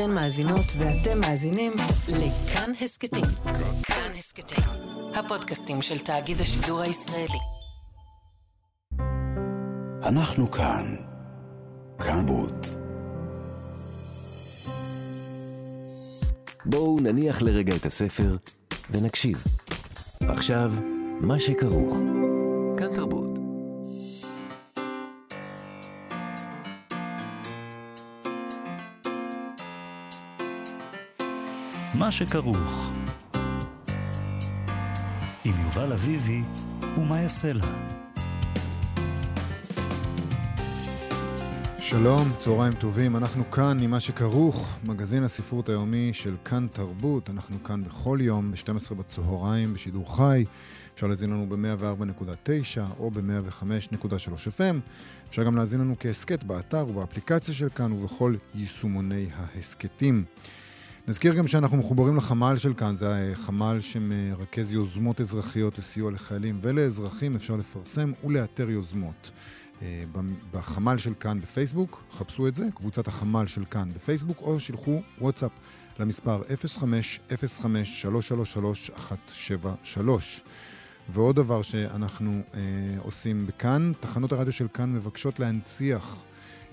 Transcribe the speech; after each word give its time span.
אתן 0.00 0.10
מאזינות 0.10 0.64
ואתם 0.78 1.20
מאזינים 1.20 1.72
לכאן 2.08 2.72
הסכתים. 2.80 3.24
כאן 3.82 4.12
הסכתים, 4.18 4.64
הפודקאסטים 5.14 5.82
של 5.82 5.98
תאגיד 5.98 6.40
השידור 6.40 6.80
הישראלי. 6.80 7.38
אנחנו 10.02 10.50
כאן. 10.50 10.96
כאן 11.98 12.26
בוט. 12.26 12.66
בואו 16.64 16.96
נניח 17.02 17.42
לרגע 17.42 17.76
את 17.76 17.86
הספר 17.86 18.36
ונקשיב. 18.90 19.44
עכשיו, 20.20 20.72
מה 21.20 21.40
שכרוך. 21.40 22.17
שכרוך. 32.10 32.92
עם 35.44 35.54
יובל 35.64 35.92
אביבי 35.92 36.42
ומה 36.96 37.20
יעשה 37.20 37.52
לה. 37.52 37.66
שלום, 41.78 42.32
צהריים 42.38 42.72
טובים, 42.72 43.16
אנחנו 43.16 43.50
כאן 43.50 43.78
עם 43.82 43.90
מה 43.90 44.00
שכרוך, 44.00 44.78
מגזין 44.84 45.22
הספרות 45.22 45.68
היומי 45.68 46.10
של 46.12 46.36
כאן 46.44 46.66
תרבות, 46.72 47.30
אנחנו 47.30 47.62
כאן 47.62 47.84
בכל 47.84 48.18
יום 48.20 48.52
ב-12 48.52 48.94
בצהריים 48.94 49.74
בשידור 49.74 50.16
חי, 50.16 50.44
אפשר 50.94 51.06
להזין 51.06 51.30
לנו 51.30 51.48
ב-104.9 51.48 52.80
או 52.98 53.10
ב-105.3 53.10 54.32
FM, 54.58 54.76
אפשר 55.28 55.44
גם 55.44 55.56
להזין 55.56 55.80
לנו 55.80 55.94
כהסכת 56.00 56.44
באתר 56.44 56.86
ובאפליקציה 56.88 57.54
של 57.54 57.68
כאן 57.68 57.92
ובכל 57.92 58.34
יישומוני 58.54 59.26
ההסכתים. 59.36 60.24
נזכיר 61.08 61.34
גם 61.34 61.46
שאנחנו 61.46 61.76
מחוברים 61.76 62.16
לחמ"ל 62.16 62.56
של 62.56 62.74
כאן, 62.74 62.96
זה 62.96 63.32
חמ"ל 63.34 63.80
שמרכז 63.80 64.72
יוזמות 64.72 65.20
אזרחיות 65.20 65.78
לסיוע 65.78 66.10
לחיילים 66.10 66.58
ולאזרחים, 66.62 67.36
אפשר 67.36 67.56
לפרסם 67.56 68.12
ולאתר 68.24 68.70
יוזמות. 68.70 69.30
אה, 69.82 70.04
בחמ"ל 70.52 70.98
של 70.98 71.14
כאן 71.20 71.40
בפייסבוק, 71.40 72.04
חפשו 72.12 72.48
את 72.48 72.54
זה, 72.54 72.66
קבוצת 72.74 73.08
החמ"ל 73.08 73.46
של 73.46 73.64
כאן 73.70 73.92
בפייסבוק, 73.94 74.40
או 74.40 74.60
שלחו 74.60 75.02
וואטסאפ 75.20 75.50
למספר 75.98 76.42
05-0333-173. 79.96 80.00
ועוד 81.08 81.36
דבר 81.36 81.62
שאנחנו 81.62 82.40
אה, 82.54 82.60
עושים 82.98 83.46
בכאן, 83.46 83.92
תחנות 84.00 84.32
הרדיו 84.32 84.52
של 84.52 84.68
כאן 84.68 84.92
מבקשות 84.92 85.40
להנציח 85.40 86.16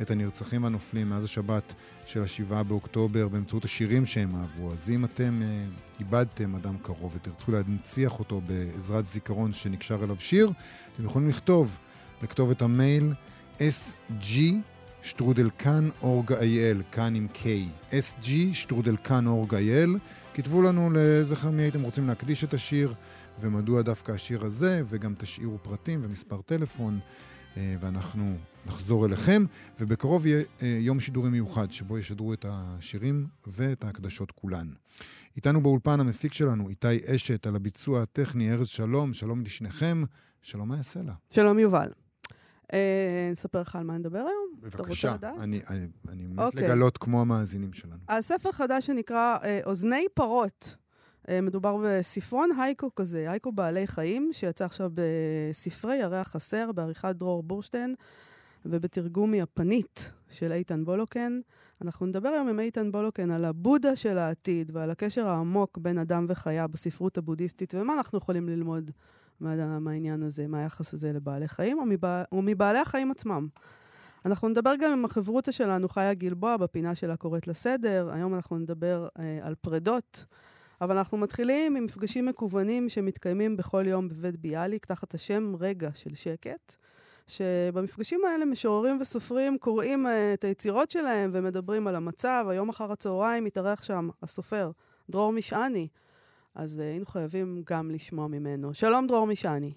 את 0.02 0.12
הנרצחים 0.12 0.64
והנופלים 0.64 1.10
מאז 1.10 1.24
השבת 1.24 1.74
של 2.06 2.24
השבעה 2.24 2.64
באוקטובר 2.64 3.28
באמצעות 3.28 3.66
השירים 3.66 4.06
שהם 4.06 4.36
אהבו. 4.36 4.72
אז 4.72 4.90
אם 4.90 5.06
אתם 5.06 5.42
אה, 5.44 5.64
איבדתם 6.00 6.56
אדם 6.56 6.78
קרוב 6.78 7.16
ותרצו 7.16 7.52
להנציח 7.52 8.20
אותו 8.20 8.42
בעזרת 8.42 9.06
זיכרון 9.06 9.54
שנקשר 9.54 10.04
אליו 10.04 10.18
שיר, 10.20 10.52
אתם 10.94 11.06
יכולים 11.06 11.28
לכתוב 11.28 11.78
לכתובת 12.24 12.62
המייל 12.62 13.14
sg 13.58 14.36
שטרודל 15.02 15.50
כאן 16.92 17.16
עם 17.16 17.28
K, 17.34 17.46
sg 17.92 18.30
שטרודל 18.54 18.96
כאן 19.04 19.28
אורג 19.28 19.56
אייל. 19.56 19.98
כתבו 20.34 20.62
לנו 20.62 20.90
לזכר 20.94 21.52
מי 21.52 21.62
הייתם 21.62 21.82
רוצים 21.82 22.08
להקדיש 22.08 22.44
את 22.44 22.54
השיר 22.54 22.94
ומדוע 23.40 23.82
דווקא 23.82 24.12
השיר 24.12 24.46
הזה, 24.46 24.82
וגם 24.86 25.14
תשאירו 25.18 25.58
פרטים 25.62 26.00
ומספר 26.04 26.42
טלפון. 26.42 27.00
אה, 27.58 27.76
ואנחנו 27.80 28.38
נחזור 28.66 29.06
אליכם, 29.06 29.46
ובקרוב 29.80 30.26
יהיה 30.26 30.44
אה, 30.62 30.68
יום 30.68 31.00
שידורי 31.00 31.30
מיוחד, 31.30 31.72
שבו 31.72 31.98
ישדרו 31.98 32.34
את 32.34 32.46
השירים 32.50 33.28
ואת 33.48 33.84
ההקדשות 33.84 34.32
כולן. 34.32 34.68
איתנו 35.36 35.62
באולפן 35.62 36.00
המפיק 36.00 36.34
שלנו, 36.34 36.70
איתי 36.70 37.16
אשת, 37.16 37.48
על 37.48 37.56
הביצוע 37.56 38.02
הטכני, 38.02 38.52
ארז 38.54 38.68
שלום, 38.68 39.14
שלום 39.14 39.42
לשניכם, 39.42 40.04
שלום 40.42 40.70
מה 40.70 40.78
יעשה 40.78 41.02
לה. 41.02 41.14
שלום 41.30 41.60
יובל. 41.60 41.90
אה, 42.74 43.30
נספר 43.32 43.62
לך 43.62 43.76
על 43.76 43.84
מה 43.84 43.98
נדבר 43.98 44.20
היום? 44.20 44.56
בבקשה, 44.62 45.16
אני, 45.40 45.62
אני, 45.70 45.88
אני 46.10 46.26
מת 46.26 46.40
okay. 46.40 46.42
אוקיי. 46.42 46.68
לגלות 46.68 46.98
כמו 46.98 47.22
המאזינים 47.22 47.74
שלנו. 47.74 47.96
הספר 48.10 48.52
חדש 48.52 48.86
שנקרא 48.86 49.38
אוזני 49.66 50.06
פרות. 50.14 50.76
מדובר 51.32 51.78
בספרון 51.86 52.50
הייקו 52.60 52.96
כזה, 52.96 53.32
הייקו 53.32 53.52
בעלי 53.52 53.88
חיים, 53.88 54.30
שיצא 54.34 54.66
עכשיו 54.66 54.92
בספרי 54.94 55.96
ירח 55.96 56.28
חסר, 56.28 56.72
בעריכת 56.72 57.16
דרור 57.16 57.44
בורשטיין. 57.44 57.96
ובתרגום 58.66 59.32
מיפנית 59.32 60.12
של 60.30 60.52
איתן 60.52 60.86
בולוקן. 60.86 61.40
אנחנו 61.82 62.06
נדבר 62.06 62.30
היום 62.30 62.48
עם 62.48 62.60
איתן 62.60 62.92
בולוקן 62.92 63.32
על 63.32 63.46
הבודה 63.46 63.96
של 63.96 64.18
העתיד 64.18 64.72
ועל 64.74 64.92
הקשר 64.92 65.28
העמוק 65.28 65.78
בין 65.78 65.98
אדם 65.98 66.26
וחיה 66.30 66.68
בספרות 66.68 67.18
הבודהיסטית, 67.18 67.76
ומה 67.76 67.94
אנחנו 67.94 68.18
יכולים 68.18 68.50
ללמוד 68.50 68.92
מה, 69.40 69.80
מהעניין 69.80 70.24
הזה, 70.24 70.48
מהיחס 70.48 70.94
הזה 70.94 71.14
לבעלי 71.14 71.48
חיים, 71.48 71.80
או, 71.80 71.86
מבע, 71.86 72.24
או 72.32 72.42
מבעלי 72.42 72.80
החיים 72.80 73.12
עצמם. 73.12 73.48
אנחנו 74.26 74.50
נדבר 74.50 74.74
גם 74.82 74.92
עם 74.94 75.06
החברותה 75.06 75.52
שלנו, 75.52 75.90
חיה 75.90 76.14
גלבוע, 76.14 76.58
בפינה 76.58 76.96
שלה 76.96 77.18
קוראת 77.18 77.48
לסדר. 77.48 78.10
היום 78.14 78.36
אנחנו 78.36 78.58
נדבר 78.58 79.08
אה, 79.20 79.40
על 79.42 79.56
פרדות. 79.56 80.26
אבל 80.82 80.98
אנחנו 80.98 81.18
מתחילים 81.18 81.76
עם 81.76 81.84
מפגשים 81.84 82.26
מקוונים 82.26 82.90
שמתקיימים 82.90 83.58
בכל 83.58 83.84
יום 83.88 84.10
בבית 84.10 84.40
ביאליק, 84.40 84.86
תחת 84.86 85.14
השם 85.14 85.54
רגע 85.60 85.90
של 85.94 86.16
שקט. 86.16 86.76
שבמפגשים 87.28 88.22
האלה 88.26 88.46
משוררים 88.46 88.98
וסופרים 89.02 89.58
קוראים 89.58 90.06
uh, 90.06 90.10
את 90.34 90.44
היצירות 90.44 90.92
שלהם 90.92 91.32
ומדברים 91.34 91.88
על 91.88 91.96
המצב. 91.96 92.46
היום 92.50 92.70
אחר 92.70 92.92
הצהריים 92.92 93.44
מתארח 93.44 93.84
שם 93.84 94.10
הסופר 94.24 94.72
דרור 95.10 95.32
משעני, 95.32 95.88
אז 96.56 96.78
uh, 96.78 96.82
היינו 96.82 97.06
חייבים 97.06 97.64
גם 97.70 97.92
לשמוע 97.92 98.28
ממנו. 98.28 98.74
שלום, 98.74 99.08
דרור 99.08 99.28
משעני. 99.28 99.74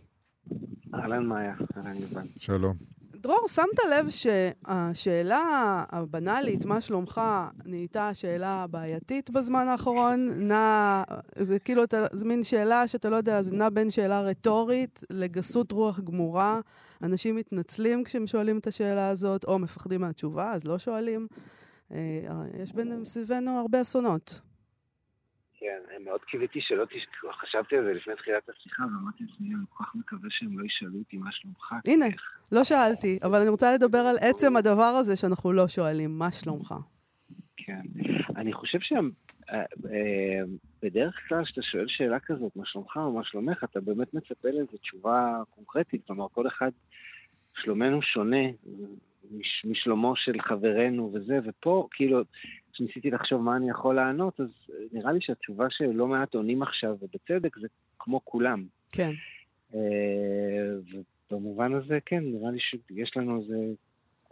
אהלן 0.94 1.26
מאיה, 1.26 1.54
אהלן 1.76 1.96
יובל. 1.96 2.26
שלום. 2.36 2.76
דרור, 3.20 3.48
שמת 3.48 3.78
לב 3.90 4.10
שהשאלה 4.10 5.84
הבנאלית, 5.90 6.64
מה 6.64 6.80
שלומך, 6.80 7.20
נהייתה 7.64 8.14
שאלה 8.14 8.66
בעייתית 8.66 9.30
בזמן 9.30 9.68
האחרון? 9.68 10.28
נע, 10.36 11.02
זה 11.38 11.58
כאילו, 11.58 11.82
זה 12.12 12.24
מין 12.24 12.42
שאלה 12.42 12.86
שאתה 12.86 13.10
לא 13.10 13.16
יודע, 13.16 13.42
זה 13.42 13.54
נע 13.54 13.68
בין 13.68 13.90
שאלה 13.90 14.20
רטורית 14.20 15.00
לגסות 15.10 15.72
רוח 15.72 16.00
גמורה. 16.00 16.60
אנשים 17.02 17.36
מתנצלים 17.36 18.04
כשהם 18.04 18.26
שואלים 18.26 18.58
את 18.58 18.66
השאלה 18.66 19.08
הזאת, 19.08 19.44
או 19.44 19.58
מפחדים 19.58 20.00
מהתשובה, 20.00 20.52
אז 20.52 20.66
לא 20.66 20.78
שואלים. 20.78 21.26
אה, 21.92 21.98
יש 22.62 22.72
בין 22.72 23.04
סביבנו 23.04 23.50
הרבה 23.50 23.80
אסונות. 23.80 24.40
כן, 25.60 26.04
מאוד 26.04 26.20
קיוויתי 26.20 26.58
שלא 26.62 26.84
תשכחו, 26.84 27.32
חשבתי 27.32 27.76
על 27.76 27.84
זה 27.84 27.92
לפני 27.92 28.14
תחילת 28.16 28.48
השיחה, 28.48 28.82
ואמרתי 28.82 29.24
לעצמי, 29.24 29.54
אני 29.54 29.64
כל 29.68 29.84
כך 29.84 29.94
מקווה 29.94 30.28
שהם 30.30 30.58
לא 30.58 30.64
ישאלו 30.66 30.98
אותי 30.98 31.16
מה 31.16 31.32
שלומך. 31.32 31.74
הנה, 31.86 32.06
לא 32.52 32.64
שאלתי, 32.64 33.18
אבל 33.22 33.40
אני 33.40 33.48
רוצה 33.48 33.74
לדבר 33.74 33.98
על 33.98 34.16
עצם 34.20 34.56
הדבר 34.56 34.92
הזה 35.00 35.16
שאנחנו 35.16 35.52
לא 35.52 35.68
שואלים, 35.68 36.18
מה 36.18 36.32
שלומך? 36.32 36.74
כן, 37.56 37.80
אני 38.36 38.52
חושב 38.52 38.78
שבדרך 38.80 39.08
אה, 40.84 41.10
כלל 41.28 41.44
כשאתה 41.44 41.62
שואל 41.62 41.86
שאלה 41.88 42.20
כזאת, 42.20 42.56
מה 42.56 42.66
שלומך 42.66 42.96
או 42.96 43.12
מה 43.12 43.24
שלומך, 43.24 43.64
אתה 43.64 43.80
באמת 43.80 44.14
מצפה 44.14 44.48
לאיזו 44.48 44.76
תשובה 44.76 45.42
קונקרטית, 45.50 46.06
כלומר 46.06 46.28
כל 46.28 46.46
אחד, 46.46 46.70
שלומנו 47.54 48.02
שונה 48.02 48.46
משלומו 49.64 50.16
של 50.16 50.40
חברנו 50.40 51.10
וזה, 51.14 51.38
ופה 51.44 51.88
כאילו... 51.90 52.22
כשניסיתי 52.78 53.10
לחשוב 53.10 53.42
מה 53.42 53.56
אני 53.56 53.70
יכול 53.70 53.94
לענות, 53.94 54.40
אז 54.40 54.48
נראה 54.92 55.12
לי 55.12 55.20
שהתשובה 55.20 55.66
שלא 55.70 56.06
מעט 56.06 56.34
עונים 56.34 56.62
עכשיו, 56.62 56.96
ובצדק, 57.00 57.58
זה 57.58 57.66
כמו 57.98 58.20
כולם. 58.24 58.64
כן. 58.92 59.10
אה, 59.74 59.80
ובמובן 61.30 61.74
הזה, 61.74 61.98
כן, 62.06 62.24
נראה 62.24 62.50
לי 62.50 62.58
שיש 62.60 63.16
לנו 63.16 63.40
איזה... 63.40 63.54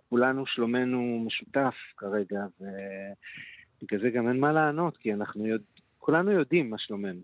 כולנו 0.09 0.47
שלומנו 0.47 1.25
משותף 1.27 1.75
כרגע, 1.97 2.47
ובגלל 2.61 4.01
זה 4.01 4.11
גם 4.11 4.29
אין 4.29 4.41
מה 4.41 4.53
לענות, 4.53 4.97
כי 4.97 5.13
אנחנו 5.13 5.47
יודע... 5.47 5.65
כולנו 6.07 6.31
יודעים 6.31 6.71
מה 6.71 6.77
שלומנו. 6.79 7.21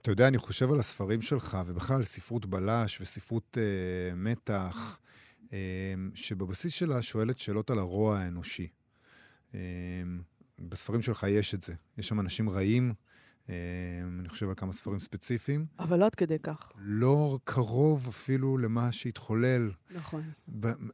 אתה 0.00 0.10
יודע, 0.10 0.28
אני 0.28 0.38
חושב 0.38 0.72
על 0.72 0.80
הספרים 0.80 1.22
שלך, 1.22 1.58
ובכלל 1.66 2.02
ספרות 2.02 2.46
בלש 2.46 3.00
וספרות 3.00 3.58
אה, 3.60 4.14
מתח, 4.16 4.98
אה, 5.52 5.94
שבבסיס 6.14 6.72
שלה 6.72 7.02
שואלת 7.02 7.38
שאלות 7.38 7.70
על 7.70 7.78
הרוע 7.78 8.18
האנושי. 8.18 8.68
אמ, 9.54 9.58
בספרים 10.58 11.02
שלך 11.02 11.26
יש 11.28 11.54
את 11.54 11.62
זה. 11.62 11.74
יש 11.98 12.08
שם 12.08 12.20
אנשים 12.20 12.50
רעים, 12.50 12.92
אמ, 13.48 13.54
אני 14.20 14.28
חושב 14.28 14.48
על 14.48 14.54
כמה 14.56 14.72
ספרים 14.72 15.00
ספציפיים. 15.00 15.66
אבל 15.78 15.98
לא 15.98 16.06
עד 16.06 16.14
כדי 16.14 16.38
כך. 16.42 16.72
לא 16.76 17.38
קרוב 17.44 18.08
אפילו 18.08 18.58
למה 18.58 18.92
שהתחולל. 18.92 19.70
נכון. 19.90 20.22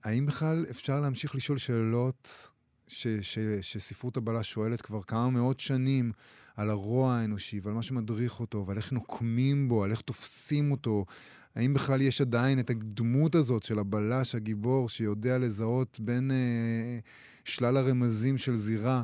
האם 0.04 0.26
בכלל 0.26 0.66
אפשר 0.70 1.00
להמשיך 1.00 1.34
לשאול 1.34 1.58
שאלות 1.58 2.50
ש, 2.90 3.06
ש, 3.06 3.38
שספרות 3.60 4.16
הבלש 4.16 4.52
שואלת 4.52 4.82
כבר 4.82 5.02
כמה 5.02 5.30
מאות 5.30 5.60
שנים 5.60 6.12
על 6.56 6.70
הרוע 6.70 7.12
האנושי 7.14 7.60
ועל 7.62 7.74
מה 7.74 7.82
שמדריך 7.82 8.40
אותו 8.40 8.66
ועל 8.66 8.76
איך 8.76 8.92
נוקמים 8.92 9.68
בו, 9.68 9.84
על 9.84 9.90
איך 9.90 10.00
תופסים 10.00 10.72
אותו. 10.72 11.06
האם 11.54 11.74
בכלל 11.74 12.02
יש 12.02 12.20
עדיין 12.20 12.58
את 12.58 12.70
הדמות 12.70 13.34
הזאת 13.34 13.62
של 13.62 13.78
הבלש 13.78 14.34
הגיבור 14.34 14.88
שיודע 14.88 15.38
לזהות 15.38 16.00
בין 16.00 16.30
אה, 16.30 16.98
שלל 17.44 17.76
הרמזים 17.76 18.38
של 18.38 18.56
זירה 18.56 19.02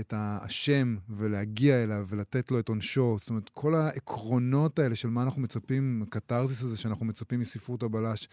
את 0.00 0.14
האשם 0.16 0.96
ולהגיע 1.08 1.82
אליו 1.82 2.06
ולתת 2.08 2.50
לו 2.50 2.58
את 2.58 2.68
עונשו. 2.68 3.16
זאת 3.18 3.30
אומרת, 3.30 3.48
כל 3.54 3.74
העקרונות 3.74 4.78
האלה 4.78 4.94
של 4.94 5.08
מה 5.08 5.22
אנחנו 5.22 5.42
מצפים, 5.42 6.02
הקתרזיס 6.06 6.62
הזה 6.62 6.76
שאנחנו 6.76 7.06
מצפים 7.06 7.40
מספרות 7.40 7.82
הבלש, 7.82 8.28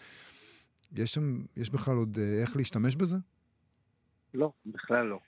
יש 0.96 1.14
שם, 1.14 1.42
יש 1.58 1.70
בכלל 1.70 1.96
עוד 1.96 2.18
אה, 2.22 2.42
איך 2.42 2.58
להשתמש 2.58 2.96
בזה? 2.96 3.18
לא, 4.36 4.52
בכלל 4.66 5.06
לא. 5.06 5.20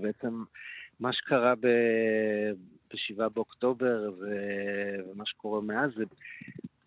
בעצם 0.00 0.44
מה 1.00 1.12
שקרה 1.12 1.54
ב-7 1.54 3.28
באוקטובר 3.34 4.12
ומה 4.18 5.26
שקורה 5.26 5.60
מאז 5.60 5.90
זה, 5.96 6.04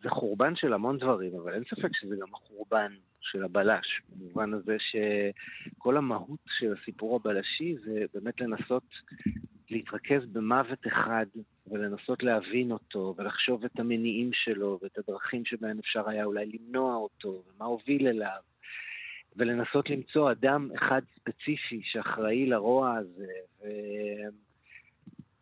זה 0.04 0.10
חורבן 0.10 0.56
של 0.56 0.74
המון 0.74 0.98
דברים, 0.98 1.36
אבל 1.36 1.54
אין 1.54 1.64
ספק 1.64 1.90
שזה 1.94 2.16
גם 2.16 2.28
החורבן 2.34 2.94
של 3.22 3.44
הבלש, 3.44 4.02
במובן 4.10 4.54
הזה 4.54 4.78
שכל 4.80 5.98
המהות 5.98 6.40
של 6.48 6.74
הסיפור 6.74 7.16
הבלשי 7.16 7.76
זה 7.86 8.06
באמת 8.14 8.42
לנסות 8.42 8.84
להתרכז 9.70 10.26
במוות 10.32 10.88
אחד 10.88 11.26
ולנסות 11.68 12.24
להבין 12.24 12.72
אותו 12.72 13.16
ולחשוב 13.18 13.66
את 13.66 13.80
המניעים 13.80 14.30
שלו 14.34 14.80
ואת 14.82 14.98
הדרכים 14.98 15.46
שבהן 15.46 15.80
אפשר 15.80 16.10
היה 16.10 16.26
אולי 16.26 16.46
למנוע 16.46 16.96
אותו 16.96 17.44
ומה 17.48 17.66
הוביל 17.66 18.08
אליו 18.08 18.42
ולנסות 19.38 19.90
למצוא 19.90 20.32
אדם 20.32 20.70
אחד 20.76 21.02
ספציפי 21.16 21.82
שאחראי 21.84 22.46
לרוע 22.46 22.98
הזה 22.98 23.32
ו... 23.62 23.68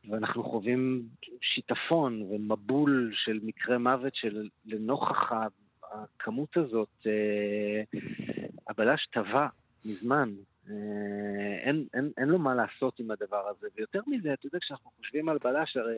ואנחנו 0.09 0.43
חווים 0.43 1.03
שיטפון 1.41 2.21
ומבול 2.21 3.11
של 3.15 3.39
מקרי 3.43 3.77
מוות 3.77 4.15
של 4.15 4.47
לנוכח 4.65 5.31
הכמות 5.91 6.57
הזאת, 6.57 7.07
אה, 7.07 7.99
הבלש 8.69 9.07
טבע 9.11 9.47
מזמן. 9.85 10.29
אה, 10.69 10.75
אין, 11.63 11.85
אין, 11.93 12.11
אין 12.17 12.27
לו 12.27 12.39
מה 12.39 12.55
לעשות 12.55 12.99
עם 12.99 13.11
הדבר 13.11 13.47
הזה. 13.47 13.67
ויותר 13.75 14.01
מזה, 14.07 14.33
אתה 14.33 14.47
יודע, 14.47 14.59
כשאנחנו 14.61 14.91
חושבים 14.97 15.29
על 15.29 15.37
בלש, 15.43 15.77
הרי 15.77 15.97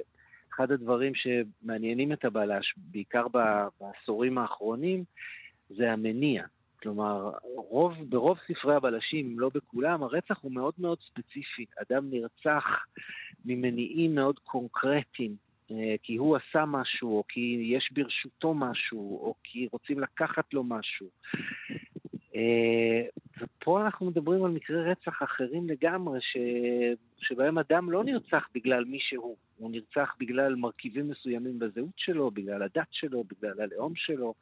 אחד 0.53 0.71
הדברים 0.71 1.13
שמעניינים 1.15 2.11
את 2.13 2.25
הבלש, 2.25 2.73
בעיקר 2.77 3.25
בעשורים 3.79 4.37
האחרונים, 4.37 5.03
זה 5.69 5.91
המניע. 5.91 6.43
כלומר, 6.83 7.31
רוב, 7.55 7.93
ברוב 8.09 8.37
ספרי 8.47 8.75
הבלשים, 8.75 9.25
אם 9.31 9.39
לא 9.39 9.49
בכולם, 9.53 10.03
הרצח 10.03 10.39
הוא 10.41 10.51
מאוד 10.51 10.73
מאוד 10.77 10.97
ספציפי. 11.09 11.65
אדם 11.81 12.09
נרצח 12.09 12.63
ממניעים 13.45 14.15
מאוד 14.15 14.39
קונקרטיים. 14.39 15.35
אה, 15.71 15.95
כי 16.03 16.15
הוא 16.15 16.37
עשה 16.37 16.65
משהו, 16.65 17.17
או 17.17 17.23
כי 17.29 17.71
יש 17.75 17.89
ברשותו 17.91 18.53
משהו, 18.53 19.19
או 19.21 19.35
כי 19.43 19.67
רוצים 19.71 19.99
לקחת 19.99 20.53
לו 20.53 20.63
משהו. 20.63 21.07
אה, 22.35 23.01
ופה 23.41 23.81
אנחנו 23.81 24.05
מדברים 24.05 24.45
על 24.45 24.51
מקרי 24.51 24.91
רצח 24.91 25.23
אחרים 25.23 25.69
לגמרי, 25.69 26.19
ש... 26.21 26.37
שבהם 27.17 27.57
אדם 27.57 27.91
לא 27.91 28.03
נרצח 28.03 28.47
בגלל 28.55 28.83
מי 28.85 28.97
שהוא, 29.01 29.35
הוא 29.57 29.71
נרצח 29.71 30.15
בגלל 30.19 30.55
מרכיבים 30.55 31.09
מסוימים 31.09 31.59
בזהות 31.59 31.93
שלו, 31.97 32.31
בגלל 32.31 32.63
הדת 32.63 32.87
שלו, 32.91 33.23
בגלל 33.23 33.61
הלאום 33.61 33.93
שלו, 33.95 34.33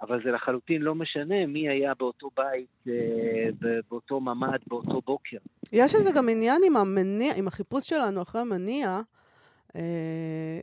אבל 0.00 0.22
זה 0.24 0.30
לחלוטין 0.30 0.82
לא 0.82 0.94
משנה 0.94 1.46
מי 1.46 1.68
היה 1.68 1.94
באותו 1.94 2.30
בית, 2.36 2.68
אה, 2.88 3.70
באותו 3.90 4.20
ממ"ד, 4.20 4.60
באותו 4.66 5.00
בוקר. 5.00 5.38
יש 5.72 5.94
איזה 5.94 6.10
גם 6.16 6.28
עניין 6.28 6.60
עם 6.66 6.76
המניע, 6.76 7.32
עם 7.36 7.46
החיפוש 7.46 7.88
שלנו 7.88 8.22
אחרי 8.22 8.44
מניע. 8.44 9.00
אה, 9.76 10.60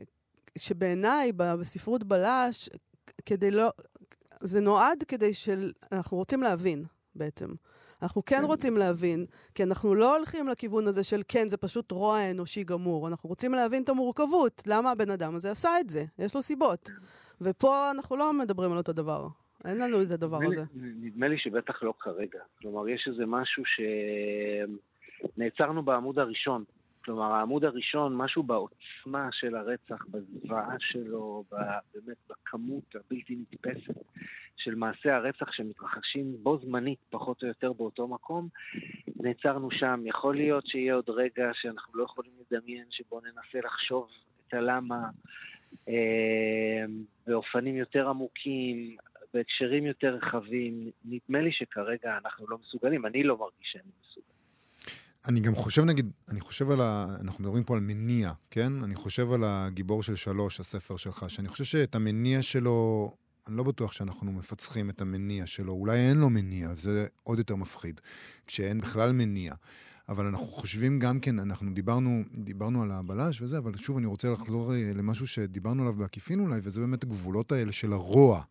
שבעיניי 0.58 1.32
בספרות 1.36 2.04
בלש, 2.04 2.68
כדי 3.26 3.50
לא... 3.50 3.70
זה 4.40 4.60
נועד 4.60 5.04
כדי 5.08 5.34
של... 5.34 5.70
אנחנו 5.92 6.16
רוצים 6.16 6.42
להבין, 6.42 6.84
בעצם. 7.14 7.48
אנחנו 8.02 8.24
כן, 8.24 8.36
כן 8.36 8.44
רוצים 8.44 8.76
להבין, 8.76 9.26
כי 9.54 9.62
אנחנו 9.62 9.94
לא 9.94 10.16
הולכים 10.16 10.48
לכיוון 10.48 10.86
הזה 10.86 11.04
של 11.04 11.22
כן, 11.28 11.48
זה 11.48 11.56
פשוט 11.56 11.90
רוע 11.92 12.30
אנושי 12.30 12.64
גמור. 12.64 13.08
אנחנו 13.08 13.28
רוצים 13.28 13.52
להבין 13.52 13.82
את 13.82 13.88
המורכבות, 13.88 14.62
למה 14.66 14.90
הבן 14.90 15.10
אדם 15.10 15.34
הזה 15.34 15.50
עשה 15.50 15.70
את 15.80 15.90
זה, 15.90 16.04
יש 16.18 16.34
לו 16.34 16.42
סיבות. 16.42 16.90
ופה 17.40 17.90
אנחנו 17.90 18.16
לא 18.16 18.32
מדברים 18.32 18.72
על 18.72 18.78
אותו 18.78 18.92
דבר. 18.92 19.28
אין 19.64 19.78
לנו 19.78 20.02
את 20.02 20.10
הדבר 20.10 20.38
הזה. 20.46 20.64
נדמה 20.74 21.28
לי 21.28 21.38
שבטח 21.38 21.82
לא 21.82 21.94
כרגע. 22.00 22.38
כלומר, 22.58 22.88
יש 22.88 23.08
איזה 23.12 23.26
משהו 23.26 23.62
שנעצרנו 25.36 25.82
בעמוד 25.82 26.18
הראשון. 26.18 26.64
כלומר, 27.04 27.32
העמוד 27.32 27.64
הראשון, 27.64 28.16
משהו 28.16 28.42
בעוצמה 28.42 29.28
של 29.32 29.56
הרצח, 29.56 30.04
בזוועה 30.10 30.74
שלו, 30.78 31.44
באמת 31.94 32.16
בכמות 32.28 32.94
הבלתי 32.94 33.36
נתפסת 33.36 34.00
של 34.56 34.74
מעשי 34.74 35.10
הרצח 35.10 35.52
שמתרחשים 35.52 36.36
בו 36.42 36.58
זמנית, 36.58 36.98
פחות 37.10 37.42
או 37.42 37.48
יותר 37.48 37.72
באותו 37.72 38.08
מקום, 38.08 38.48
נעצרנו 39.20 39.70
שם. 39.70 40.02
יכול 40.04 40.36
להיות 40.36 40.66
שיהיה 40.66 40.94
עוד 40.94 41.10
רגע 41.10 41.50
שאנחנו 41.54 41.98
לא 41.98 42.04
יכולים 42.04 42.32
לדמיין, 42.50 42.84
שבו 42.90 43.20
ננסה 43.20 43.66
לחשוב 43.66 44.08
את 44.48 44.54
הלמה 44.54 45.08
אה, 45.88 46.84
באופנים 47.26 47.76
יותר 47.76 48.08
עמוקים, 48.08 48.96
בהקשרים 49.34 49.86
יותר 49.86 50.14
רחבים. 50.14 50.90
נדמה 51.04 51.40
לי 51.40 51.52
שכרגע 51.52 52.18
אנחנו 52.24 52.48
לא 52.48 52.58
מסוגלים, 52.58 53.06
אני 53.06 53.22
לא 53.22 53.38
מרגיש 53.38 53.68
שאני 53.72 53.90
מסוגל. 54.00 54.29
אני 55.28 55.40
גם 55.40 55.54
חושב, 55.54 55.84
נגיד, 55.84 56.10
אני 56.28 56.40
חושב 56.40 56.70
על 56.70 56.80
ה... 56.80 57.16
אנחנו 57.20 57.44
מדברים 57.44 57.64
פה 57.64 57.74
על 57.74 57.80
מניע, 57.80 58.32
כן? 58.50 58.72
אני 58.82 58.94
חושב 58.94 59.32
על 59.32 59.44
הגיבור 59.44 60.02
של 60.02 60.16
שלוש, 60.16 60.60
הספר 60.60 60.96
שלך, 60.96 61.24
שאני 61.28 61.48
חושב 61.48 61.64
שאת 61.64 61.94
המניע 61.94 62.42
שלו, 62.42 63.10
אני 63.48 63.56
לא 63.56 63.62
בטוח 63.62 63.92
שאנחנו 63.92 64.32
מפצחים 64.32 64.90
את 64.90 65.00
המניע 65.00 65.46
שלו. 65.46 65.72
אולי 65.72 65.98
אין 65.98 66.18
לו 66.18 66.30
מניע, 66.30 66.74
זה 66.76 67.06
עוד 67.22 67.38
יותר 67.38 67.56
מפחיד, 67.56 68.00
כשאין 68.46 68.80
בכלל 68.80 69.12
מניע. 69.12 69.54
אבל 70.08 70.26
אנחנו 70.26 70.46
חושבים 70.46 70.98
גם 70.98 71.20
כן, 71.20 71.38
אנחנו 71.38 71.74
דיברנו, 71.74 72.22
דיברנו 72.34 72.82
על 72.82 72.90
הבלש 72.90 73.42
וזה, 73.42 73.58
אבל 73.58 73.76
שוב, 73.76 73.96
אני 73.96 74.06
רוצה 74.06 74.30
לחזור 74.30 74.74
אה, 74.74 74.92
למשהו 74.94 75.26
שדיברנו 75.26 75.82
עליו 75.82 75.94
בעקיפין 75.94 76.40
אולי, 76.40 76.60
וזה 76.62 76.80
באמת 76.80 77.02
הגבולות 77.02 77.52
האלה 77.52 77.72
של 77.72 77.92
הרוע. 77.92 78.42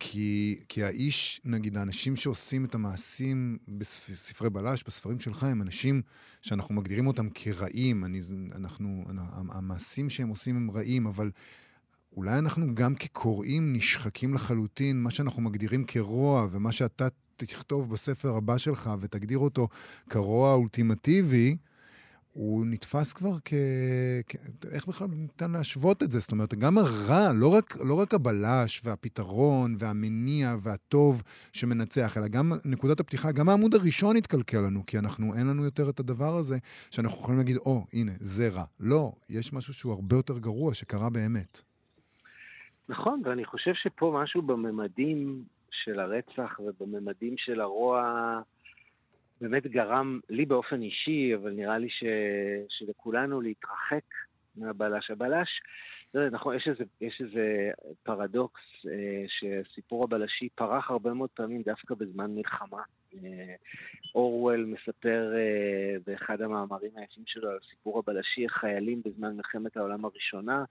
כי, 0.00 0.60
כי 0.68 0.84
האיש, 0.84 1.40
נגיד, 1.44 1.76
האנשים 1.76 2.16
שעושים 2.16 2.64
את 2.64 2.74
המעשים 2.74 3.58
בספרי 3.68 4.50
בלש, 4.50 4.84
בספרים 4.86 5.18
שלך, 5.18 5.44
הם 5.44 5.62
אנשים 5.62 6.02
שאנחנו 6.42 6.74
מגדירים 6.74 7.06
אותם 7.06 7.28
כרעים. 7.34 8.04
אני, 8.04 8.20
אנחנו, 8.56 9.04
המעשים 9.50 10.10
שהם 10.10 10.28
עושים 10.28 10.56
הם 10.56 10.70
רעים, 10.70 11.06
אבל 11.06 11.30
אולי 12.16 12.38
אנחנו 12.38 12.74
גם 12.74 12.94
כקוראים 12.94 13.72
נשחקים 13.72 14.34
לחלוטין, 14.34 15.02
מה 15.02 15.10
שאנחנו 15.10 15.42
מגדירים 15.42 15.84
כרוע, 15.84 16.46
ומה 16.50 16.72
שאתה 16.72 17.08
תכתוב 17.36 17.90
בספר 17.90 18.36
הבא 18.36 18.58
שלך 18.58 18.90
ותגדיר 19.00 19.38
אותו 19.38 19.68
כרוע 20.10 20.50
האולטימטיבי, 20.50 21.56
הוא 22.32 22.66
נתפס 22.66 23.12
כבר 23.12 23.36
כ... 23.44 23.54
כ... 24.28 24.34
איך 24.72 24.86
בכלל 24.86 25.08
ניתן 25.10 25.50
להשוות 25.50 26.02
את 26.02 26.10
זה? 26.10 26.18
זאת 26.18 26.32
אומרת, 26.32 26.54
גם 26.54 26.78
הרע, 26.78 27.32
לא 27.34 27.54
רק, 27.54 27.76
לא 27.84 28.00
רק 28.00 28.14
הבלש 28.14 28.80
והפתרון 28.84 29.74
והמניע 29.78 30.54
והטוב 30.60 31.22
שמנצח, 31.52 32.18
אלא 32.18 32.28
גם 32.28 32.52
נקודת 32.64 33.00
הפתיחה, 33.00 33.32
גם 33.32 33.48
העמוד 33.48 33.74
הראשון 33.74 34.16
התקלקל 34.16 34.60
לנו, 34.60 34.86
כי 34.86 34.98
אנחנו, 34.98 35.34
אין 35.38 35.46
לנו 35.46 35.64
יותר 35.64 35.90
את 35.90 36.00
הדבר 36.00 36.36
הזה 36.36 36.58
שאנחנו 36.90 37.18
יכולים 37.18 37.38
להגיד, 37.38 37.56
או, 37.56 37.84
oh, 37.86 37.96
הנה, 37.96 38.12
זה 38.20 38.48
רע. 38.48 38.64
לא, 38.80 39.12
יש 39.30 39.52
משהו 39.52 39.74
שהוא 39.74 39.92
הרבה 39.92 40.16
יותר 40.16 40.38
גרוע, 40.38 40.74
שקרה 40.74 41.10
באמת. 41.10 41.60
נכון, 42.88 43.22
ואני 43.24 43.44
חושב 43.44 43.72
שפה 43.74 44.20
משהו 44.22 44.42
בממדים 44.42 45.44
של 45.70 46.00
הרצח 46.00 46.60
ובממדים 46.60 47.34
של 47.38 47.60
הרוע... 47.60 48.02
באמת 49.40 49.66
גרם 49.66 50.20
לי 50.28 50.46
באופן 50.46 50.82
אישי, 50.82 51.34
אבל 51.34 51.50
נראה 51.50 51.78
לי 51.78 51.90
ש... 51.90 52.04
שלכולנו 52.68 53.40
להתרחק 53.40 54.04
מהבלש. 54.56 55.10
הבלש, 55.10 55.48
לא 56.14 56.20
יודע, 56.20 56.36
נכון, 56.36 56.56
יש 56.56 56.68
איזה, 56.68 56.84
יש 57.00 57.20
איזה 57.20 57.70
פרדוקס 58.02 58.60
אה, 58.88 59.24
שסיפור 59.28 60.04
הבלשי 60.04 60.48
פרח 60.54 60.90
הרבה 60.90 61.14
מאוד 61.14 61.30
פעמים 61.34 61.62
דווקא 61.62 61.94
בזמן 61.94 62.34
מלחמה. 62.34 62.82
אה, 63.14 63.54
אורוול 64.14 64.64
מספר 64.64 65.32
אה, 65.36 65.96
באחד 66.06 66.42
המאמרים 66.42 66.90
היפים 66.96 67.24
שלו 67.26 67.50
על 67.50 67.58
סיפור 67.70 67.98
הבלשי, 67.98 68.44
איך 68.44 68.52
חיילים 68.52 69.02
בזמן 69.04 69.36
מלחמת 69.36 69.76
העולם 69.76 70.04
הראשונה 70.04 70.58
אה, 70.58 70.64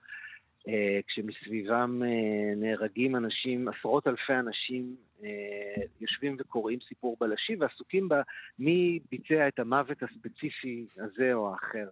כשמסביבם 1.07 2.01
אה, 2.03 2.55
נהרגים 2.55 3.15
אנשים, 3.15 3.67
עשרות 3.67 4.07
אלפי 4.07 4.33
אנשים 4.33 4.95
אה, 5.23 5.83
יושבים 6.01 6.35
וקוראים 6.39 6.79
סיפור 6.87 7.17
בלשי 7.19 7.55
ועסוקים 7.59 8.09
בה 8.09 8.21
מי 8.59 8.99
ביצע 9.11 9.47
את 9.47 9.59
המוות 9.59 10.03
הספציפי 10.03 10.87
הזה 10.97 11.33
או 11.33 11.51
האחר. 11.51 11.89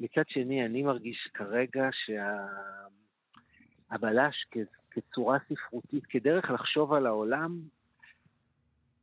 מצד 0.00 0.22
שני, 0.28 0.66
אני 0.66 0.82
מרגיש 0.82 1.28
כרגע 1.34 1.88
שהבלש 3.90 4.46
כצורה 4.90 5.38
ספרותית, 5.48 6.06
כדרך 6.06 6.50
לחשוב 6.50 6.92
על 6.92 7.06
העולם, 7.06 7.60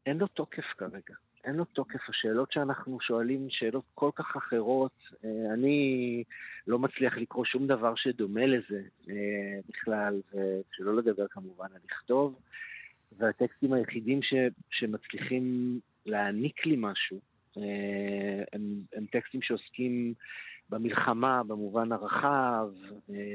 אין 0.06 0.18
לו 0.18 0.27
תוקף 0.27 0.65
כרגע. 0.77 1.13
אין 1.45 1.55
לו 1.55 1.65
תוקף. 1.65 2.09
השאלות 2.09 2.51
שאנחנו 2.51 3.00
שואלים, 3.01 3.47
שאלות 3.50 3.83
כל 3.95 4.09
כך 4.15 4.35
אחרות, 4.35 4.91
אה, 5.25 5.53
אני 5.53 6.23
לא 6.67 6.79
מצליח 6.79 7.17
לקרוא 7.17 7.45
שום 7.45 7.67
דבר 7.67 7.95
שדומה 7.95 8.45
לזה 8.45 8.81
אה, 9.09 9.59
בכלל, 9.69 10.21
ושלא 10.29 10.95
לדבר 10.95 11.27
כמובן 11.27 11.65
על 11.65 11.81
לכתוב. 11.85 12.39
והטקסטים 13.17 13.73
היחידים 13.73 14.21
ש, 14.21 14.33
שמצליחים 14.69 15.79
להעניק 16.05 16.65
לי 16.65 16.75
משהו, 16.77 17.19
אה, 17.57 18.43
הם, 18.53 18.62
הם 18.95 19.05
טקסטים 19.12 19.41
שעוסקים 19.41 20.13
במלחמה 20.69 21.43
במובן 21.43 21.91
הרחב, 21.91 22.69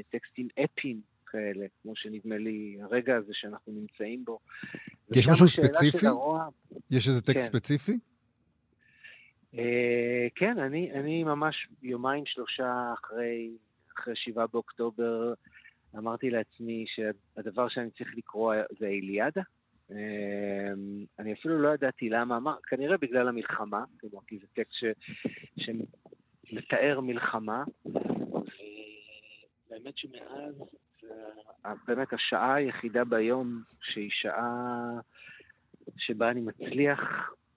טקסטים 0.09 0.47
אפיים 0.63 1.01
כאלה, 1.29 1.65
כמו 1.81 1.95
שנדמה 1.95 2.37
לי 2.37 2.77
הרגע 2.81 3.15
הזה 3.15 3.31
שאנחנו 3.33 3.73
נמצאים 3.73 4.25
בו. 4.25 4.39
יש 5.15 5.27
משהו 5.27 5.47
ספציפי? 5.47 6.07
הרוע- 6.07 6.49
יש 6.91 7.07
איזה 7.07 7.21
טקסט 7.21 7.51
כן. 7.51 7.59
ספציפי? 7.59 7.99
אה, 9.57 10.27
כן, 10.35 10.59
אני, 10.59 10.91
אני 10.91 11.23
ממש 11.23 11.67
יומיים 11.83 12.25
שלושה 12.25 12.93
אחרי, 12.93 13.49
אחרי 13.97 14.13
שבעה 14.15 14.47
באוקטובר 14.47 15.33
אמרתי 15.97 16.29
לעצמי 16.29 16.85
שהדבר 16.87 17.69
שאני 17.69 17.89
צריך 17.91 18.17
לקרוא 18.17 18.55
זה 18.79 18.85
האיליאדה. 18.85 19.41
אה, 19.91 20.71
אני 21.19 21.33
אפילו 21.33 21.61
לא 21.61 21.69
ידעתי 21.73 22.09
למה, 22.09 22.37
אמר, 22.37 22.55
כנראה 22.67 22.97
בגלל 22.97 23.27
המלחמה, 23.27 23.83
כלומר, 23.99 24.19
כי 24.27 24.37
זה 24.37 24.45
טקסט 24.53 24.73
ש, 24.73 24.83
שמתאר 26.49 26.99
מלחמה, 26.99 27.63
ובאמת 27.85 28.03
שמאז 29.97 30.55
באמת 31.87 32.13
השעה 32.13 32.55
היחידה 32.55 33.03
ביום 33.03 33.61
שהיא 33.81 34.09
שעה 34.11 34.99
שבה 35.97 36.31
אני 36.31 36.41
מצליח 36.41 36.99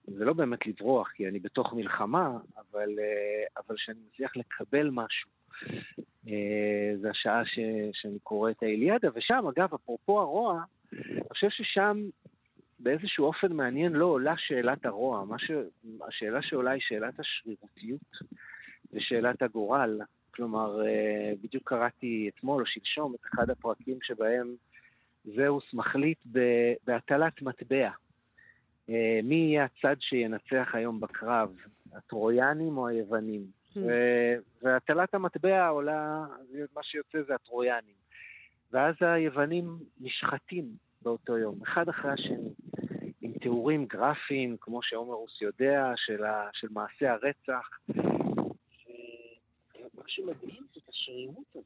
זה 0.07 0.25
לא 0.25 0.33
באמת 0.33 0.67
לברוח, 0.67 1.11
כי 1.11 1.27
אני 1.27 1.39
בתוך 1.39 1.73
מלחמה, 1.73 2.37
אבל, 2.57 2.89
אה, 2.99 3.43
אבל 3.57 3.75
שאני 3.77 3.99
מצליח 4.07 4.37
לקבל 4.37 4.89
משהו. 4.89 5.29
אה, 6.27 6.93
זה 7.01 7.09
השעה 7.09 7.45
ש, 7.45 7.59
שאני 7.93 8.19
קורא 8.19 8.51
את 8.51 8.63
האיליאדה, 8.63 9.07
ושם, 9.15 9.43
אגב, 9.55 9.73
אפרופו 9.73 10.19
הרוע, 10.19 10.63
אני 10.93 11.29
חושב 11.31 11.49
ששם 11.49 11.97
באיזשהו 12.79 13.25
אופן 13.25 13.53
מעניין 13.53 13.93
לא 13.93 14.05
עולה 14.05 14.33
שאלת 14.37 14.85
הרוע. 14.85 15.25
ש... 15.37 15.51
השאלה 16.07 16.41
שעולה 16.41 16.71
היא 16.71 16.81
שאלת 16.81 17.19
השרירותיות 17.19 18.17
ושאלת 18.93 19.41
הגורל. 19.41 20.01
כלומר, 20.35 20.85
אה, 20.85 21.33
בדיוק 21.43 21.69
קראתי 21.69 22.29
אתמול 22.35 22.61
או 22.61 22.65
שלשום 22.67 23.15
את 23.15 23.19
אחד 23.33 23.49
הפרקים 23.49 23.97
שבהם 24.01 24.55
זהוס 25.35 25.73
מחליט 25.73 26.17
בהטלת 26.87 27.41
מטבע. 27.41 27.89
אה, 28.89 29.19
מי 29.23 29.35
יהיה 29.35 29.65
הצד 29.65 29.95
שינצח 29.99 30.69
היום 30.73 30.99
בקרב, 30.99 31.55
הטרויאנים 31.93 32.77
או 32.77 32.87
היוונים? 32.87 33.41
ו- 33.75 34.35
והטלת 34.61 35.13
המטבע 35.13 35.67
עולה, 35.67 36.25
מה 36.75 36.83
שיוצא 36.83 37.17
זה 37.27 37.35
הטרויאנים. 37.35 37.95
ואז 38.71 38.95
היוונים 39.01 39.65
נשחטים 40.01 40.65
באותו 41.01 41.37
יום, 41.37 41.55
אחד 41.63 41.89
אחרי 41.89 42.11
השני, 42.11 42.49
עם 43.21 43.31
תיאורים 43.41 43.85
גרפיים, 43.85 44.57
כמו 44.61 44.83
שעומרוס 44.83 45.41
יודע, 45.41 45.91
של, 45.95 46.23
ה- 46.23 46.49
של 46.53 46.67
מעשי 46.71 47.07
הרצח. 47.07 47.69
ומה 50.03 50.09
שמדהים 50.09 50.63
זה 50.73 50.79
את 50.83 50.89
השרירות 50.89 51.35
הזאת. 51.55 51.63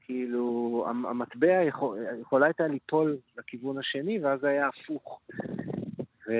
כאילו, 0.00 0.84
המ- 0.88 1.06
המטבע 1.06 1.62
יכול, 1.62 1.98
יכולה 2.20 2.46
הייתה 2.46 2.66
ליפול 2.66 3.16
לכיוון 3.38 3.78
השני, 3.78 4.18
ואז 4.18 4.44
היה 4.44 4.68
הפוך. 4.68 5.20
ו, 6.28 6.32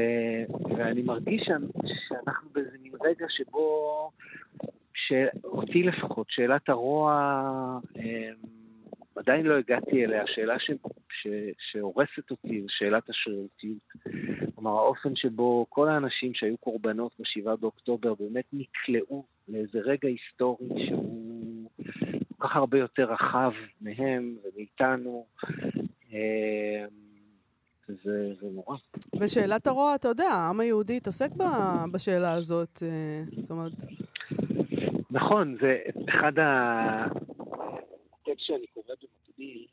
ואני 0.76 1.02
מרגיש 1.02 1.48
שאנחנו 2.08 2.48
באיזה 2.52 2.76
מין 2.82 2.92
רגע 3.04 3.26
שבו, 3.28 4.10
שאותי 4.94 5.82
לפחות, 5.82 6.26
שאלת 6.30 6.68
הרוע, 6.68 7.12
אמ, 7.96 8.59
עדיין 9.16 9.46
לא 9.46 9.58
הגעתי 9.58 10.04
אליה, 10.04 10.22
השאלה 10.22 10.58
ש, 10.58 10.70
ש, 11.22 11.26
שהורסת 11.70 12.30
אותי 12.30 12.64
שאלת 12.68 13.10
השרירותיות. 13.10 13.82
כלומר, 14.54 14.70
האופן 14.70 15.16
שבו 15.16 15.66
כל 15.68 15.88
האנשים 15.88 16.34
שהיו 16.34 16.56
קורבנות 16.56 17.12
ב-7 17.18 17.56
באוקטובר 17.56 18.14
באמת 18.14 18.44
נקלעו 18.52 19.24
לאיזה 19.48 19.78
רגע 19.78 20.08
היסטורי 20.08 20.86
שהוא 20.86 21.70
כל 22.38 22.48
כך 22.48 22.56
הרבה 22.56 22.78
יותר 22.78 23.12
רחב 23.12 23.52
מהם 23.80 24.36
ומאיתנו. 24.44 25.26
אמ, 26.12 26.16
זה, 28.04 28.32
זה 28.40 28.46
נורא. 28.52 28.76
ושאלת 29.20 29.66
הרוע, 29.66 29.94
אתה 29.94 30.08
יודע, 30.08 30.24
העם 30.24 30.60
היהודי 30.60 30.96
התעסק 30.96 31.30
ב- 31.36 31.84
בשאלה 31.92 32.34
הזאת. 32.34 32.82
אה, 32.82 33.22
זאת 33.40 33.50
אומרת, 33.50 33.72
נכון, 35.10 35.56
זה 35.60 35.78
אחד 36.08 36.32
הטקסט 36.38 37.20
שאני 38.46 38.66
קורא 38.74 38.94
במקביל. 39.02 39.66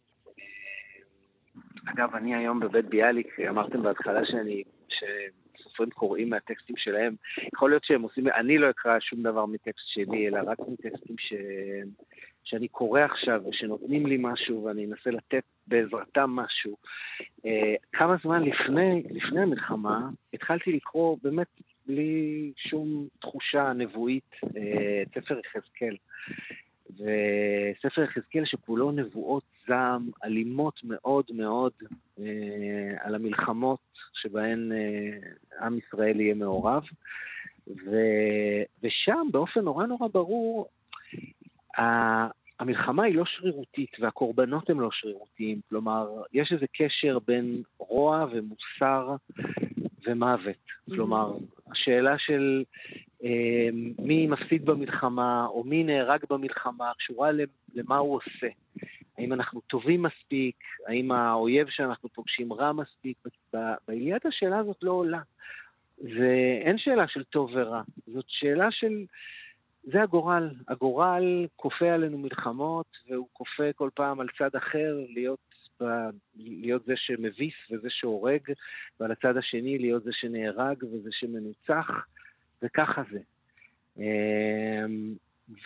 אה, 1.87 1.87
אגב, 1.98 2.16
אני 2.16 2.36
היום 2.36 2.60
בבית 2.60 2.86
ביאליק, 2.86 3.39
אמרתם 3.50 3.84
בהתחלה 3.84 4.25
שאני, 4.25 4.63
שסופרים 4.89 5.89
קוראים 5.89 6.30
מהטקסטים 6.30 6.75
שלהם. 6.77 7.16
יכול 7.54 7.70
להיות 7.70 7.84
שהם 7.84 8.01
עושים, 8.01 8.27
אני 8.27 8.58
לא 8.58 8.70
אקרא 8.70 9.00
שום 9.00 9.24
דבר 9.24 9.46
מטקסט 9.46 9.88
שלי, 9.88 10.27
אלא 10.27 10.39
רק 10.46 10.60
מטקסטים 10.60 11.16
ש... 11.20 11.34
שאני 12.44 12.68
קורא 12.68 13.01
עכשיו 13.01 13.42
ושנותנים 13.50 14.06
לי 14.06 14.18
משהו 14.20 14.63
ואני 14.63 14.86
אנסה 14.86 15.12
לתת 15.12 15.44
בעזרתם 15.68 16.30
משהו. 16.30 16.77
אה, 17.46 17.75
כמה 17.94 18.16
זמן 18.24 18.44
לפני, 18.44 19.04
לפני 19.10 19.42
המלחמה 19.42 20.10
התחלתי 20.34 20.72
לקרוא 20.72 21.18
באמת 21.24 21.48
בלי 21.88 22.51
שום 22.58 23.08
תחושה 23.22 23.74
נבואית 23.74 24.32
אה, 24.44 25.01
את 25.01 25.24
ספר 25.24 25.39
יחזקאל. 25.39 25.96
וספר 26.98 28.01
יחזקאל 28.04 28.46
שכולו 28.46 28.92
נבואות 28.92 29.44
זעם 29.68 30.10
אלימות 30.24 30.80
מאוד 30.84 31.25
מאוד 31.34 31.72
אה, 32.20 32.25
על 33.00 33.16
המלחמות 33.16 33.80
שבהן 34.13 34.72
אה, 34.72 35.66
עם 35.66 35.77
ישראל 35.77 36.20
יהיה 36.20 36.34
מעורב. 36.34 36.84
ו, 37.68 37.92
ושם 38.84 39.27
באופן 39.32 39.60
נורא 39.60 39.86
נורא 39.86 40.08
ברור, 40.08 40.68
המלחמה 42.60 43.04
היא 43.04 43.16
לא 43.16 43.24
שרירותית 43.26 43.92
והקורבנות 44.00 44.70
הם 44.70 44.80
לא 44.80 44.90
שרירותיים. 44.92 45.60
כלומר, 45.70 46.08
יש 46.34 46.52
איזה 46.52 46.66
קשר 46.74 47.18
בין 47.28 47.62
רוע 47.78 48.26
ומוסר 48.32 49.16
ומוות. 50.08 50.56
כלומר, 50.90 51.34
השאלה 51.72 52.18
של 52.18 52.64
אה, 53.24 53.70
מי 54.00 54.28
מפסיד 54.28 54.66
במלחמה 54.66 55.46
או 55.46 55.64
מי 55.64 55.84
נהרג 55.84 56.20
במלחמה 56.30 56.92
קשורה 56.98 57.30
למה 57.76 57.98
הוא 57.98 58.16
עושה. 58.16 58.48
האם 59.18 59.34
אנחנו 59.34 59.62
טובים 59.62 60.04
מספיק? 60.04 60.56
האם 60.88 61.12
האויב 61.12 61.68
שאנחנו 61.70 62.10
פוגשים 62.10 62.54
רע 62.54 62.72
מספיק? 62.74 63.18
באליית 63.54 64.26
השאלה 64.26 64.58
הזאת 64.58 64.78
לא 64.82 64.92
עולה. 64.92 65.22
ואין 66.04 66.78
שאלה 66.78 67.08
של 67.08 67.24
טוב 67.24 67.52
ורע, 67.54 67.82
זאת 68.08 68.26
שאלה 68.28 68.72
של... 68.72 69.06
זה 69.91 70.01
הגורל. 70.03 70.50
הגורל 70.67 71.48
כופה 71.56 71.91
עלינו 71.91 72.17
מלחמות, 72.17 72.98
והוא 73.10 73.27
כופה 73.34 73.74
כל 73.75 73.89
פעם 73.94 74.20
על 74.20 74.27
צד 74.38 74.56
אחר 74.56 75.00
להיות, 75.10 75.39
ב... 75.82 75.84
להיות 76.36 76.86
זה 76.86 76.94
שמביס 76.96 77.53
וזה 77.72 77.88
שהורג, 77.89 78.41
ועל 79.00 79.12
הצד 79.12 79.38
השני 79.38 79.77
להיות 79.77 80.03
זה 80.03 80.12
שנהרג 80.13 80.84
וזה 80.84 81.10
שמנוצח, 81.12 82.06
וככה 82.62 83.01
זה. 83.12 83.20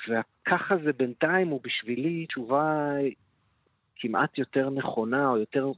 וככה 0.07 0.75
זה 0.83 0.93
בינתיים 0.93 1.47
הוא 1.47 1.61
בשבילי 1.63 2.25
תשובה 2.25 2.95
כמעט 3.95 4.37
יותר 4.37 4.69
נכונה, 4.69 5.29
או 5.29 5.37
יותר... 5.37 5.71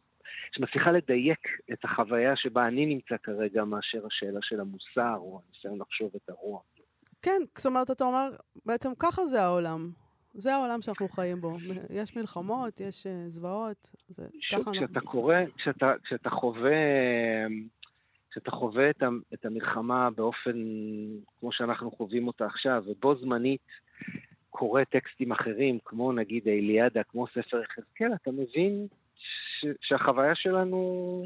שמצליחה 0.56 0.92
לדייק 0.92 1.48
את 1.74 1.86
החוויה 1.86 2.36
שבה 2.36 2.68
אני 2.68 2.86
נמצא 2.86 3.16
כרגע, 3.24 3.64
מאשר 3.64 4.06
השאלה 4.08 4.40
של 4.42 4.60
המוסר, 4.60 5.16
או 5.16 5.42
הניסיון 5.46 5.80
לחשוב 5.80 6.12
את 6.16 6.30
הרוע. 6.30 6.60
כן, 7.24 7.42
זאת 7.58 7.66
אומרת, 7.66 7.92
אתה 7.92 8.04
אומר, 8.04 8.30
בעצם 8.66 8.90
ככה 9.00 9.26
זה 9.26 9.42
העולם. 9.42 9.90
זה 10.34 10.56
העולם 10.56 10.82
שאנחנו 10.82 11.08
חיים 11.08 11.42
בו. 11.42 11.58
יש 11.90 12.18
מלחמות, 12.18 12.80
יש 12.80 13.06
uh, 13.06 13.10
זוועות, 13.28 13.92
כשאתה 14.40 14.72
אנחנו... 14.96 15.12
קורא, 15.12 15.36
כשאתה, 15.58 15.94
כשאתה 16.04 16.30
חווה... 16.30 16.72
כשאתה 18.32 18.52
חווה 18.52 18.90
את, 18.90 19.04
את 19.34 19.46
המלחמה 19.46 20.10
באופן 20.10 20.52
כמו 21.40 21.52
שאנחנו 21.52 21.92
חווים 21.92 22.28
אותה 22.28 22.46
עכשיו, 22.46 22.84
ובו 22.86 23.16
זמנית 23.16 23.68
קורא 24.50 24.84
טקסטים 24.84 25.32
אחרים, 25.32 25.80
כמו 25.86 26.12
נגיד 26.12 26.48
האיליאדה, 26.48 27.04
כמו 27.04 27.28
ספר 27.28 27.62
יחזקאל, 27.62 28.14
אתה 28.14 28.32
מבין 28.32 28.88
ש, 29.16 29.66
שהחוויה 29.82 30.36
שלנו 30.36 31.26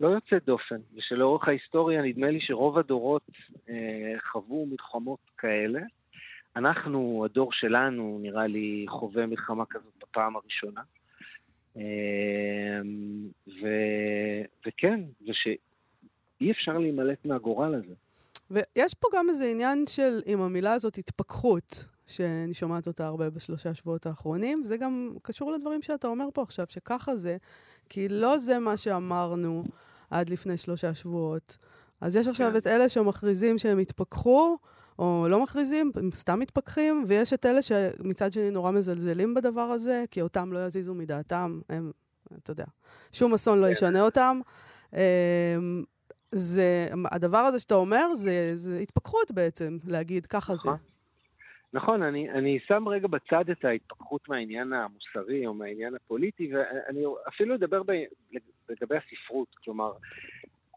לא 0.00 0.08
יוצאת 0.08 0.44
דופן, 0.44 0.80
ושלאורך 0.94 1.48
ההיסטוריה 1.48 2.02
נדמה 2.02 2.30
לי 2.30 2.38
שרוב 2.40 2.78
הדורות 2.78 3.30
אה, 3.68 4.14
חוו 4.32 4.66
מלחמות 4.66 5.18
כאלה. 5.38 5.80
אנחנו, 6.56 7.22
הדור 7.24 7.52
שלנו, 7.52 8.18
נראה 8.22 8.46
לי, 8.46 8.86
חווה 8.88 9.26
מלחמה 9.26 9.64
כזאת 9.66 9.92
בפעם 10.02 10.36
הראשונה. 10.36 10.80
אה, 11.76 11.82
ו, 13.48 13.68
וכן, 14.66 15.00
ושאי 15.22 16.50
אפשר 16.50 16.78
להימלט 16.78 17.24
מהגורל 17.24 17.74
הזה. 17.74 17.94
ויש 18.50 18.94
פה 18.94 19.08
גם 19.14 19.28
איזה 19.28 19.44
עניין 19.52 19.84
של, 19.88 20.20
עם 20.26 20.40
המילה 20.40 20.72
הזאת, 20.72 20.98
התפכחות, 20.98 21.84
שאני 22.06 22.54
שומעת 22.54 22.86
אותה 22.86 23.06
הרבה 23.06 23.30
בשלושה 23.30 23.74
שבועות 23.74 24.06
האחרונים. 24.06 24.64
זה 24.64 24.76
גם 24.76 25.16
קשור 25.22 25.52
לדברים 25.52 25.82
שאתה 25.82 26.08
אומר 26.08 26.28
פה 26.34 26.42
עכשיו, 26.42 26.66
שככה 26.68 27.16
זה, 27.16 27.36
כי 27.88 28.08
לא 28.08 28.38
זה 28.38 28.58
מה 28.58 28.76
שאמרנו 28.76 29.64
עד 30.10 30.30
לפני 30.30 30.56
שלושה 30.56 30.94
שבועות. 30.94 31.56
אז 32.00 32.16
יש 32.16 32.26
עכשיו 32.28 32.50
כן. 32.50 32.56
את 32.56 32.66
אלה 32.66 32.88
שמכריזים 32.88 33.58
שהם 33.58 33.78
התפכחו, 33.78 34.56
או 34.98 35.26
לא 35.30 35.42
מכריזים, 35.42 35.92
הם 35.94 36.10
סתם 36.14 36.38
מתפכחים, 36.40 37.04
ויש 37.06 37.32
את 37.32 37.46
אלה 37.46 37.62
שמצד 37.62 38.32
שני 38.32 38.50
נורא 38.50 38.70
מזלזלים 38.70 39.34
בדבר 39.34 39.60
הזה, 39.60 40.04
כי 40.10 40.22
אותם 40.22 40.52
לא 40.52 40.66
יזיזו 40.66 40.94
מדעתם, 40.94 41.60
הם, 41.68 41.92
אתה 42.42 42.50
יודע, 42.50 42.64
שום 43.12 43.34
אסון 43.34 43.60
לא 43.60 43.66
כן. 43.66 43.72
ישנה 43.72 44.02
אותם. 44.02 44.40
אמ, 44.92 44.98
זה, 46.32 46.86
הדבר 47.10 47.38
הזה 47.38 47.58
שאתה 47.58 47.74
אומר, 47.74 48.14
זה, 48.14 48.52
זה 48.54 48.78
התפכחות 48.78 49.30
בעצם, 49.30 49.78
להגיד 49.86 50.26
ככה 50.26 50.56
זה. 50.56 50.68
נכון. 51.72 52.02
אני, 52.02 52.30
אני 52.30 52.58
שם 52.66 52.88
רגע 52.88 53.08
בצד 53.08 53.50
את 53.50 53.64
ההתפכחות 53.64 54.28
מהעניין 54.28 54.72
המוסרי 54.72 55.46
או 55.46 55.54
מהעניין 55.54 55.94
הפוליטי, 55.94 56.54
ואני 56.54 57.04
אפילו 57.28 57.54
אדבר 57.54 57.82
ב, 57.82 57.92
לגבי 58.68 58.96
הספרות. 58.96 59.48
כלומר, 59.64 59.92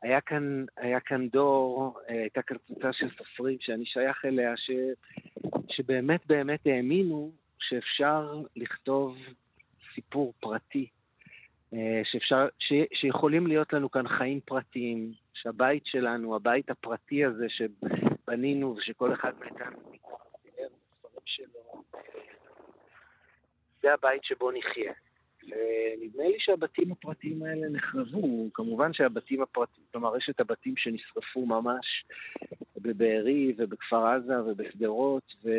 היה 0.01 0.21
כאן, 0.21 0.65
היה 0.77 0.99
כאן 0.99 1.27
דור, 1.27 1.99
אה, 2.09 2.21
הייתה 2.21 2.41
כאן 2.41 2.57
קבוצה 2.57 2.93
של 2.93 3.09
סופרים 3.17 3.57
שאני 3.59 3.85
שייך 3.85 4.25
אליה, 4.25 4.57
ש, 4.57 4.71
שבאמת 5.69 6.27
באמת 6.27 6.59
האמינו 6.65 7.31
שאפשר 7.59 8.41
לכתוב 8.55 9.17
סיפור 9.95 10.33
פרטי, 10.39 10.87
אה, 11.73 12.01
שאפשר, 12.03 12.47
ש, 12.59 12.73
שיכולים 12.93 13.47
להיות 13.47 13.73
לנו 13.73 13.91
כאן 13.91 14.07
חיים 14.07 14.39
פרטיים, 14.45 15.11
שהבית 15.33 15.85
שלנו, 15.85 16.35
הבית 16.35 16.69
הפרטי 16.69 17.25
הזה 17.25 17.45
שבנינו 17.49 18.75
ושכל 18.75 19.13
אחד 19.13 19.33
מאיתנו 19.39 19.77
שלו, 21.35 21.83
זה 23.81 23.93
הבית 23.93 24.23
שבו 24.23 24.51
נחיה. 24.51 24.93
ונדמה 25.43 26.23
לי 26.23 26.35
שהבתים 26.39 26.91
הפרטיים 26.91 27.43
האלה 27.43 27.69
נחרבו. 27.69 28.49
כמובן 28.53 28.93
שהבתים 28.93 29.41
הפרטיים, 29.41 29.85
כלומר, 29.91 30.17
יש 30.17 30.29
את 30.29 30.39
הבתים 30.39 30.73
שנשרפו 30.77 31.45
ממש 31.45 32.05
בבארי 32.77 33.53
ובכפר 33.57 34.05
עזה 34.05 34.43
ובשדרות, 34.43 35.33
ו... 35.43 35.49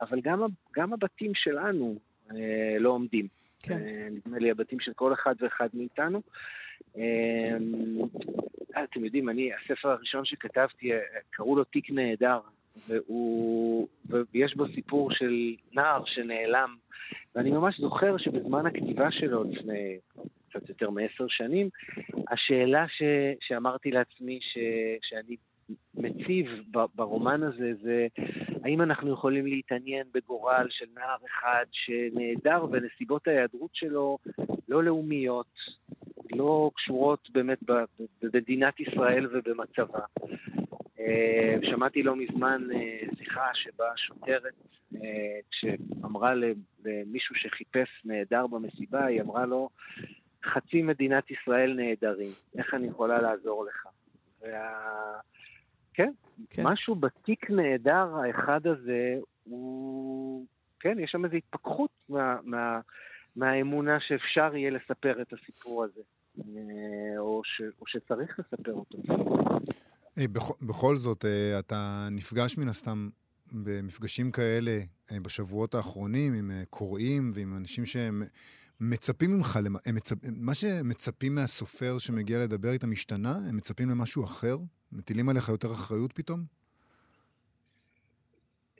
אבל 0.00 0.20
גם, 0.20 0.42
גם 0.76 0.92
הבתים 0.92 1.32
שלנו 1.34 1.98
אה, 2.30 2.76
לא 2.78 2.90
עומדים. 2.90 3.28
כן. 3.62 3.82
אה, 3.82 4.08
נדמה 4.10 4.38
לי 4.38 4.50
הבתים 4.50 4.80
של 4.80 4.92
כל 4.92 5.12
אחד 5.12 5.34
ואחד 5.40 5.68
מאיתנו. 5.74 6.22
אה, 6.98 7.56
אתם 8.84 9.04
יודעים, 9.04 9.28
אני, 9.28 9.50
הספר 9.54 9.88
הראשון 9.88 10.24
שכתבתי, 10.24 10.92
אה, 10.92 10.98
קראו 11.30 11.56
לו 11.56 11.64
תיק 11.64 11.90
נהדר, 11.90 12.40
והוא, 12.88 13.88
ויש 14.32 14.54
בו 14.56 14.64
סיפור 14.74 15.10
של 15.10 15.54
נער 15.72 16.02
שנעלם, 16.06 16.76
ואני 17.34 17.50
ממש 17.50 17.80
זוכר 17.80 18.18
שבזמן 18.18 18.66
הכתיבה 18.66 19.10
שלו, 19.10 19.44
לפני 19.44 19.98
קצת 20.48 20.68
יותר 20.68 20.90
מעשר 20.90 21.24
שנים, 21.28 21.68
השאלה 22.30 22.86
ש, 22.88 23.02
שאמרתי 23.40 23.90
לעצמי 23.90 24.38
ש, 24.42 24.58
שאני 25.02 25.36
מציב 25.94 26.46
ברומן 26.94 27.42
הזה 27.42 27.72
זה 27.82 28.06
האם 28.64 28.82
אנחנו 28.82 29.12
יכולים 29.12 29.46
להתעניין 29.46 30.06
בגורל 30.14 30.66
של 30.70 30.86
נער 30.94 31.16
אחד 31.26 31.64
שנעדר 31.72 32.66
ונסיבות 32.70 33.28
ההיעדרות 33.28 33.70
שלו 33.74 34.18
לא 34.68 34.84
לאומיות, 34.84 35.54
לא 36.32 36.70
קשורות 36.74 37.30
באמת 37.30 37.58
במדינת 38.22 38.80
ישראל 38.80 39.26
ובמצבה. 39.32 40.00
אה, 41.00 41.56
שמעתי 41.62 42.02
לא 42.02 42.16
מזמן 42.16 42.62
אה, 42.74 42.98
שיחה 43.18 43.50
שבה 43.54 43.84
שוטרת, 43.96 44.54
אה, 44.94 45.38
כשאמרה 45.50 46.34
למישהו 46.84 47.34
שחיפש 47.34 47.88
נעדר 48.04 48.46
במסיבה, 48.46 49.04
היא 49.04 49.20
אמרה 49.20 49.46
לו, 49.46 49.68
חצי 50.44 50.82
מדינת 50.82 51.30
ישראל 51.30 51.74
נעדרים, 51.76 52.30
איך 52.58 52.74
אני 52.74 52.86
יכולה 52.86 53.20
לעזור 53.20 53.64
לך? 53.64 53.86
וה... 54.40 55.20
כן, 55.94 56.12
כן. 56.50 56.62
משהו 56.64 56.94
בתיק 56.94 57.50
נהדר 57.50 58.16
האחד 58.16 58.66
הזה, 58.66 59.14
הוא... 59.44 60.46
כן, 60.80 60.98
יש 60.98 61.10
שם 61.10 61.24
איזו 61.24 61.36
התפכחות 61.36 61.90
מה, 62.08 62.36
מה, 62.42 62.80
מהאמונה 63.36 64.00
שאפשר 64.00 64.56
יהיה 64.56 64.70
לספר 64.70 65.22
את 65.22 65.32
הסיפור 65.32 65.84
הזה, 65.84 66.00
או, 67.18 67.42
ש, 67.44 67.62
או 67.80 67.86
שצריך 67.86 68.38
לספר 68.38 68.72
אותו. 68.72 68.98
היי, 70.18 70.28
בכ- 70.28 70.62
בכל 70.62 70.96
זאת, 70.96 71.24
אה, 71.24 71.58
אתה 71.58 72.08
נפגש 72.10 72.58
מן 72.58 72.68
הסתם 72.68 73.08
במפגשים 73.52 74.30
כאלה 74.30 74.78
אה, 75.12 75.20
בשבועות 75.20 75.74
האחרונים 75.74 76.34
עם 76.34 76.50
אה, 76.50 76.62
קוראים 76.70 77.30
ועם 77.34 77.56
אנשים 77.56 77.84
שהם 77.86 78.22
מצפים 78.80 79.30
ממך, 79.30 79.58
הם 79.86 79.94
מצפ... 79.94 80.16
מה 80.36 80.54
שמצפים 80.54 81.34
מהסופר 81.34 81.98
שמגיע 81.98 82.38
לדבר 82.38 82.70
איתם 82.70 82.92
השתנה? 82.92 83.34
הם 83.48 83.56
מצפים 83.56 83.88
למשהו 83.90 84.24
אחר? 84.24 84.56
מטילים 84.92 85.28
עליך 85.28 85.48
יותר 85.48 85.72
אחריות 85.72 86.12
פתאום? 86.12 86.40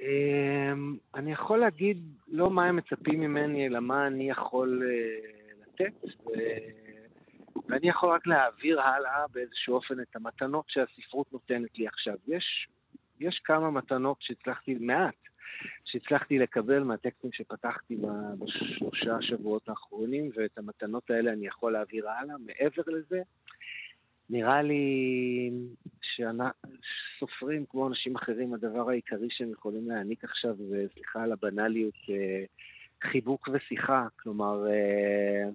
אמ, 0.00 0.96
אני 1.14 1.32
יכול 1.32 1.58
להגיד 1.58 1.98
לא 2.28 2.50
מה 2.50 2.64
הם 2.64 2.76
מצפים 2.76 3.20
ממני, 3.20 3.66
אלא 3.66 3.80
מה 3.80 4.06
אני 4.06 4.30
יכול 4.30 4.82
אה, 4.84 5.30
לתת, 5.62 5.92
ואני 7.68 7.88
יכול 7.88 8.14
רק 8.14 8.26
להעביר 8.26 8.80
הלאה 8.80 9.24
באיזשהו 9.32 9.74
אופן 9.74 10.00
את 10.00 10.16
המתנות 10.16 10.64
שהספרות 10.68 11.32
נותנת 11.32 11.78
לי 11.78 11.86
עכשיו. 11.86 12.14
יש, 12.28 12.68
יש 13.20 13.40
כמה 13.44 13.70
מתנות 13.70 14.16
שהצלחתי, 14.20 14.74
מעט, 14.74 15.14
שהצלחתי 15.84 16.38
לקבל 16.38 16.82
מהטקסטים 16.82 17.32
שפתחתי 17.32 17.96
בשלושה 18.38 19.16
שבועות 19.20 19.68
האחרונים, 19.68 20.30
ואת 20.36 20.58
המתנות 20.58 21.10
האלה 21.10 21.32
אני 21.32 21.46
יכול 21.46 21.72
להעביר 21.72 22.10
הלאה. 22.10 22.34
מעבר 22.38 22.82
לזה, 22.86 23.22
נראה 24.30 24.62
לי 24.62 25.50
שסופרים, 26.02 27.64
כמו 27.70 27.88
אנשים 27.88 28.16
אחרים, 28.16 28.54
הדבר 28.54 28.90
העיקרי 28.90 29.28
שהם 29.30 29.50
יכולים 29.52 29.88
להעניק 29.88 30.24
עכשיו, 30.24 30.56
וסליחה 30.70 31.22
על 31.22 31.32
הבנאליות, 31.32 31.94
אה, 32.10 32.44
חיבוק 33.10 33.48
ושיחה. 33.52 34.06
כלומר, 34.16 34.66
אה, 34.66 35.50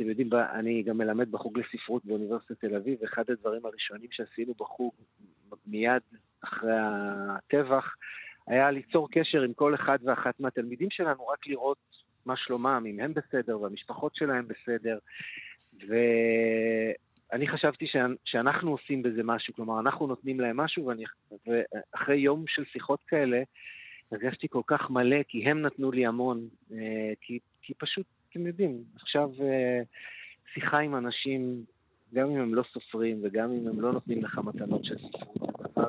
אתם 0.00 0.08
יודעים, 0.08 0.30
אני 0.52 0.82
גם 0.82 0.98
מלמד 0.98 1.30
בחוג 1.30 1.58
לספרות 1.58 2.04
באוניברסיטת 2.04 2.60
תל 2.60 2.76
אביב, 2.76 2.98
ואחד 3.02 3.30
הדברים 3.30 3.66
הראשונים 3.66 4.08
שעשינו 4.10 4.54
בחוג 4.54 4.92
מיד 5.66 6.02
אחרי 6.44 6.72
הטבח, 6.78 7.94
היה 8.46 8.70
ליצור 8.70 9.08
קשר 9.10 9.42
עם 9.42 9.52
כל 9.52 9.74
אחד 9.74 9.98
ואחת 10.02 10.40
מהתלמידים 10.40 10.90
שלנו, 10.90 11.26
רק 11.26 11.46
לראות 11.46 11.78
מה 12.26 12.36
שלומם, 12.36 12.84
אם 12.86 13.00
הם 13.00 13.14
בסדר 13.14 13.60
והמשפחות 13.60 14.14
שלהם 14.14 14.48
בסדר. 14.48 14.98
ואני 17.32 17.48
חשבתי 17.48 17.86
שאנ- 17.86 18.18
שאנחנו 18.24 18.70
עושים 18.70 19.02
בזה 19.02 19.22
משהו, 19.22 19.54
כלומר, 19.54 19.80
אנחנו 19.80 20.06
נותנים 20.06 20.40
להם 20.40 20.56
משהו, 20.56 20.86
ואני, 20.86 21.04
ואחרי 21.46 22.16
יום 22.16 22.44
של 22.48 22.64
שיחות 22.64 23.00
כאלה, 23.06 23.42
הרגשתי 24.12 24.48
כל 24.48 24.62
כך 24.66 24.90
מלא, 24.90 25.22
כי 25.28 25.50
הם 25.50 25.62
נתנו 25.62 25.92
לי 25.92 26.06
המון, 26.06 26.48
אה, 26.72 27.12
כי, 27.20 27.38
כי 27.62 27.74
פשוט, 27.74 28.06
אתם 28.30 28.46
יודעים, 28.46 28.84
עכשיו 28.94 29.30
אה, 29.40 29.82
שיחה 30.54 30.78
עם 30.78 30.96
אנשים, 30.96 31.64
גם 32.14 32.30
אם 32.30 32.40
הם 32.40 32.54
לא 32.54 32.64
סופרים 32.72 33.20
וגם 33.24 33.52
אם 33.52 33.68
הם 33.68 33.80
לא 33.80 33.92
נותנים 33.92 34.24
לך 34.24 34.38
מתנות 34.38 34.84
של 34.84 34.96
ספרות, 34.98 35.52
זה 35.58 35.68
דבר 35.72 35.88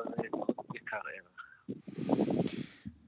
יקר 0.74 0.96
ערך. 0.96 1.68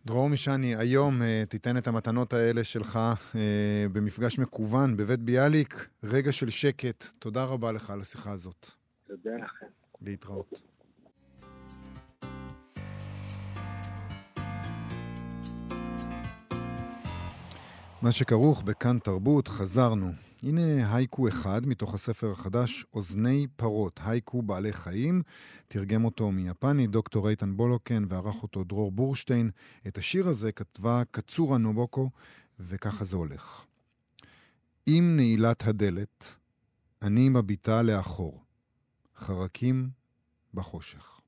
דרור 0.06 0.28
משני, 0.28 0.76
היום 0.76 1.22
אה, 1.22 1.42
תיתן 1.48 1.76
את 1.76 1.86
המתנות 1.86 2.32
האלה 2.32 2.64
שלך 2.64 2.98
אה, 3.34 3.86
במפגש 3.92 4.38
מקוון 4.38 4.96
בבית 4.96 5.20
ביאליק. 5.20 5.88
רגע 6.04 6.32
של 6.32 6.50
שקט. 6.50 7.04
תודה 7.18 7.44
רבה 7.44 7.72
לך 7.72 7.90
על 7.90 8.00
השיחה 8.00 8.32
הזאת. 8.32 8.66
תודה 9.06 9.30
לכם. 9.44 9.66
להתראות. 10.02 10.73
מה 18.04 18.12
שכרוך 18.12 18.62
בכאן 18.62 18.98
תרבות, 18.98 19.48
חזרנו. 19.48 20.12
הנה 20.42 20.94
הייקו 20.94 21.28
אחד 21.28 21.66
מתוך 21.66 21.94
הספר 21.94 22.30
החדש, 22.30 22.86
אוזני 22.94 23.46
פרות, 23.56 24.00
הייקו 24.04 24.42
בעלי 24.42 24.72
חיים. 24.72 25.22
תרגם 25.68 26.04
אותו 26.04 26.32
מיפני 26.32 26.86
דוקטור 26.86 27.28
איתן 27.28 27.56
בולוקן 27.56 28.04
וערך 28.08 28.42
אותו 28.42 28.64
דרור 28.64 28.92
בורשטיין. 28.92 29.50
את 29.86 29.98
השיר 29.98 30.28
הזה 30.28 30.52
כתבה 30.52 31.02
קצורה 31.10 31.58
נובוקו, 31.58 32.10
וככה 32.60 33.04
זה 33.04 33.16
הולך. 33.16 33.64
עם 34.86 35.16
נעילת 35.16 35.66
הדלת, 35.66 36.36
אני 37.02 37.28
מביטה 37.28 37.82
לאחור. 37.82 38.40
חרקים 39.16 39.88
בחושך. 40.54 41.20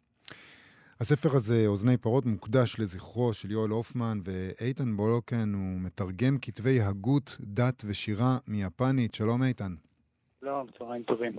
הספר 1.00 1.37
הזה, 1.37 1.64
אוזני 1.66 1.96
פרות, 1.96 2.26
מוקדש 2.26 2.76
לזכרו 2.78 3.32
של 3.32 3.50
יואל 3.50 3.70
הופמן, 3.70 4.20
ואיתן 4.24 4.96
בולוקן 4.96 5.54
הוא 5.54 5.80
מתרגם 5.80 6.38
כתבי 6.38 6.80
הגות, 6.80 7.37
דת 7.40 7.82
ושירה 7.87 8.38
מיפנית. 8.46 9.14
שלום 9.14 9.42
איתן. 9.42 9.74
שלום, 10.40 10.66
צהריים 10.78 11.02
טובים. 11.02 11.32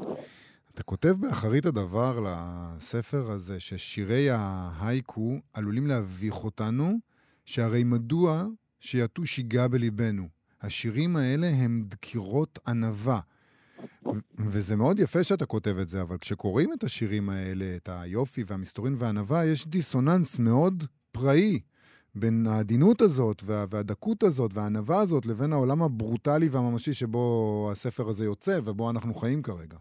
אתה 0.74 0.84
כותב 0.84 1.16
באחרית 1.20 1.66
הדבר 1.66 2.20
לספר 2.26 3.32
הזה 3.32 3.60
ששירי 3.60 4.30
ההייקו 4.30 5.40
עלולים 5.54 5.88
להביך 5.88 6.44
אותנו, 6.44 7.00
שהרי 7.46 7.84
מדוע 7.84 8.46
שיטו 8.80 9.26
שיגע 9.26 9.68
בליבנו? 9.68 10.28
השירים 10.62 11.16
האלה 11.16 11.48
הם 11.48 11.84
דקירות 11.88 12.60
ענווה. 12.68 13.20
וזה 14.38 14.76
מאוד 14.76 15.00
יפה 15.00 15.24
שאתה 15.24 15.46
כותב 15.46 15.76
את 15.82 15.88
זה, 15.88 16.02
אבל 16.02 16.18
כשקוראים 16.18 16.74
את 16.74 16.84
השירים 16.84 17.30
האלה, 17.30 17.66
את 17.76 17.90
היופי 17.92 18.42
והמסתורין 18.48 18.94
והענווה, 18.98 19.46
יש 19.46 19.68
דיסוננס 19.68 20.40
מאוד 20.40 20.84
פראי 21.12 21.60
בין 22.16 22.46
העדינות 22.50 23.02
הזאת 23.02 23.42
וה, 23.46 23.66
והדקות 23.70 24.24
הזאת 24.24 24.52
והענווה 24.54 25.02
הזאת 25.02 25.26
לבין 25.26 25.54
העולם 25.54 25.82
הברוטלי 25.82 26.48
והממשי 26.52 26.94
שבו 26.94 27.24
הספר 27.72 28.04
הזה 28.10 28.26
יוצא 28.26 28.60
ובו 28.66 28.92
אנחנו 28.92 29.14
חיים 29.14 29.42
כרגע. 29.42 29.78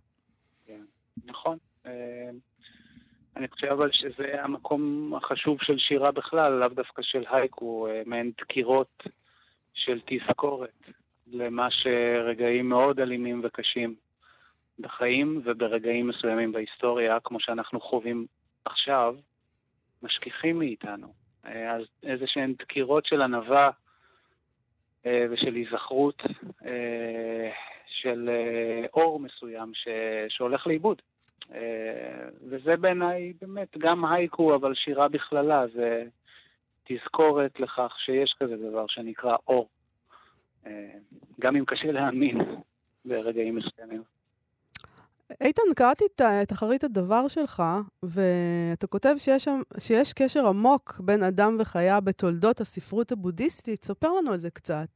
כן, 0.67 0.85
נכון. 1.25 1.59
אה, 1.87 2.31
אני 3.37 3.49
חושב 3.49 3.67
אבל 3.67 3.91
שזה 3.93 4.43
המקום 4.43 5.13
החשוב 5.17 5.59
של 5.61 5.79
שירה 5.79 6.13
בכלל, 6.13 6.53
לאו 6.53 6.69
דווקא 6.69 7.03
של 7.03 7.25
הייקו, 7.31 7.89
אה, 7.89 8.03
מעין 8.07 8.33
דקירות 8.41 9.03
של 9.75 10.01
תזכורת 10.07 10.83
למה 11.27 11.69
שרגעים 11.71 12.69
מאוד 12.69 13.01
אלימים 13.01 13.41
וקשים 13.45 13.95
בחיים 14.79 15.41
וברגעים 15.45 16.09
מסוימים 16.09 16.53
בהיסטוריה, 16.53 17.21
כמו 17.21 17.41
שאנחנו 17.41 17.81
חווים 17.81 18.27
עכשיו, 18.65 19.17
משכיחים 20.03 20.59
מאיתנו. 20.59 21.13
אה, 21.47 21.73
אז 21.73 21.83
איזה 22.03 22.27
שהן 22.27 22.55
דקירות 22.59 23.07
של 23.07 23.23
ענווה 23.23 23.71
אה, 25.07 25.27
ושל 25.31 25.55
היזכרות 25.55 26.23
של 27.87 28.31
אור 28.95 29.21
מסוים 29.21 29.75
ש... 29.75 29.89
שהולך 30.29 30.67
לאיבוד. 30.67 31.03
וזה 32.49 32.77
בעיניי 32.77 33.33
באמת 33.41 33.79
גם 33.79 34.05
הייקו, 34.05 34.55
אבל 34.55 34.75
שירה 34.75 35.09
בכללה, 35.09 35.67
זה 35.75 36.05
תזכורת 36.85 37.61
לכך 37.61 37.97
שיש 38.05 38.35
כזה 38.41 38.57
דבר 38.57 38.87
שנקרא 38.89 39.37
אור. 39.49 39.69
גם 41.41 41.57
אם 41.57 41.65
קשה 41.65 41.93
להאמין 41.93 42.39
ברגעים 43.05 43.57
מסוימים. 43.57 44.03
איתן, 45.41 45.63
קראתי 45.77 46.05
את 46.43 46.53
אחרית 46.53 46.85
הדבר 46.85 47.29
שלך, 47.29 47.63
ואתה 48.03 48.87
כותב 48.87 49.15
שיש, 49.19 49.49
שיש 49.79 50.13
קשר 50.13 50.47
עמוק 50.47 51.01
בין 51.01 51.23
אדם 51.23 51.57
וחיה 51.61 52.01
בתולדות 52.01 52.61
הספרות 52.61 53.13
הבודהיסטית. 53.13 53.85
ספר 53.85 54.09
לנו 54.13 54.33
על 54.33 54.39
זה 54.39 54.51
קצת. 54.51 54.89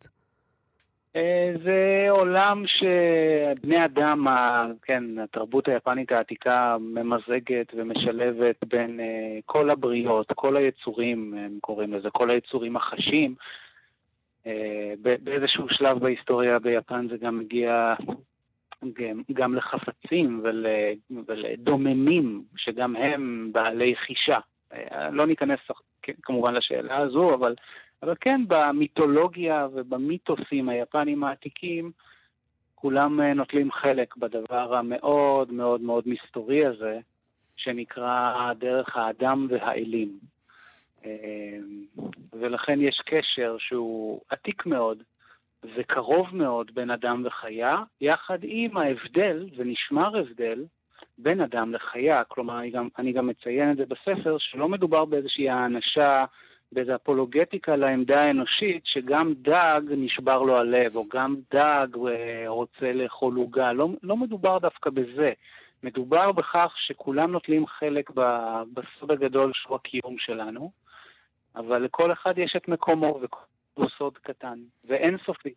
אה, 1.16 1.52
זה 1.64 2.06
עולם 2.10 2.64
שבני 2.66 3.84
אדם, 3.84 4.26
כן, 4.82 5.18
התרבות 5.18 5.68
היפנית 5.68 6.12
העתיקה 6.12 6.76
ממזגת 6.80 7.66
ומשלבת 7.74 8.64
בין 8.64 9.00
אה, 9.00 9.38
כל 9.46 9.70
הבריות, 9.70 10.32
כל 10.34 10.56
היצורים, 10.56 11.34
הם 11.38 11.58
קוראים 11.60 11.94
לזה, 11.94 12.10
כל 12.10 12.30
היצורים 12.30 12.76
החשים. 12.76 13.34
אה, 14.46 14.92
באיזשהו 15.22 15.66
שלב 15.68 15.98
בהיסטוריה 15.98 16.58
ביפן 16.58 17.08
זה 17.10 17.16
גם 17.16 17.38
מגיע 17.38 17.94
גם, 18.84 19.22
גם 19.32 19.54
לחפצים 19.54 20.40
ול, 20.44 20.66
ולדוממים, 21.26 22.44
שגם 22.56 22.96
הם 22.96 23.50
בעלי 23.52 23.96
חישה. 23.96 24.38
לא 25.12 25.26
ניכנס 25.26 25.60
כמובן 26.22 26.54
לשאלה 26.54 26.96
הזו, 26.96 27.34
אבל 27.34 27.54
אבל 28.02 28.14
כן, 28.20 28.40
במיתולוגיה 28.48 29.68
ובמיתוסים 29.72 30.68
היפנים 30.68 31.24
העתיקים, 31.24 31.92
כולם 32.74 33.20
אה, 33.20 33.34
נוטלים 33.34 33.72
חלק 33.72 34.16
בדבר 34.16 34.76
המאוד 34.76 35.52
מאוד 35.52 35.80
מאוד 35.80 36.04
מסתורי 36.06 36.66
הזה, 36.66 36.98
שנקרא 37.56 38.52
דרך 38.52 38.96
האדם 38.96 39.46
והאלים. 39.50 40.18
אה, 41.04 41.58
ולכן 42.32 42.80
יש 42.80 43.02
קשר 43.06 43.56
שהוא 43.58 44.20
עתיק 44.28 44.66
מאוד 44.66 45.02
וקרוב 45.76 46.36
מאוד 46.36 46.70
בין 46.74 46.90
אדם 46.90 47.22
וחיה, 47.26 47.82
יחד 48.00 48.38
עם 48.42 48.76
ההבדל, 48.76 49.48
ונשמר 49.56 50.16
הבדל, 50.16 50.64
בין 51.18 51.40
אדם 51.40 51.72
לחיה. 51.74 52.24
כלומר, 52.24 52.58
אני 52.58 52.70
גם, 52.70 52.88
אני 52.98 53.12
גם 53.12 53.26
מציין 53.26 53.70
את 53.70 53.76
זה 53.76 53.84
בספר, 53.86 54.36
שלא 54.38 54.68
מדובר 54.68 55.04
באיזושהי 55.04 55.50
האנשה 55.50 56.24
באיזו 56.72 56.94
אפולוגטיקה 56.94 57.76
לעמדה 57.76 58.22
האנושית, 58.22 58.82
שגם 58.84 59.34
דג 59.36 59.80
נשבר 59.90 60.38
לו 60.42 60.56
הלב, 60.56 60.96
או 60.96 61.04
גם 61.14 61.36
דג 61.54 61.88
אה, 62.08 62.44
רוצה 62.46 62.92
לאכול 62.92 63.36
עוגה. 63.36 63.72
לא, 63.72 63.88
לא 64.02 64.16
מדובר 64.16 64.58
דווקא 64.58 64.90
בזה. 64.90 65.32
מדובר 65.82 66.32
בכך 66.32 66.74
שכולם 66.76 67.32
נוטלים 67.32 67.66
חלק 67.66 68.10
בסוד 68.74 69.10
הגדול 69.10 69.52
שהוא 69.54 69.76
הקיום 69.76 70.16
שלנו, 70.18 70.70
אבל 71.56 71.82
לכל 71.82 72.12
אחד 72.12 72.38
יש 72.38 72.56
את 72.56 72.68
מקומו, 72.68 73.18
וכל 73.22 73.40
סוד 73.98 74.18
קטן, 74.18 74.58
ואין 74.84 75.16
סופי. 75.26 75.54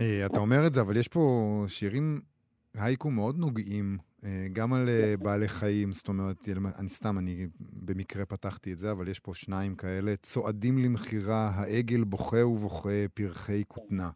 אה, 0.00 0.26
אתה 0.26 0.40
אומר 0.40 0.66
את 0.66 0.74
זה, 0.74 0.80
אבל 0.80 0.96
יש 0.96 1.08
פה 1.08 1.64
שירים, 1.68 2.20
הייקו 2.74 3.10
מאוד 3.10 3.38
נוגעים 3.38 3.98
אה, 4.24 4.46
גם 4.52 4.72
על 4.72 4.88
אה, 4.88 5.14
בעלי 5.16 5.48
חיים, 5.48 5.92
זאת 5.92 6.08
אומרת, 6.08 6.48
אני 6.78 6.88
סתם, 6.88 7.18
אני 7.18 7.46
במקרה 7.60 8.24
פתחתי 8.24 8.72
את 8.72 8.78
זה, 8.78 8.90
אבל 8.90 9.08
יש 9.08 9.20
פה 9.20 9.34
שניים 9.34 9.74
כאלה. 9.74 10.16
צועדים 10.16 10.78
למכירה, 10.78 11.50
העגל 11.54 12.04
בוכה 12.04 12.46
ובוכה 12.46 13.08
פרחי 13.14 13.62
כותנה. 13.68 14.10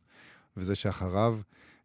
וזה 0.57 0.75
שאחריו, 0.75 1.39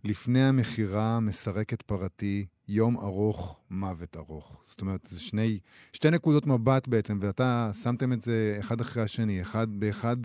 לפני 0.03 0.43
המכירה 0.43 1.19
מסרקת 1.19 1.81
פרתי, 1.81 2.45
יום 2.67 2.97
ארוך, 2.97 3.59
מוות 3.69 4.17
ארוך. 4.17 4.63
זאת 4.65 4.81
אומרת, 4.81 5.05
זה 5.05 5.19
שני, 5.19 5.59
שתי 5.93 6.11
נקודות 6.11 6.47
מבט 6.47 6.87
בעצם, 6.87 7.19
ואתה 7.21 7.71
שמתם 7.83 8.13
את 8.13 8.21
זה 8.21 8.57
אחד 8.59 8.81
אחרי 8.81 9.03
השני, 9.03 9.41
אחד 9.41 9.67
באחד. 9.79 10.17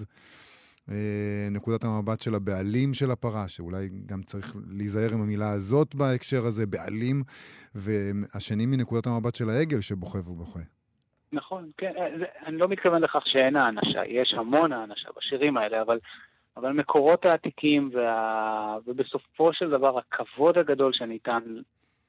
אה, 0.90 1.48
נקודת 1.50 1.84
המבט 1.84 2.20
של 2.20 2.34
הבעלים 2.34 2.94
של 2.94 3.10
הפרה, 3.10 3.48
שאולי 3.48 3.88
גם 4.06 4.22
צריך 4.22 4.56
להיזהר 4.70 5.14
עם 5.14 5.20
המילה 5.20 5.50
הזאת 5.50 5.94
בהקשר 5.94 6.46
הזה, 6.46 6.66
בעלים, 6.66 7.22
והשני 7.74 8.66
מנקודת 8.66 9.06
המבט 9.06 9.34
של 9.34 9.50
העגל 9.50 9.80
שבוכה 9.80 10.18
ובוכה. 10.18 10.60
נכון, 11.32 11.70
כן, 11.78 11.92
אה, 11.96 12.06
אני 12.46 12.58
לא 12.58 12.68
מתכוון 12.68 13.02
לכך 13.02 13.22
שאין 13.26 13.56
האנשה, 13.56 14.04
יש 14.06 14.34
המון 14.38 14.72
האנשה 14.72 15.08
בשירים 15.16 15.56
האלה, 15.56 15.82
אבל, 15.82 15.98
אבל 16.56 16.72
מקורות 16.72 17.24
העתיקים 17.24 17.90
וה, 17.92 18.78
ובסופו 18.86 19.52
של 19.52 19.70
דבר 19.70 19.98
הכבוד 19.98 20.58
הגדול 20.58 20.92
שניתן 20.92 21.42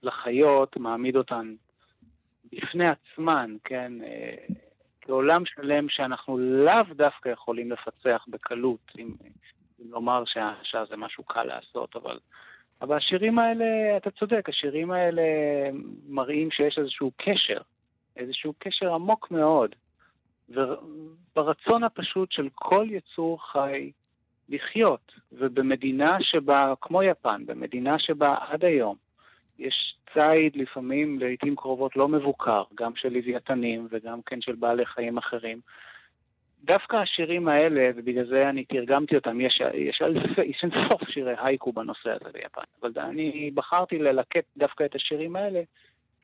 לחיות 0.04 0.78
מעמיד 0.78 1.16
אותן 1.16 1.54
בפני 2.54 2.86
עצמן, 2.86 3.56
כן, 3.64 3.94
לעולם 5.10 5.46
שלם 5.46 5.90
שאנחנו 5.90 6.38
לאו 6.38 6.94
דווקא 6.96 7.30
יכולים 7.30 7.72
לפצח 7.72 8.26
בקלות, 8.28 8.92
אם, 9.00 9.10
אם 9.80 9.92
לומר 9.92 10.24
שהשעה 10.26 10.86
זה 10.86 10.98
משהו 10.98 11.24
קל 11.24 11.44
לעשות, 11.44 11.96
אבל, 11.96 12.20
אבל 12.82 12.98
השירים 12.98 13.40
האלה, 13.40 13.98
אתה 13.98 14.12
צודק, 14.12 14.50
השירים 14.50 14.92
האלה 14.92 15.22
מראים 16.08 16.52
שיש 16.52 16.78
איזשהו 16.78 17.12
קשר, 17.18 17.62
איזשהו 18.18 18.54
קשר 18.60 18.94
עמוק 18.94 19.32
מאוד, 19.32 19.76
וברצון 20.50 21.84
הפשוט 21.84 22.32
של 22.32 22.50
כל 22.56 22.88
יצור 22.90 23.52
חי 23.52 23.92
לחיות, 24.50 25.12
ובמדינה 25.32 26.12
שבה, 26.20 26.74
כמו 26.82 27.04
יפן, 27.04 27.46
במדינה 27.46 28.00
שבה 28.00 28.36
עד 28.50 28.66
היום 28.66 28.96
יש 29.62 29.96
ציד 30.14 30.56
לפעמים, 30.56 31.20
לעיתים 31.20 31.56
קרובות 31.56 31.96
לא 31.96 32.08
מבוקר, 32.08 32.64
גם 32.76 32.96
של 32.96 33.14
לוויתנים 33.14 33.88
וגם 33.92 34.22
כן 34.22 34.42
של 34.42 34.56
בעלי 34.56 34.86
חיים 34.86 35.18
אחרים. 35.18 35.60
דווקא 36.64 36.96
השירים 36.96 37.48
האלה, 37.48 37.90
ובגלל 37.96 38.26
זה 38.26 38.50
אני 38.50 38.66
תרגמתי 38.66 39.16
אותם, 39.16 39.42
יש, 39.42 39.62
יש 39.74 40.02
יש 40.44 40.64
אינסוף 40.64 41.10
שירי 41.10 41.34
הייקו 41.38 41.74
בנושא 41.74 42.10
הזה 42.10 42.32
ביפן, 42.34 42.62
אבל 42.82 42.92
אני 42.98 43.52
בחרתי 43.54 44.00
ללקט 44.00 44.46
דווקא 44.58 44.84
את 44.84 44.96
השירים 44.96 45.36
האלה 45.36 45.62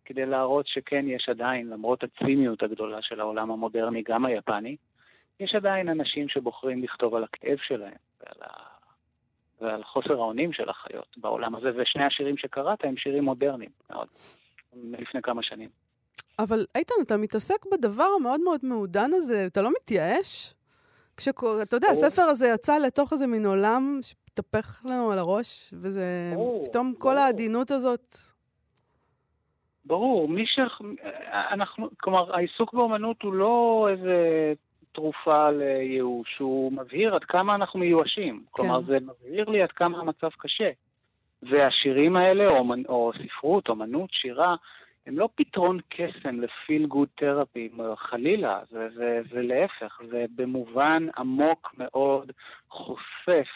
כדי 0.06 0.26
להראות 0.26 0.68
שכן 0.68 1.06
יש 1.08 1.30
עדיין, 1.30 1.70
למרות 1.70 2.04
הציניות 2.04 2.64
הגדולה 2.64 3.02
של 3.02 3.20
העולם 3.20 3.52
המודרני, 3.52 4.04
גם 4.08 4.26
היפני, 4.26 4.76
יש 5.40 5.56
עדיין 5.56 5.90
אנשים 5.90 6.30
שבוחרים 6.30 6.84
לכתוב 6.84 7.16
על 7.16 7.24
הכאב 7.24 7.58
שלהם 7.58 7.98
ועל 8.22 8.42
ה... 8.42 8.77
ועל 9.62 9.84
חוסר 9.84 10.14
האונים 10.14 10.54
של 10.54 10.70
החיות 10.70 11.18
בעולם 11.18 11.56
הזה, 11.56 11.70
ושני 11.78 12.04
השירים 12.04 12.38
שקראת 12.38 12.80
הם 12.84 12.98
שירים 12.98 13.24
מודרניים 13.24 13.70
מאוד, 13.90 14.08
מלפני 14.74 15.22
כמה 15.22 15.44
שנים. 15.44 15.70
אבל 16.40 16.66
איתן, 16.76 16.96
אתה 17.02 17.18
מתעסק 17.18 17.66
בדבר 17.72 18.08
המאוד 18.20 18.42
מאוד 18.42 18.60
מעודן 18.64 19.10
הזה, 19.14 19.46
אתה 19.46 19.62
לא 19.62 19.70
מתייאש? 19.82 20.54
כשקור... 21.18 21.62
אתה 21.62 21.76
יודע, 21.76 21.88
הספר 21.92 22.22
הזה 22.22 22.48
יצא 22.48 22.78
לתוך 22.78 23.14
איזה 23.14 23.28
מין 23.28 23.46
עולם 23.46 24.00
שמתהפך 24.02 24.86
לנו 24.86 25.12
על 25.12 25.20
הראש, 25.20 25.74
וזה 25.74 26.32
ברור, 26.34 26.66
פתאום. 26.66 26.94
כל 26.98 27.18
העדינות 27.18 27.72
הזאת... 27.72 28.16
ברור, 29.86 30.28
מי 30.30 30.44
ש... 30.46 30.60
אנחנו, 31.52 31.90
כלומר, 32.00 32.36
העיסוק 32.36 32.74
באומנות 32.74 33.22
הוא 33.22 33.34
לא 33.34 33.88
איזה 33.92 34.54
תרופה 34.98 35.52
לייאוש, 35.52 36.40
הוא 36.40 36.74
מבהיר 36.74 37.16
עד 37.16 37.24
כמה 37.24 37.56
אנחנו 37.56 37.80
מיואשים. 37.80 38.40
כן. 38.40 38.46
כלומר, 38.52 38.82
זה 38.82 38.98
מבהיר 39.00 39.50
לי 39.50 39.62
עד 39.62 39.72
כמה 39.72 40.00
המצב 40.00 40.30
קשה. 40.38 40.70
והשירים 41.44 42.16
האלה, 42.16 42.48
או, 42.48 42.66
או 42.90 43.12
ספרות, 43.24 43.70
אומנות, 43.70 44.10
שירה, 44.12 44.56
הם 45.08 45.20
לא 45.20 45.30
פתרון 45.36 45.80
קסם 45.90 46.42
לפיל 46.42 46.86
גוד 46.86 47.08
תרפי, 47.16 47.70
חלילה, 47.96 48.60
זה, 48.72 48.88
זה, 48.96 49.22
זה 49.32 49.42
להפך, 49.42 50.02
זה 50.10 50.26
במובן 50.36 51.08
עמוק 51.18 51.76
מאוד 51.78 52.32
חושף 52.70 53.50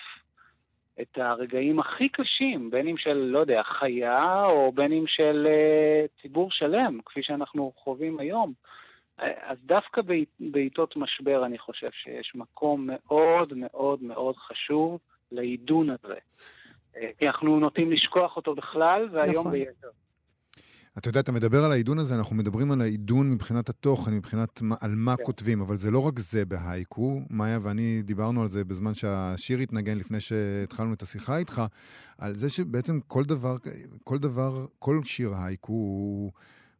את 1.01 1.17
הרגעים 1.17 1.79
הכי 1.79 2.09
קשים, 2.09 2.69
בין 2.71 2.87
אם 2.87 2.97
של, 2.97 3.13
לא 3.13 3.39
יודע, 3.39 3.63
חיה, 3.63 4.45
או 4.45 4.71
בין 4.71 4.91
אם 4.91 5.03
של 5.07 5.47
uh, 5.47 6.21
ציבור 6.21 6.51
שלם, 6.51 6.99
כפי 7.05 7.23
שאנחנו 7.23 7.71
חווים 7.75 8.19
היום. 8.19 8.53
אז 9.17 9.57
דווקא 9.63 10.01
בעיתות 10.39 10.97
משבר 10.97 11.45
אני 11.45 11.57
חושב 11.57 11.87
שיש 11.91 12.31
מקום 12.35 12.89
מאוד 12.91 13.53
מאוד 13.55 14.03
מאוד 14.03 14.35
חשוב 14.37 14.99
לעידון 15.31 15.87
הזה. 15.89 16.19
כי 17.19 17.27
אנחנו 17.27 17.59
נוטים 17.59 17.91
לשכוח 17.91 18.35
אותו 18.35 18.55
בכלל, 18.55 19.09
והיום 19.11 19.47
נכון. 19.47 19.51
ביתר. 19.51 19.89
אתה 20.97 21.09
יודע, 21.09 21.19
אתה 21.19 21.31
מדבר 21.31 21.57
על 21.65 21.71
העידון 21.71 21.99
הזה, 21.99 22.15
אנחנו 22.15 22.35
מדברים 22.35 22.71
על 22.71 22.81
העידון 22.81 23.31
מבחינת 23.31 23.69
התוכן, 23.69 24.13
מבחינת 24.13 24.61
מה, 24.61 24.75
על 24.81 24.91
מה 24.95 25.17
כן. 25.17 25.23
כותבים, 25.23 25.61
אבל 25.61 25.75
זה 25.75 25.91
לא 25.91 26.07
רק 26.07 26.19
זה 26.19 26.45
בהייקו. 26.45 27.21
מאיה 27.29 27.59
ואני 27.61 28.01
דיברנו 28.01 28.41
על 28.41 28.47
זה 28.47 28.63
בזמן 28.63 28.93
שהשיר 28.93 29.59
התנגן 29.59 29.97
לפני 29.97 30.19
שהתחלנו 30.19 30.93
את 30.93 31.01
השיחה 31.01 31.37
איתך, 31.37 31.61
על 32.17 32.33
זה 32.33 32.49
שבעצם 32.49 32.99
כל 33.07 33.23
דבר, 33.23 33.55
כל 34.03 34.17
דבר, 34.17 34.65
כל 34.79 34.99
שיר 35.05 35.31
הייקו 35.35 35.73
הוא... 35.73 36.31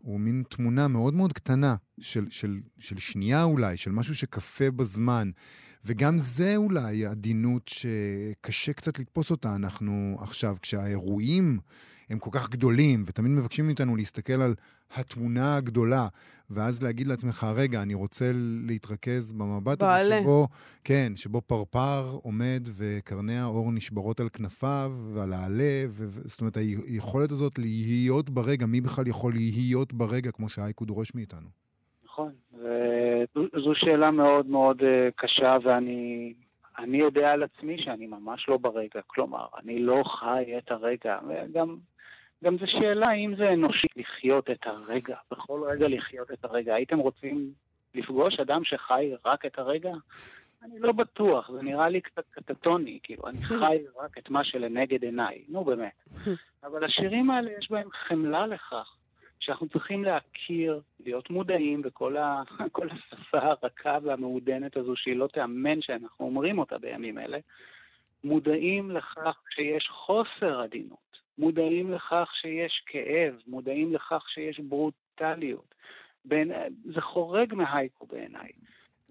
הוא 0.02 0.20
מין 0.20 0.44
תמונה 0.50 0.88
מאוד 0.88 1.14
מאוד 1.14 1.34
קטנה 1.34 1.76
של, 2.00 2.26
של, 2.30 2.60
של 2.80 2.98
שנייה 2.98 3.44
אולי, 3.44 3.78
של 3.78 3.92
משהו 3.92 4.16
שקפה 4.16 4.72
בזמן. 4.72 5.32
וגם 5.86 6.18
זה 6.18 6.56
אולי 6.56 7.06
עדינות 7.06 7.68
שקשה 7.68 8.74
קצת 8.74 9.00
לתפוס 9.00 9.32
אותה. 9.32 9.56
אנחנו 9.56 10.18
עכשיו, 10.20 10.56
כשהאירועים 10.62 11.60
הם 12.10 12.20
כל 12.20 12.30
כך 12.34 12.50
גדולים, 12.50 13.04
ותמיד 13.06 13.32
מבקשים 13.32 13.66
מאיתנו 13.66 13.96
להסתכל 13.96 14.42
על 14.42 14.56
התמונה 14.96 15.56
הגדולה, 15.56 16.08
ואז 16.50 16.84
להגיד 16.84 17.08
לעצמך, 17.08 17.48
רגע, 17.56 17.82
אני 17.82 17.94
רוצה 17.94 18.32
להתרכז 18.66 19.34
במבט 19.34 19.80
בעלה. 19.80 20.16
הזה 20.16 20.24
שבו, 20.24 20.48
כן, 20.84 21.14
שבו 21.16 21.42
פרפר 21.42 22.20
עומד 22.24 22.68
וקרני 22.74 23.38
האור 23.38 23.72
נשברות 23.72 24.20
על 24.20 24.30
כנפיו 24.30 24.94
ועל 25.14 25.34
העלה, 25.34 25.86
ו... 25.90 26.08
זאת 26.26 26.42
אומרת, 26.42 26.58
היכולת 26.58 27.32
הזאת 27.32 27.60
להיות 27.60 28.30
ברגע, 28.30 28.66
מי 28.66 28.82
בכלל 28.82 29.08
יכול 29.08 29.34
להיות 29.34 29.94
ברגע, 29.94 30.32
כמו 30.32 30.50
שהאייקו 30.50 30.86
דורש 30.86 31.16
מאיתנו? 31.16 31.61
וזו 33.36 33.76
שאלה 33.76 34.12
מאוד 34.12 34.46
מאוד 34.46 34.84
אה, 34.84 35.10
קשה, 35.16 35.58
ואני 35.64 36.34
אני 36.78 36.98
יודע 36.98 37.32
על 37.32 37.44
עצמי 37.44 37.84
שאני 37.84 38.08
ממש 38.08 38.50
לא 38.50 38.58
ברגע. 38.58 39.02
כלומר, 39.08 39.46
אני 39.64 39.80
לא 39.80 40.04
חי 40.04 40.58
את 40.58 40.72
הרגע. 40.72 41.20
וגם 41.28 41.78
גם 42.44 42.58
זו 42.58 42.68
שאלה 42.68 43.12
אם 43.12 43.36
זה 43.38 43.54
אנושי 43.54 43.88
לחיות 43.96 44.50
את 44.50 44.66
הרגע, 44.66 45.18
בכל 45.32 45.62
רגע 45.72 45.88
לחיות 45.88 46.32
את 46.32 46.46
הרגע. 46.46 46.76
הייתם 46.76 47.00
רוצים 47.00 47.52
לפגוש 47.96 48.40
אדם 48.40 48.64
שחי 48.64 49.12
רק 49.26 49.46
את 49.46 49.60
הרגע? 49.60 49.94
אני 50.64 50.80
לא 50.80 50.92
בטוח, 50.92 51.52
זה 51.52 51.62
נראה 51.62 51.90
לי 51.90 52.02
קצת 52.02 52.24
קטטוני, 52.32 53.00
כאילו, 53.04 53.28
אני 53.28 53.44
חי 53.44 53.78
רק 54.04 54.18
את 54.18 54.30
מה 54.30 54.44
שלנגד 54.44 55.04
עיניי, 55.04 55.44
נו 55.50 55.64
באמת. 55.64 56.04
אבל 56.66 56.84
השירים 56.84 57.32
האלה 57.32 57.52
יש 57.60 57.72
בהם 57.72 57.90
חמלה 58.08 58.48
לכך, 58.48 58.96
שאנחנו 59.42 59.70
צריכים 59.70 60.04
להכיר, 60.04 60.82
להיות 61.06 61.30
מודעים, 61.30 61.82
וכל 61.86 62.18
ה... 62.18 62.44
השפה 62.92 63.38
הרכה 63.38 63.98
והמעודנת 64.04 64.78
הזו, 64.78 64.96
שהיא 64.96 65.16
לא 65.16 65.28
תיאמן 65.28 65.82
שאנחנו 65.82 66.26
אומרים 66.26 66.60
אותה 66.60 66.78
בימים 66.78 67.18
אלה, 67.18 67.38
מודעים 68.24 68.92
לכך 68.92 69.38
שיש 69.56 69.88
חוסר 69.90 70.62
עדינות. 70.62 71.12
מודעים 71.38 71.92
לכך 71.92 72.32
שיש 72.42 72.84
כאב, 72.86 73.42
מודעים 73.48 73.94
לכך 73.94 74.30
שיש 74.30 74.60
ברוטליות. 74.60 75.76
בין, 76.26 76.52
זה 76.94 77.02
חורג 77.02 77.54
מהייקו 77.54 78.06
בעיניי. 78.06 78.52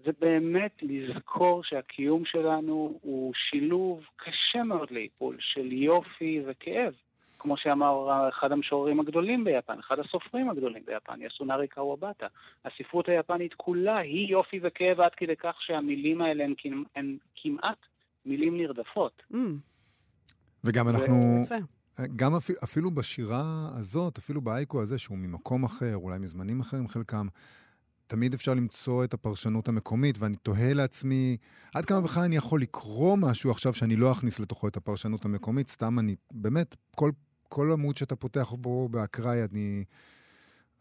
זה 0.05 0.11
באמת 0.19 0.71
לזכור 0.81 1.63
שהקיום 1.63 2.25
שלנו 2.25 2.99
הוא 3.01 3.33
שילוב 3.33 4.05
קשה 4.15 4.63
מאוד 4.63 4.91
לעיפול 4.91 5.37
של 5.39 5.71
יופי 5.71 6.41
וכאב. 6.45 6.93
כמו 7.41 7.57
שאמר 7.57 8.29
אחד 8.29 8.51
המשוררים 8.51 8.99
הגדולים 8.99 9.43
ביפן, 9.43 9.79
אחד 9.79 9.99
הסופרים 9.99 10.49
הגדולים 10.49 10.83
ביפן, 10.85 11.19
יסונארי 11.21 11.67
קוואבטה. 11.67 12.27
הספרות 12.65 13.09
היפנית 13.09 13.53
כולה 13.53 13.97
היא 13.97 14.31
יופי 14.31 14.59
וכאב 14.63 14.99
עד 15.01 15.11
כדי 15.17 15.35
כך 15.35 15.55
שהמילים 15.59 16.21
האלה 16.21 16.43
הן, 16.43 16.53
הן 16.95 17.17
כמעט 17.35 17.77
מילים 18.25 18.57
נרדפות. 18.57 19.23
Mm. 19.33 19.35
וגם 20.63 20.87
אנחנו... 20.89 21.15
ו... 21.49 21.55
גם 22.15 22.35
אפילו, 22.35 22.59
אפילו 22.63 22.91
בשירה 22.91 23.69
הזאת, 23.79 24.17
אפילו 24.17 24.41
באייקו 24.41 24.81
הזה, 24.81 24.99
שהוא 24.99 25.17
ממקום 25.17 25.63
אחר, 25.63 25.95
אולי 25.95 26.19
מזמנים 26.19 26.59
אחרים 26.59 26.87
חלקם, 26.87 27.27
תמיד 28.07 28.33
אפשר 28.33 28.53
למצוא 28.53 29.03
את 29.03 29.13
הפרשנות 29.13 29.67
המקומית, 29.67 30.15
ואני 30.19 30.35
תוהה 30.35 30.73
לעצמי, 30.73 31.37
עד 31.75 31.85
כמה 31.85 32.01
בכלל 32.01 32.23
אני 32.23 32.35
יכול 32.35 32.61
לקרוא 32.61 33.17
משהו 33.17 33.51
עכשיו 33.51 33.73
שאני 33.73 33.95
לא 33.95 34.11
אכניס 34.11 34.39
לתוכו 34.39 34.67
את 34.67 34.77
הפרשנות 34.77 35.25
המקומית, 35.25 35.69
סתם 35.69 35.99
אני, 35.99 36.15
באמת, 36.31 36.75
כל, 36.95 37.11
כל 37.53 37.67
עמוד 37.73 37.97
שאתה 37.97 38.15
פותח 38.15 38.51
בו 38.51 38.89
באקראי, 38.89 39.37
אני 39.51 39.83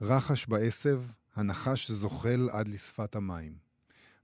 רחש 0.01 0.47
בעשב, 0.49 0.99
הנחש 1.37 1.91
זוחל 1.91 2.41
עד 2.53 2.69
לשפת 2.69 3.17
המים. 3.17 3.53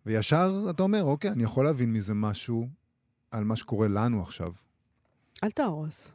וישר 0.07 0.47
אתה 0.71 0.83
אומר, 0.83 1.03
אוקיי, 1.03 1.31
אני 1.31 1.45
יכול 1.45 1.65
להבין 1.65 1.93
מזה 1.93 2.15
משהו 2.15 2.67
על 3.33 3.45
מה 3.45 3.57
שקורה 3.57 3.87
לנו 3.89 4.23
עכשיו. 4.23 4.53
אל 5.45 5.51
תהרוס. 5.51 6.13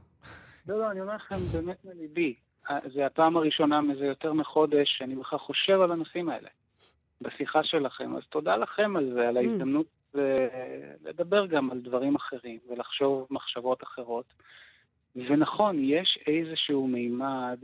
לא, 0.67 0.79
לא, 0.79 0.91
אני 0.91 1.01
אומר 1.01 1.15
לכם 1.15 1.35
באמת 1.53 1.85
מליבי. 1.85 2.35
זה 2.93 3.05
הפעם 3.05 3.37
הראשונה 3.37 3.81
מזה 3.81 4.05
יותר 4.05 4.33
מחודש 4.33 4.97
שאני 4.97 5.15
בכלל 5.15 5.39
חושב 5.39 5.81
על 5.81 5.91
הנושאים 5.91 6.29
האלה 6.29 6.49
בשיחה 7.21 7.63
שלכם. 7.63 8.15
אז 8.17 8.23
תודה 8.29 8.55
לכם 8.55 8.95
על 8.95 9.11
זה, 9.13 9.27
על 9.27 9.37
mm. 9.37 9.39
ההזדמנות 9.39 9.85
לדבר 11.03 11.45
גם 11.45 11.71
על 11.71 11.79
דברים 11.79 12.15
אחרים 12.15 12.59
ולחשוב 12.69 13.27
מחשבות 13.29 13.83
אחרות. 13.83 14.33
ונכון, 15.15 15.77
יש 15.79 16.19
איזשהו 16.27 16.87
מימד, 16.87 17.59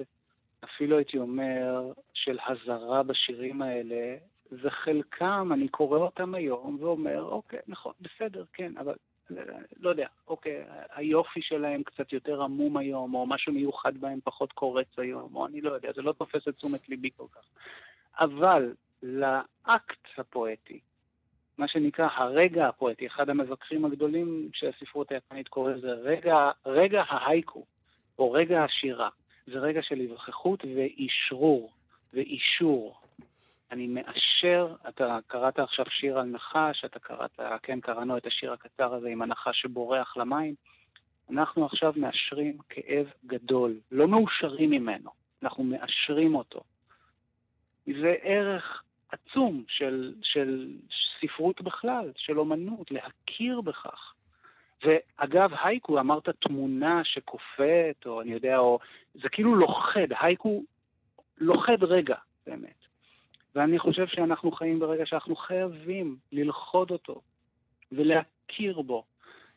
אפילו 0.64 0.98
הייתי 0.98 1.18
אומר, 1.18 1.92
של 2.14 2.38
הזרה 2.48 3.04
בשירים 3.04 3.62
האלה, 3.62 4.16
וחלקם, 4.52 5.50
אני 5.54 5.68
קורא 5.68 6.00
אותם 6.00 6.36
היום 6.36 6.78
ואומר, 6.80 7.24
אוקיי, 7.24 7.60
נכון, 7.68 7.94
בסדר, 8.02 8.44
כן, 8.54 8.78
אבל 8.78 8.96
לא 9.80 9.90
יודע, 9.90 10.08
אוקיי, 10.28 10.64
היופי 10.96 11.42
שלהם 11.42 11.84
קצת 11.84 12.14
יותר 12.14 12.42
עמום 12.42 12.78
היום, 12.78 13.14
או 13.14 13.26
משהו 13.26 13.54
מיוחד 13.54 13.98
בהם 13.98 14.20
פחות 14.24 14.52
קורץ 14.52 14.88
היום, 14.98 15.36
או 15.36 15.48
אני 15.48 15.62
לא 15.62 15.72
יודע, 15.72 15.90
זה 15.96 16.02
לא 16.02 16.12
תופס 16.12 16.48
את 16.48 16.56
תשומת 16.56 16.90
ליבי 16.90 17.10
כל 17.18 17.26
כך. 17.32 17.42
אבל 18.20 18.74
לאקט 19.04 20.08
הפואטי, 20.18 20.80
מה 21.58 21.68
שנקרא 21.68 22.08
הרגע 22.16 22.68
הפואטי, 22.68 23.08
אחד 23.08 23.30
המבקרים 23.30 23.86
הגדולים 23.86 24.50
שהספרות 24.54 25.12
היפנית 25.12 25.48
קורא 25.48 25.72
לזה 25.72 25.92
רגע, 25.92 26.36
רגע 26.66 27.04
ההייקו, 27.08 27.66
או 28.20 28.32
רגע 28.32 28.64
השירה. 28.64 29.10
זה 29.48 29.60
רגע 29.60 29.82
של 29.82 30.00
היווכחות 30.00 30.66
ואישרור, 30.76 31.72
ואישור. 32.14 33.00
אני 33.72 33.88
מאשר, 33.88 34.76
אתה 34.90 35.18
קראת 35.28 35.60
עכשיו 35.60 35.86
שיר 35.90 36.20
על 36.20 36.26
נחש, 36.26 36.86
אתה 36.86 37.00
קראת, 37.00 37.40
כן, 37.64 37.80
קראנו 37.80 38.18
את 38.18 38.26
השיר 38.26 38.54
הקצר 38.54 38.94
הזה 38.94 39.10
עם 39.10 39.22
הנחש 39.22 39.62
שבורח 39.62 40.18
למים. 40.18 40.56
אנחנו 41.30 41.66
עכשיו 41.66 41.94
מאשרים 41.96 42.58
כאב 42.70 43.08
גדול, 43.26 43.74
לא 43.92 44.08
מאושרים 44.08 44.70
ממנו, 44.70 45.12
אנחנו 45.44 45.64
מאשרים 45.64 46.36
אותו. 46.36 46.62
זה 47.86 48.16
ערך 48.22 48.84
עצום 49.12 49.64
של, 49.68 50.14
של 50.22 50.74
ספרות 51.22 51.62
בכלל, 51.62 52.12
של 52.16 52.40
אומנות, 52.40 52.92
להכיר 52.92 53.62
בכך. 53.62 54.14
ואגב, 54.84 55.52
הייקו, 55.64 56.00
אמרת 56.00 56.30
תמונה 56.30 57.04
שקופאת, 57.04 58.06
או 58.06 58.22
אני 58.22 58.32
יודע, 58.32 58.58
או... 58.58 58.80
זה 59.14 59.30
כאילו 59.30 59.56
לוכד, 59.56 60.08
הייקו 60.20 60.64
לוכד 61.38 61.84
רגע, 61.84 62.16
באמת. 62.48 62.86
ואני 63.56 63.80
חושב 63.80 64.08
שאנחנו 64.08 64.52
חיים 64.52 64.80
ברגע 64.80 65.06
שאנחנו 65.06 65.36
חייבים 65.36 66.18
ללכוד 66.32 66.92
אותו 66.92 67.22
ולהכיר 67.92 68.82
בו 68.82 69.04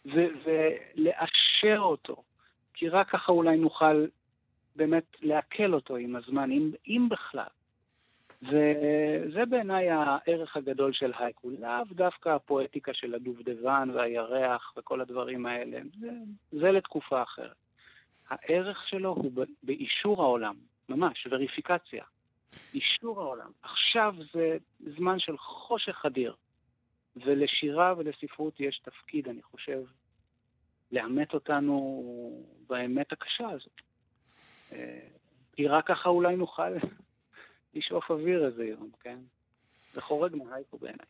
ו- 0.07 0.33
ולאשר 0.45 1.79
אותו, 1.79 2.23
כי 2.75 2.89
רק 2.89 3.09
ככה 3.11 3.33
אולי 3.33 3.57
נוכל 3.57 4.07
באמת 4.77 5.17
לעכל 5.23 5.75
אותו 5.75 5.97
עם 5.97 6.17
הזמן, 6.17 6.51
אם, 6.51 6.71
אם 6.87 7.09
בכלל. 7.11 7.45
וזה 8.43 9.45
בעיניי 9.51 9.91
הערך 9.91 10.57
הגדול 10.57 10.93
של 10.93 11.13
הייקו, 11.19 11.51
לאו 11.51 11.85
דווקא 11.91 12.29
הפואטיקה 12.29 12.95
של 12.95 13.15
הדובדבן 13.15 13.91
והירח 13.95 14.73
וכל 14.77 15.01
הדברים 15.01 15.47
האלה, 15.47 15.81
זה, 16.01 16.11
זה 16.53 16.71
לתקופה 16.71 17.23
אחרת. 17.23 17.57
הערך 18.29 18.89
שלו 18.89 19.09
הוא 19.09 19.33
באישור 19.63 20.23
העולם, 20.23 20.55
ממש, 20.89 21.27
וריפיקציה. 21.31 22.05
אישור 22.75 23.21
העולם. 23.21 23.51
עכשיו 23.63 24.15
זה 24.33 24.57
זמן 24.97 25.19
של 25.19 25.39
חושך 25.39 26.03
אדיר, 26.07 26.35
ולשירה 27.17 27.95
ולספרות 27.97 28.61
יש 28.61 28.79
תפקיד, 28.79 29.29
אני 29.29 29.43
חושב, 29.43 29.83
לאמת 30.93 31.35
אותנו 31.35 32.03
באמת 32.69 33.13
הקשה 33.13 33.49
הזאת. 33.49 33.81
אה, 34.73 35.01
כי 35.53 35.69
רק 35.69 35.87
ככה 35.87 36.09
אולי 36.09 36.37
נוכל 36.37 36.77
לשאוף 37.75 38.11
אוויר 38.11 38.47
איזה 38.47 38.65
יום, 38.65 38.91
כן? 39.01 39.19
זה 39.93 40.03
חורג 40.03 40.37
מהייפו 40.37 40.79
בעיניי. 40.79 41.07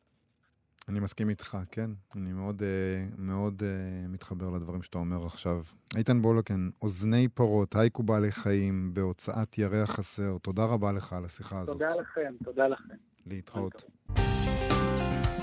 אני 0.88 1.01
מסכים 1.01 1.29
איתך, 1.29 1.59
כן. 1.70 1.90
אני 2.16 2.33
מאוד, 2.33 2.62
אה, 2.62 3.07
מאוד 3.18 3.62
אה, 3.62 4.09
מתחבר 4.09 4.51
לדברים 4.51 4.83
שאתה 4.83 4.99
אומר 4.99 5.27
עכשיו. 5.27 5.62
איתן 5.96 6.23
בולוקן, 6.23 6.68
אוזני 6.83 7.29
פרות, 7.29 7.77
הייקו 7.77 8.03
בעלי 8.03 8.33
חיים, 8.33 8.94
בהוצאת 8.94 9.59
ירח 9.59 9.90
חסר. 9.90 10.38
תודה 10.42 10.64
רבה 10.64 10.92
לך 10.92 11.12
על 11.12 11.25
השיחה 11.25 11.61
הזאת. 11.61 11.79
תודה 11.79 11.96
לכם, 12.01 12.35
תודה 12.44 12.68
לכם. 12.68 12.94
להתראות. 13.27 13.85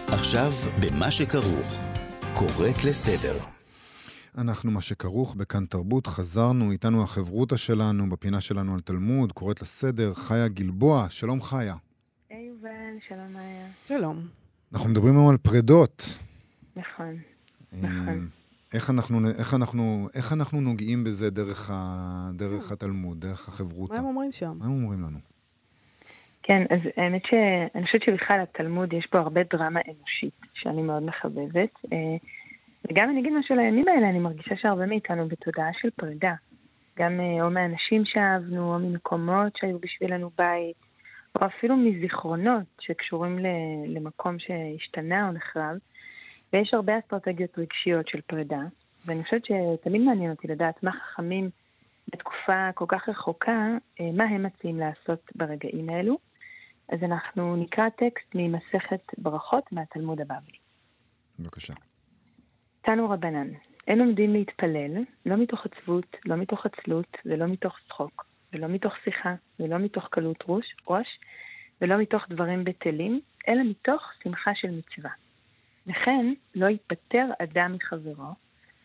עכשיו, 0.07 0.51
במה 0.81 1.11
שכרוך, 1.11 1.73
קוראת 2.33 2.83
לסדר. 2.87 3.56
אנחנו 4.37 4.71
מה 4.71 4.81
שכרוך 4.81 5.35
בכאן 5.35 5.65
תרבות, 5.65 6.07
חזרנו, 6.07 6.71
איתנו 6.71 7.03
החברותא 7.03 7.57
שלנו, 7.57 8.09
בפינה 8.09 8.41
שלנו 8.41 8.73
על 8.73 8.79
תלמוד, 8.79 9.31
קוראת 9.31 9.61
לסדר, 9.61 10.13
חיה 10.13 10.47
גלבוע, 10.47 11.09
שלום 11.09 11.41
חיה. 11.41 11.75
היי 12.29 12.45
יובל, 12.47 12.69
שלום 13.07 13.33
מאיה. 13.33 13.65
שלום. 13.87 14.27
אנחנו 14.73 14.89
מדברים 14.89 15.13
היום 15.17 15.29
על 15.29 15.37
פרדות. 15.37 16.19
נכון. 16.75 17.15
אה, 17.73 17.79
נכון. 17.81 18.27
איך 18.73 18.89
אנחנו, 18.89 19.19
איך, 19.39 19.53
אנחנו, 19.53 20.07
איך 20.15 20.33
אנחנו 20.33 20.61
נוגעים 20.61 21.03
בזה 21.03 21.29
דרך, 21.29 21.69
ה, 21.73 22.29
דרך 22.33 22.71
התלמוד, 22.71 23.21
דרך 23.21 23.47
החברותא? 23.47 23.93
מה 23.93 23.99
הם 23.99 24.05
אומרים 24.05 24.31
שם? 24.31 24.57
מה 24.59 24.65
הם 24.65 24.71
אומרים 24.71 25.01
לנו? 25.01 25.17
כן, 26.43 26.61
אז 26.69 26.79
האמת 26.97 27.21
שאני 27.29 27.85
חושבת 27.85 28.01
שבכלל 28.05 28.39
התלמוד 28.41 28.93
יש 28.93 29.07
בו 29.11 29.17
הרבה 29.17 29.41
דרמה 29.51 29.79
אנושית, 29.87 30.41
שאני 30.53 30.81
מאוד 30.81 31.03
מחבבת. 31.03 31.69
וגם 32.85 33.09
אני 33.09 33.19
אגיד 33.19 33.33
משהו 33.33 33.55
על 33.55 33.59
הימים 33.59 33.87
האלה, 33.87 34.09
אני 34.09 34.19
מרגישה 34.19 34.55
שהרבה 34.55 34.85
מאיתנו 34.85 35.27
בתודעה 35.27 35.69
של 35.81 35.89
פרידה. 35.89 36.33
גם 36.97 37.19
אה, 37.19 37.45
או 37.45 37.49
מאנשים 37.49 38.05
שאהבנו, 38.05 38.73
או 38.73 38.79
ממקומות 38.79 39.55
שהיו 39.57 39.79
בשבילנו 39.79 40.29
בית, 40.37 40.75
או 41.41 41.45
אפילו 41.45 41.77
מזיכרונות 41.77 42.65
שקשורים 42.79 43.39
למקום 43.87 44.39
שהשתנה 44.39 45.27
או 45.27 45.33
נחרב. 45.33 45.77
ויש 46.53 46.73
הרבה 46.73 46.99
אסטרטגיות 46.99 47.59
רגשיות 47.59 48.07
של 48.07 48.21
פרידה, 48.21 48.61
ואני 49.05 49.23
חושבת 49.23 49.41
שתמיד 49.45 50.01
מעניין 50.01 50.31
אותי 50.31 50.47
לדעת 50.47 50.83
מה 50.83 50.91
חכמים 50.91 51.49
בתקופה 52.11 52.69
כל 52.73 52.85
כך 52.87 53.09
רחוקה, 53.09 53.67
אה, 53.99 54.09
מה 54.13 54.23
הם 54.23 54.43
מציעים 54.43 54.79
לעשות 54.79 55.31
ברגעים 55.35 55.89
האלו. 55.89 56.17
אז 56.89 57.03
אנחנו 57.03 57.55
נקרא 57.55 57.89
טקסט 57.89 58.35
ממסכת 58.35 59.01
ברכות 59.17 59.71
מהתלמוד 59.71 60.21
הבבלי. 60.21 60.57
בבקשה. 61.39 61.73
תנו 62.87 63.09
רבנן, 63.09 63.47
אין 63.87 63.99
עומדים 63.99 64.33
להתפלל, 64.33 64.91
לא 65.25 65.35
מתוך 65.35 65.65
עצבות, 65.65 66.17
לא 66.25 66.35
מתוך 66.35 66.65
עצלות, 66.65 67.17
ולא 67.25 67.45
מתוך 67.45 67.75
צחוק, 67.87 68.25
ולא 68.53 68.67
מתוך 68.67 68.93
שיחה, 69.03 69.35
ולא 69.59 69.77
מתוך 69.77 70.07
קלות 70.11 70.43
ראש, 70.47 70.75
ראש, 70.87 71.19
ולא 71.81 71.97
מתוך 71.97 72.29
דברים 72.29 72.63
בטלים, 72.63 73.21
אלא 73.47 73.63
מתוך 73.63 74.01
שמחה 74.23 74.51
של 74.55 74.71
מצווה. 74.71 75.09
וכן, 75.87 76.33
לא 76.55 76.65
ייפטר 76.65 77.25
אדם 77.39 77.73
מחברו, 77.73 78.33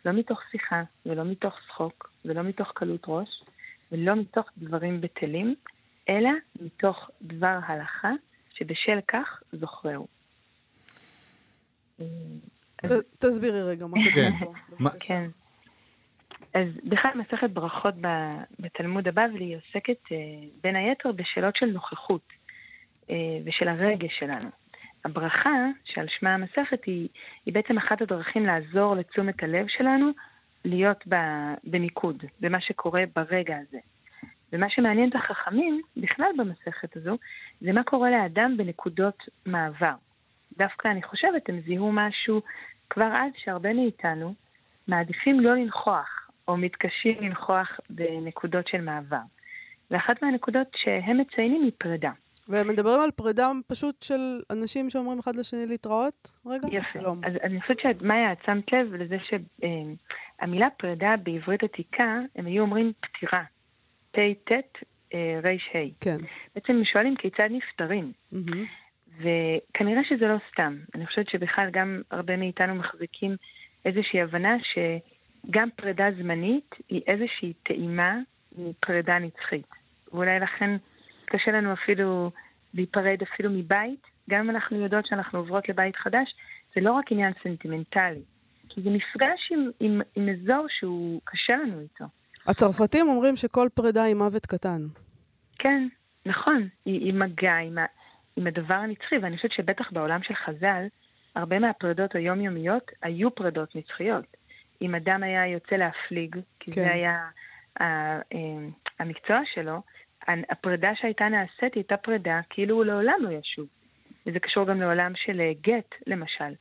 לא 0.04 0.12
מתוך 0.12 0.40
שיחה, 0.50 0.82
ולא 1.06 1.24
מתוך 1.24 1.54
צחוק, 1.68 2.12
ולא 2.24 2.42
מתוך 2.42 2.72
קלות 2.74 3.04
ראש, 3.08 3.42
ולא 3.92 4.14
מתוך 4.14 4.50
דברים 4.58 5.00
בטלים, 5.00 5.54
אלא 6.08 6.30
מתוך 6.60 7.10
דבר 7.22 7.58
הלכה, 7.66 8.10
שבשל 8.54 8.98
כך 9.08 9.42
זוכרהו. 9.52 10.06
ת- 12.86 13.24
תסבירי 13.24 13.62
רגע 13.62 13.86
מה 13.86 13.96
כן. 14.14 14.30
כתוב 14.40 14.54
פה. 14.78 14.98
כן. 15.00 15.28
אז 16.54 16.68
בכלל 16.84 17.10
מסכת 17.14 17.50
ברכות 17.50 17.94
ב- 18.00 18.42
בתלמוד 18.60 19.08
הבבלי 19.08 19.44
היא 19.44 19.56
עוסקת 19.56 20.12
אה, 20.12 20.16
בין 20.62 20.76
היתר 20.76 21.12
בשאלות 21.12 21.56
של 21.56 21.66
נוכחות 21.66 22.28
אה, 23.10 23.16
ושל 23.44 23.68
הרגש 23.68 24.18
שלנו. 24.18 24.48
הברכה, 25.04 25.50
שעל 25.84 26.06
שמה 26.18 26.34
המסכת, 26.34 26.84
היא, 26.86 27.08
היא 27.46 27.54
בעצם 27.54 27.78
אחת 27.78 28.02
הדרכים 28.02 28.46
לעזור 28.46 28.96
לתשומת 28.96 29.42
הלב 29.42 29.66
שלנו 29.68 30.06
להיות 30.64 31.04
ב- 31.08 31.54
במיקוד, 31.64 32.16
במה 32.40 32.60
שקורה 32.60 33.02
ברגע 33.16 33.56
הזה. 33.56 33.78
ומה 34.52 34.66
שמעניין 34.70 35.08
את 35.10 35.14
החכמים, 35.14 35.80
בכלל 35.96 36.30
במסכת 36.38 36.96
הזו, 36.96 37.16
זה 37.60 37.72
מה 37.72 37.82
קורה 37.84 38.10
לאדם 38.10 38.54
בנקודות 38.56 39.18
מעבר. 39.46 39.94
דווקא 40.58 40.88
אני 40.88 41.02
חושבת, 41.02 41.48
הם 41.48 41.60
זיהו 41.60 41.92
משהו 41.92 42.40
כבר 42.92 43.04
אז 43.14 43.32
שהרבה 43.36 43.72
מאיתנו 43.72 44.34
מעדיפים 44.88 45.40
לא 45.40 45.54
לנכוח, 45.54 46.28
או 46.48 46.56
מתקשים 46.56 47.14
לנכוח 47.20 47.80
בנקודות 47.90 48.68
של 48.68 48.80
מעבר. 48.80 49.20
ואחת 49.90 50.22
מהנקודות 50.22 50.66
שהם 50.76 51.20
מציינים 51.20 51.62
היא 51.62 51.72
פרידה. 51.78 52.10
והם 52.48 52.68
מדברים 52.68 53.00
על 53.00 53.10
פרידה 53.10 53.50
פשוט 53.66 54.02
של 54.02 54.40
אנשים 54.50 54.90
שאומרים 54.90 55.18
אחד 55.18 55.36
לשני 55.36 55.66
להתראות? 55.66 56.32
רגע, 56.46 56.68
יפה. 56.70 56.88
שלום. 56.88 57.20
אז 57.24 57.32
אני 57.42 57.60
חושבת 57.60 57.76
שמאיה, 57.80 58.32
את 58.32 58.38
שמת 58.46 58.72
לב 58.72 58.94
לזה 58.94 59.16
שהמילה 59.18 60.70
פרידה 60.70 61.14
בעברית 61.22 61.62
עתיקה, 61.62 62.18
הם 62.36 62.46
היו 62.46 62.62
אומרים 62.62 62.92
פטירה. 63.00 63.42
פט, 64.10 64.52
אה, 65.14 65.40
ר"ה. 65.44 65.78
כן. 66.00 66.16
בעצם 66.54 66.72
הם 66.72 66.84
שואלים 66.84 67.16
כיצד 67.16 67.48
נפטרים. 67.50 68.12
מהמם. 68.32 68.66
וכנראה 69.18 70.02
שזה 70.08 70.26
לא 70.26 70.36
סתם. 70.52 70.76
אני 70.94 71.06
חושבת 71.06 71.28
שבכלל 71.28 71.68
גם 71.72 72.02
הרבה 72.10 72.36
מאיתנו 72.36 72.74
מחזיקים 72.74 73.36
איזושהי 73.84 74.22
הבנה 74.22 74.56
שגם 74.62 75.68
פרידה 75.76 76.06
זמנית 76.18 76.74
היא 76.88 77.02
איזושהי 77.06 77.52
טעימה 77.62 78.18
מפרידה 78.58 79.18
נצחית. 79.18 79.66
ואולי 80.12 80.40
לכן 80.40 80.76
קשה 81.24 81.50
לנו 81.50 81.72
אפילו 81.72 82.30
להיפרד 82.74 83.18
אפילו 83.22 83.50
מבית, 83.50 84.06
גם 84.30 84.40
אם 84.40 84.50
אנחנו 84.50 84.80
יודעות 84.80 85.06
שאנחנו 85.06 85.38
עוברות 85.38 85.68
לבית 85.68 85.96
חדש, 85.96 86.34
זה 86.74 86.80
לא 86.80 86.92
רק 86.92 87.12
עניין 87.12 87.32
סנטימנטלי. 87.42 88.22
כי 88.68 88.82
זה 88.82 88.90
מפגש 88.90 89.52
עם, 89.52 89.70
עם, 89.80 90.00
עם 90.16 90.28
אזור 90.28 90.66
שהוא 90.68 91.20
קשה 91.24 91.56
לנו 91.56 91.80
איתו. 91.80 92.04
הצרפתים 92.46 93.08
אומרים 93.08 93.36
שכל 93.36 93.68
פרידה 93.74 94.02
היא 94.02 94.14
מוות 94.14 94.46
קטן. 94.46 94.82
כן, 95.58 95.88
נכון, 96.26 96.68
היא, 96.84 97.00
היא 97.00 97.14
מגע 97.14 97.56
עם, 97.56 97.78
ה, 97.78 97.84
עם 98.36 98.46
הדבר 98.46 98.74
הנצחי, 98.74 99.18
ואני 99.22 99.36
חושבת 99.36 99.52
שבטח 99.52 99.92
בעולם 99.92 100.22
של 100.22 100.34
חז"ל, 100.34 100.86
הרבה 101.36 101.58
מהפרידות 101.58 102.14
היומיומיות 102.14 102.90
היו 103.02 103.34
פרידות 103.34 103.76
נצחיות. 103.76 104.36
אם 104.82 104.94
אדם 104.94 105.22
היה 105.22 105.46
יוצא 105.46 105.76
להפליג, 105.76 106.36
כי 106.60 106.72
כן. 106.72 106.82
זה 106.82 106.92
היה 106.92 107.28
ה, 107.80 107.84
אה, 107.84 108.18
המקצוע 108.98 109.40
שלו, 109.54 109.82
הפרידה 110.28 110.90
שהייתה 110.94 111.28
נעשית 111.28 111.74
הייתה 111.74 111.96
פרידה 111.96 112.40
כאילו 112.50 112.76
הוא 112.76 112.84
לעולם 112.84 113.18
לא 113.20 113.30
ישוב. 113.30 113.66
וזה 114.26 114.40
קשור 114.40 114.66
גם 114.66 114.80
לעולם 114.80 115.12
של 115.16 115.40
אה, 115.40 115.52
גט, 115.62 115.94
למשל. 116.06 116.54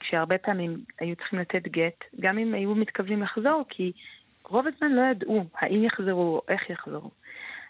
כשהרבה 0.00 0.38
פעמים 0.38 0.76
היו 1.00 1.16
צריכים 1.16 1.38
לתת 1.38 1.62
גט, 1.62 2.04
גם 2.20 2.38
אם 2.38 2.54
היו 2.54 2.74
מתכוונים 2.74 3.22
לחזור, 3.22 3.64
כי 3.68 3.92
רוב 4.44 4.66
הזמן 4.66 4.92
לא 4.92 5.02
ידעו 5.10 5.44
האם 5.54 5.84
יחזרו 5.84 6.36
או 6.36 6.42
איך 6.48 6.70
יחזרו. 6.70 7.10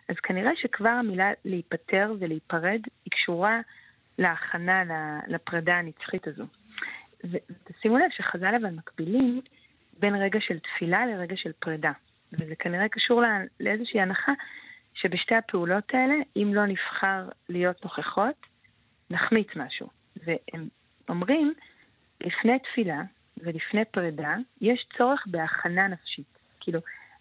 אז 0.09 0.17
כנראה 0.23 0.51
שכבר 0.57 0.89
המילה 0.89 1.31
להיפטר 1.45 2.13
ולהיפרד 2.19 2.81
היא 3.05 3.11
קשורה 3.11 3.61
להכנה 4.19 4.83
לפרידה 5.29 5.75
הנצחית 5.75 6.27
הזו. 6.29 6.45
ותשימו 7.25 7.99
לב 7.99 8.11
שחז"ל 8.17 8.55
אבל 8.61 8.71
מקבילים 8.71 9.41
בין 9.99 10.15
רגע 10.15 10.39
של 10.41 10.59
תפילה 10.59 11.07
לרגע 11.07 11.37
של 11.37 11.53
פרידה. 11.59 11.93
וזה 12.33 12.55
כנראה 12.59 12.89
קשור 12.89 13.21
לה- 13.21 13.41
לאיזושהי 13.61 14.01
הנחה 14.01 14.33
שבשתי 14.95 15.35
הפעולות 15.35 15.95
האלה, 15.95 16.15
אם 16.37 16.55
לא 16.55 16.67
נבחר 16.67 17.29
להיות 17.49 17.85
נוכחות, 17.85 18.47
נחמיץ 19.11 19.49
משהו. 19.57 19.89
והם 20.17 20.69
אומרים, 21.09 21.55
לפני 22.21 22.59
תפילה 22.59 23.03
ולפני 23.39 23.85
פרידה, 23.85 24.35
יש 24.61 24.87
צורך 24.99 25.25
בהכנה 25.27 25.89
נפשית. 25.89 26.39
כאילו, 26.61 26.81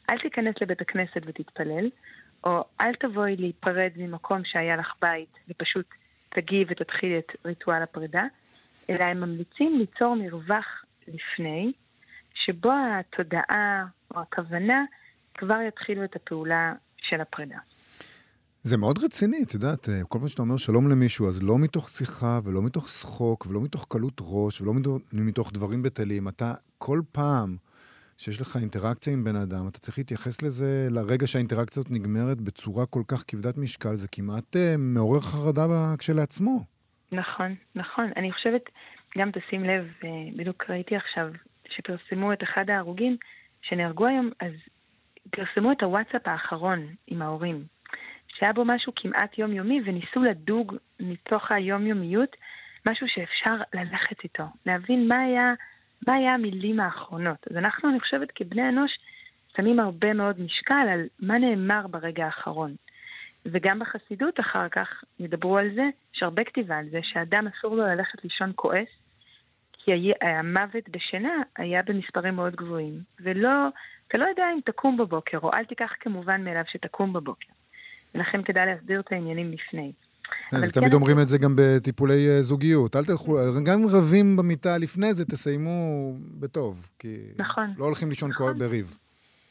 אל 0.09 0.19
תיכנס 0.19 0.55
לבית 0.61 0.81
הכנסת 0.81 1.21
ותתפלל, 1.25 1.89
או 2.43 2.63
אל 2.81 2.93
תבואי 2.99 3.35
להיפרד 3.35 3.91
ממקום 3.95 4.41
שהיה 4.45 4.75
לך 4.75 4.93
בית 5.01 5.33
ופשוט 5.49 5.85
תגיעי 6.29 6.65
ותתחילי 6.69 7.19
את 7.19 7.31
ריטואל 7.45 7.83
הפרידה, 7.83 8.23
אלא 8.89 9.03
הם 9.03 9.21
ממליצים 9.21 9.79
ליצור 9.79 10.15
מרווח 10.15 10.65
לפני, 11.07 11.71
שבו 12.33 12.71
התודעה 12.99 13.85
או 14.15 14.21
הכוונה 14.21 14.85
כבר 15.33 15.57
יתחילו 15.67 16.03
את 16.03 16.15
הפעולה 16.15 16.73
של 16.97 17.21
הפרידה. 17.21 17.57
זה 18.63 18.77
מאוד 18.77 19.03
רציני, 19.03 19.43
את 19.43 19.53
יודעת, 19.53 19.89
אה, 19.89 20.01
כל 20.07 20.19
פעם 20.19 20.27
שאתה 20.27 20.41
אומר 20.41 20.57
שלום 20.57 20.89
למישהו, 20.89 21.27
אז 21.27 21.43
לא 21.43 21.59
מתוך 21.59 21.89
שיחה 21.89 22.39
ולא 22.43 22.61
מתוך 22.61 22.89
שחוק 22.89 23.45
ולא 23.45 23.61
מתוך 23.61 23.85
קלות 23.89 24.21
ראש 24.21 24.61
ולא 24.61 24.73
מתוך 25.13 25.51
דברים 25.53 25.83
בטלים. 25.83 26.27
אתה 26.27 26.53
כל 26.77 27.01
פעם 27.11 27.57
שיש 28.17 28.41
לך 28.41 28.55
אינטראקציה 28.61 29.13
עם 29.13 29.23
בן 29.23 29.35
אדם, 29.35 29.67
אתה 29.69 29.79
צריך 29.79 29.97
להתייחס 29.97 30.41
לזה, 30.41 30.87
לרגע 30.91 31.27
שהאינטראקציה 31.27 31.79
הזאת 31.79 31.91
נגמרת 31.91 32.41
בצורה 32.41 32.85
כל 32.85 33.01
כך 33.07 33.23
כבדת 33.27 33.57
משקל, 33.57 33.93
זה 33.93 34.07
כמעט 34.11 34.55
אה, 34.55 34.75
מעורר 34.77 35.21
חרדה 35.21 35.65
כשלעצמו. 35.99 36.57
נכון, 37.11 37.55
נכון. 37.75 38.11
אני 38.15 38.31
חושבת, 38.31 38.61
גם 39.17 39.31
תשים 39.31 39.63
לב, 39.63 39.85
אה, 40.03 40.09
בדיוק 40.35 40.69
ראיתי 40.69 40.95
עכשיו 40.95 41.27
שפרסמו 41.69 42.33
את 42.33 42.43
אחד 42.43 42.69
ההרוגים 42.69 43.17
שנהרגו 43.61 44.05
היום, 44.05 44.29
אז 44.39 44.51
פרסמו 45.29 45.71
את 45.71 45.83
הוואטסאפ 45.83 46.27
האחרון 46.27 46.87
עם 47.07 47.21
ההורים, 47.21 47.63
שהיה 48.27 48.53
בו 48.53 48.65
משהו 48.65 48.93
כמעט 48.95 49.37
יומיומי, 49.37 49.81
וניסו 49.85 50.23
לדוג 50.23 50.75
מתוך 50.99 51.51
היומיומיות 51.51 52.35
משהו 52.85 53.07
שאפשר 53.09 53.55
ללכת 53.73 54.23
איתו, 54.23 54.43
להבין 54.65 55.07
מה 55.07 55.19
היה, 55.19 55.53
מה 56.07 56.13
היה 56.13 56.33
המילים 56.33 56.79
האחרונות. 56.79 57.47
אז 57.51 57.57
אנחנו, 57.57 57.89
אני 57.89 57.99
חושבת, 57.99 58.31
כבני 58.35 58.69
אנוש, 58.69 58.91
שמים 59.57 59.79
הרבה 59.79 60.13
מאוד 60.13 60.41
משקל 60.41 60.87
על 60.93 61.07
מה 61.19 61.37
נאמר 61.37 61.87
ברגע 61.87 62.25
האחרון. 62.25 62.75
וגם 63.45 63.79
בחסידות 63.79 64.39
אחר 64.39 64.69
כך 64.69 65.03
ידברו 65.19 65.57
על 65.57 65.69
זה, 65.75 65.89
יש 66.15 66.23
הרבה 66.23 66.43
כתיבה 66.43 66.77
על 66.77 66.89
זה, 66.89 66.99
שאדם 67.03 67.47
אסור 67.47 67.75
לו 67.75 67.83
ללכת 67.83 68.23
לישון 68.23 68.51
כועס, 68.55 68.87
כי 69.73 70.11
המוות 70.21 70.89
בשינה 70.89 71.33
היה 71.57 71.81
במספרים 71.83 72.35
מאוד 72.35 72.55
גבוהים. 72.55 72.99
ולא, 73.19 73.67
אתה 74.07 74.17
לא 74.17 74.25
יודע 74.25 74.43
אם 74.53 74.59
תקום 74.65 74.97
בבוקר, 74.97 75.37
או 75.43 75.53
אל 75.53 75.65
תיקח 75.65 75.91
כמובן 75.99 76.43
מאליו 76.43 76.63
שתקום 76.67 77.13
בבוקר. 77.13 77.53
ולכן 78.15 78.43
כדאי 78.43 78.65
להסביר 78.65 78.99
את 78.99 79.11
העניינים 79.11 79.51
לפני. 79.51 79.91
כן, 80.49 80.57
אז 80.57 80.71
תמיד 80.71 80.93
אומרים 80.93 81.17
את 81.21 81.27
זה 81.27 81.37
גם 81.37 81.55
בטיפולי 81.57 82.29
אה, 82.29 82.41
זוגיות. 82.41 82.95
אל 82.95 83.05
תלכו, 83.05 83.37
גם 83.65 83.79
אם 83.79 83.87
רבים 83.87 84.37
במיטה 84.37 84.77
לפני 84.77 85.13
זה, 85.13 85.25
תסיימו 85.25 86.13
בטוב. 86.39 86.89
כי 86.99 87.17
נכון. 87.37 87.73
לא 87.77 87.85
הולכים 87.85 88.09
לישון 88.09 88.31
נכון. 88.31 88.57
בריב. 88.57 88.97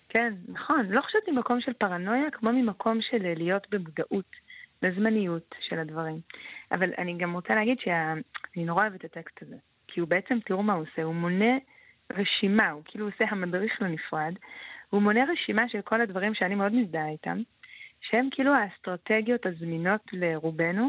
כן, 0.08 0.34
נכון. 0.48 0.86
לא 0.90 1.00
חושבת 1.00 1.22
ממקום 1.28 1.60
של 1.60 1.72
פרנויה, 1.72 2.30
כמו 2.32 2.52
ממקום 2.52 2.98
של 3.10 3.32
להיות 3.36 3.66
במודעות, 3.70 4.30
לזמניות 4.82 5.54
של 5.68 5.78
הדברים. 5.78 6.20
אבל 6.72 6.90
אני 6.98 7.18
גם 7.18 7.32
רוצה 7.32 7.54
להגיד 7.54 7.76
שאני 7.84 8.64
נורא 8.64 8.82
אוהבת 8.82 9.04
את 9.04 9.16
הטקסט 9.16 9.42
הזה. 9.42 9.56
כי 9.88 10.00
הוא 10.00 10.08
בעצם, 10.08 10.38
תראו 10.46 10.62
מה 10.62 10.72
הוא 10.72 10.82
עושה, 10.82 11.02
הוא 11.02 11.14
מונה 11.14 11.58
רשימה, 12.12 12.70
הוא 12.70 12.82
כאילו 12.84 13.06
עושה 13.06 13.24
המדריך 13.30 13.72
לנפרד, 13.82 14.32
הוא 14.90 15.02
מונה 15.02 15.20
רשימה 15.32 15.68
של 15.68 15.80
כל 15.80 16.00
הדברים 16.00 16.34
שאני 16.34 16.54
מאוד 16.54 16.72
מזדהה 16.72 17.08
איתם, 17.08 17.38
שהם 18.10 18.28
כאילו 18.30 18.54
האסטרטגיות 18.54 19.46
הזמינות 19.46 20.00
לרובנו, 20.12 20.88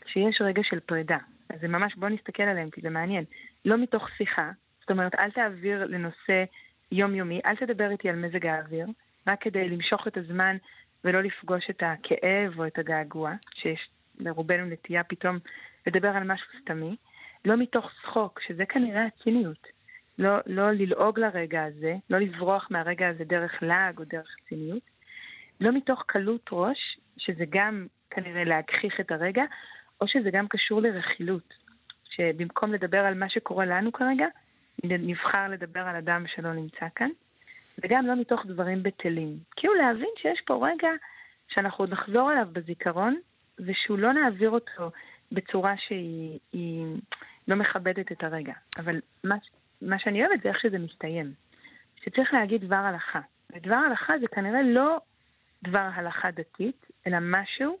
כשיש 0.00 0.40
רגע 0.40 0.62
של 0.64 0.80
פרידה. 0.80 1.18
אז 1.50 1.60
זה 1.60 1.68
ממש, 1.68 1.94
בואו 1.96 2.10
נסתכל 2.10 2.42
עליהם, 2.42 2.68
כי 2.68 2.80
זה 2.80 2.90
מעניין. 2.90 3.24
לא 3.64 3.76
מתוך 3.78 4.08
שיחה, 4.16 4.50
זאת 4.80 4.90
אומרת, 4.90 5.14
אל 5.14 5.30
תעביר 5.30 5.84
לנושא 5.84 6.44
יומיומי, 6.92 7.40
אל 7.46 7.56
תדבר 7.56 7.90
איתי 7.90 8.08
על 8.08 8.16
מזג 8.16 8.46
האוויר, 8.46 8.86
רק 9.28 9.42
כדי 9.42 9.68
למשוך 9.68 10.08
את 10.08 10.16
הזמן 10.16 10.56
ולא 11.04 11.22
לפגוש 11.22 11.70
את 11.70 11.82
הכאב 11.82 12.58
או 12.58 12.66
את 12.66 12.78
הגעגוע, 12.78 13.32
שיש 13.54 13.88
לרובנו 14.18 14.64
נטייה 14.64 15.04
פתאום 15.04 15.38
לדבר 15.86 16.08
על 16.08 16.24
משהו 16.24 16.46
סתמי. 16.62 16.96
לא 17.44 17.56
מתוך 17.56 17.90
צחוק, 18.02 18.40
שזה 18.46 18.66
כנראה 18.66 19.06
הציניות. 19.06 19.66
לא, 20.18 20.38
לא 20.46 20.70
ללעוג 20.70 21.18
לרגע 21.18 21.64
הזה, 21.64 21.94
לא 22.10 22.18
לברוח 22.18 22.68
מהרגע 22.70 23.08
הזה 23.08 23.24
דרך 23.24 23.62
לעג 23.62 23.98
או 23.98 24.04
דרך 24.04 24.36
ציניות. 24.48 24.97
לא 25.60 25.72
מתוך 25.72 26.04
קלות 26.06 26.50
ראש, 26.52 26.98
שזה 27.16 27.44
גם 27.50 27.86
כנראה 28.10 28.44
להגחיך 28.44 29.00
את 29.00 29.12
הרגע, 29.12 29.44
או 30.00 30.08
שזה 30.08 30.30
גם 30.30 30.48
קשור 30.48 30.82
לרכילות. 30.82 31.54
שבמקום 32.04 32.72
לדבר 32.72 32.98
על 32.98 33.14
מה 33.14 33.28
שקורה 33.28 33.66
לנו 33.66 33.92
כרגע, 33.92 34.26
נבחר 34.84 35.48
לדבר 35.48 35.80
על 35.80 35.96
אדם 35.96 36.24
שלא 36.26 36.52
נמצא 36.52 36.86
כאן. 36.94 37.08
וגם 37.82 38.06
לא 38.06 38.16
מתוך 38.16 38.46
דברים 38.46 38.82
בטלים. 38.82 39.38
כאילו 39.56 39.74
להבין 39.74 40.08
שיש 40.16 40.40
פה 40.46 40.68
רגע 40.68 40.88
שאנחנו 41.48 41.82
עוד 41.82 41.92
נחזור 41.92 42.32
אליו 42.32 42.48
בזיכרון, 42.52 43.16
ושהוא 43.58 43.98
לא 43.98 44.12
נעביר 44.12 44.50
אותו 44.50 44.90
בצורה 45.32 45.74
שהיא 45.76 46.96
לא 47.48 47.56
מכבדת 47.56 48.12
את 48.12 48.24
הרגע. 48.24 48.52
אבל 48.78 49.00
מה, 49.24 49.36
מה 49.82 49.98
שאני 49.98 50.26
אוהבת 50.26 50.42
זה 50.42 50.48
איך 50.48 50.60
שזה 50.60 50.78
מסתיים. 50.78 51.32
שצריך 51.96 52.34
להגיד 52.34 52.64
דבר 52.64 52.76
הלכה. 52.76 53.20
ודבר 53.52 53.74
הלכה 53.74 54.18
זה 54.20 54.26
כנראה 54.26 54.62
לא 54.62 55.00
דבר 55.62 55.88
הלכה 55.94 56.30
דתית, 56.30 56.86
אלא 57.06 57.18
משהו 57.20 57.78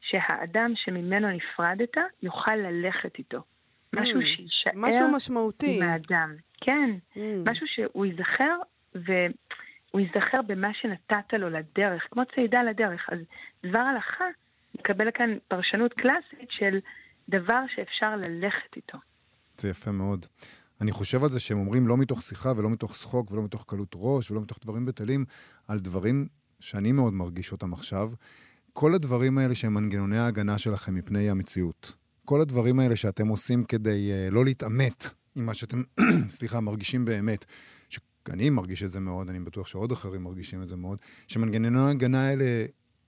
שהאדם 0.00 0.72
שממנו 0.76 1.28
נפרדת 1.30 1.96
יוכל 2.22 2.56
ללכת 2.56 3.18
איתו. 3.18 3.42
משהו 3.92 4.20
mm, 4.20 4.24
שיישאר 4.24 4.72
משהו 4.74 5.08
משמעותי. 5.16 5.76
עם 5.82 5.88
האדם. 5.88 6.36
כן, 6.60 6.90
mm. 7.14 7.18
משהו 7.50 7.66
שהוא 7.66 8.06
ייזכר, 8.06 8.56
והוא 8.94 10.00
ייזכר 10.00 10.42
במה 10.46 10.68
שנתת 10.74 11.32
לו 11.32 11.50
לדרך, 11.50 12.02
כמו 12.10 12.22
צעידה 12.34 12.62
לדרך. 12.62 13.06
אז 13.12 13.18
דבר 13.66 13.78
הלכה 13.78 14.24
מקבל 14.78 15.10
כאן 15.14 15.36
פרשנות 15.48 15.92
קלאסית 15.92 16.50
של 16.50 16.78
דבר 17.28 17.60
שאפשר 17.74 18.16
ללכת 18.16 18.76
איתו. 18.76 18.98
זה 19.58 19.68
יפה 19.68 19.90
מאוד. 19.92 20.26
אני 20.80 20.92
חושב 20.92 21.22
על 21.22 21.30
זה 21.30 21.40
שהם 21.40 21.58
אומרים 21.58 21.88
לא 21.88 21.96
מתוך 21.96 22.22
שיחה 22.22 22.48
ולא 22.56 22.70
מתוך 22.70 22.94
שחוק 22.94 23.30
ולא 23.30 23.42
מתוך 23.42 23.64
קלות 23.68 23.94
ראש 23.94 24.30
ולא 24.30 24.40
מתוך 24.40 24.58
דברים 24.62 24.86
בטלים, 24.86 25.24
על 25.68 25.78
דברים 25.78 26.28
שאני 26.62 26.92
מאוד 26.92 27.12
מרגיש 27.12 27.52
אותם 27.52 27.72
עכשיו. 27.72 28.12
כל 28.72 28.94
הדברים 28.94 29.38
האלה 29.38 29.54
שהם 29.54 29.74
מנגנוני 29.74 30.18
ההגנה 30.18 30.58
שלכם 30.58 30.94
מפני 30.94 31.30
המציאות. 31.30 31.94
כל 32.24 32.40
הדברים 32.40 32.78
האלה 32.78 32.96
שאתם 32.96 33.28
עושים 33.28 33.64
כדי 33.64 34.10
uh, 34.10 34.34
לא 34.34 34.44
להתעמת 34.44 35.10
עם 35.36 35.46
מה 35.46 35.54
שאתם, 35.54 35.82
סליחה, 36.36 36.60
מרגישים 36.60 37.04
באמת. 37.04 37.44
שאני 37.88 38.50
מרגיש 38.50 38.82
את 38.82 38.92
זה 38.92 39.00
מאוד, 39.00 39.28
אני 39.28 39.40
בטוח 39.40 39.66
שעוד 39.66 39.92
אחרים 39.92 40.22
מרגישים 40.22 40.62
את 40.62 40.68
זה 40.68 40.76
מאוד, 40.76 40.98
שמנגנוני 41.26 41.78
ההגנה 41.78 42.28
האלה 42.28 42.44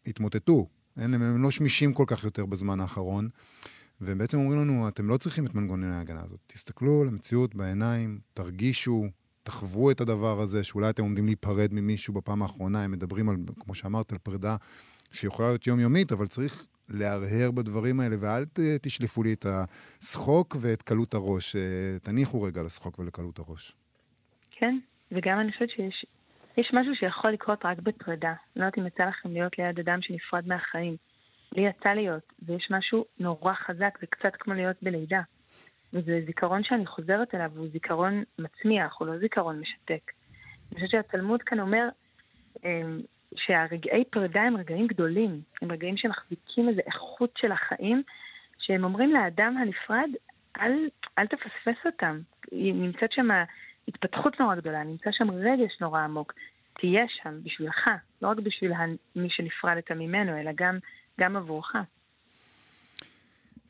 התמוטטו. 0.07 0.69
אין, 0.99 1.15
הם 1.15 1.43
לא 1.43 1.51
שמישים 1.51 1.93
כל 1.93 2.05
כך 2.07 2.25
יותר 2.25 2.47
בזמן 2.47 2.81
האחרון. 2.81 3.29
והם 4.01 4.19
בעצם 4.19 4.39
אומרים 4.39 4.59
לנו, 4.59 4.89
אתם 4.89 5.09
לא 5.09 5.17
צריכים 5.17 5.47
את 5.47 5.55
מנגנוני 5.55 5.95
ההגנה 5.95 6.23
הזאת. 6.23 6.41
תסתכלו 6.47 7.05
למציאות 7.05 7.55
בעיניים, 7.55 8.19
תרגישו, 8.35 9.05
תחוו 9.45 9.91
את 9.91 10.01
הדבר 10.01 10.41
הזה, 10.41 10.65
שאולי 10.65 10.91
אתם 10.91 11.03
עומדים 11.03 11.27
להיפרד 11.27 11.69
ממישהו 11.73 12.15
בפעם 12.15 12.43
האחרונה, 12.43 12.85
הם 12.85 12.91
מדברים 12.91 13.29
על, 13.29 13.37
כמו 13.61 13.75
שאמרת, 13.75 14.13
על 14.13 14.19
פרידה 14.19 14.57
שיכולה 15.13 15.49
להיות 15.49 15.67
יומיומית, 15.67 16.13
אבל 16.13 16.27
צריך 16.27 16.69
להרהר 16.89 17.51
בדברים 17.51 18.01
האלה, 18.01 18.17
ואל 18.21 18.45
תשלפו 18.83 19.23
לי 19.23 19.33
את 19.33 19.47
השחוק 19.47 20.57
ואת 20.61 20.83
קלות 20.83 21.15
הראש. 21.15 21.57
אה, 21.57 21.63
תניחו 22.03 22.43
רגע 22.43 22.63
לשחוק 22.63 22.99
ולקלות 22.99 23.39
הראש. 23.39 23.73
כן, 24.51 24.79
וגם 25.13 25.41
אני 25.41 25.53
חושבת 25.53 25.71
שיש 25.71 26.07
יש 26.57 26.71
משהו 26.73 26.95
שיכול 26.95 27.31
לקרות 27.31 27.65
רק 27.65 27.79
בפרידה. 27.79 28.33
לא 28.57 28.65
יודעת 28.65 28.79
אם 28.79 28.87
יצא 28.87 29.05
לכם 29.05 29.33
להיות 29.33 29.59
ליד 29.59 29.79
אדם 29.79 29.99
שנפרד 30.03 30.47
מהחיים. 30.47 30.97
לי 31.53 31.63
יצא 31.69 31.89
להיות, 31.89 32.33
ויש 32.43 32.69
משהו 32.71 33.05
נורא 33.19 33.55
חזק, 33.55 33.99
זה 34.01 34.07
קצת 34.07 34.33
כמו 34.41 34.55
להיות 34.55 34.77
בלידה. 34.83 35.21
וזה 35.95 36.21
זיכרון 36.27 36.65
שאני 36.65 36.87
חוזרת 36.87 37.35
אליו, 37.35 37.51
הוא 37.57 37.69
זיכרון 37.73 38.23
מצמיח, 38.39 38.97
הוא 38.99 39.09
לא 39.09 39.19
זיכרון 39.19 39.61
משתק. 39.61 40.13
אני 40.73 40.75
חושבת 40.75 40.91
שהתלמוד 40.91 41.43
כאן 41.43 41.61
אומר 41.61 41.89
אמ, 42.65 43.01
שהרגעי 43.37 44.05
פרידה 44.05 44.43
הם 44.43 44.57
רגעים 44.57 44.87
גדולים, 44.87 45.41
הם 45.63 45.73
רגעים 45.73 45.97
שמחזיקים 45.97 46.69
איזו 46.69 46.81
איכות 46.87 47.31
של 47.37 47.53
החיים, 47.53 48.03
שהם 48.59 48.85
אומרים 48.85 49.13
לאדם 49.13 49.57
הנפרד, 49.57 50.09
אל, 50.61 50.89
אל 51.19 51.27
תפספס 51.27 51.87
אותם. 51.87 52.21
נמצאת 52.53 53.13
שם 53.13 53.29
התפתחות 53.89 54.41
נורא 54.41 54.55
גדולה, 54.55 54.85
נמצא 54.85 55.11
שם 55.13 55.31
רגש 55.31 55.81
נורא 55.81 56.01
עמוק. 56.01 56.33
תהיה 56.81 57.05
שם 57.09 57.39
בשבילך, 57.43 57.91
לא 58.23 58.29
רק 58.29 58.39
בשביל 58.39 58.73
מי 59.17 59.31
שנפרדת 59.31 59.91
ממנו, 59.91 60.41
אלא 60.41 60.51
גם, 60.55 60.79
גם 61.21 61.37
עבורך. 61.37 61.75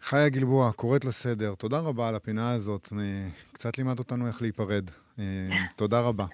חיה 0.04 0.28
גלבוע, 0.28 0.72
קוראת 0.72 1.04
לסדר. 1.04 1.54
תודה 1.54 1.78
רבה 1.78 2.08
על 2.08 2.14
הפינה 2.14 2.52
הזאת. 2.52 2.92
קצת 3.52 3.78
לימד 3.78 3.98
אותנו 3.98 4.26
איך 4.26 4.42
להיפרד. 4.42 4.90
אה, 5.18 5.24
תודה 5.76 6.00
רבה. 6.00 6.26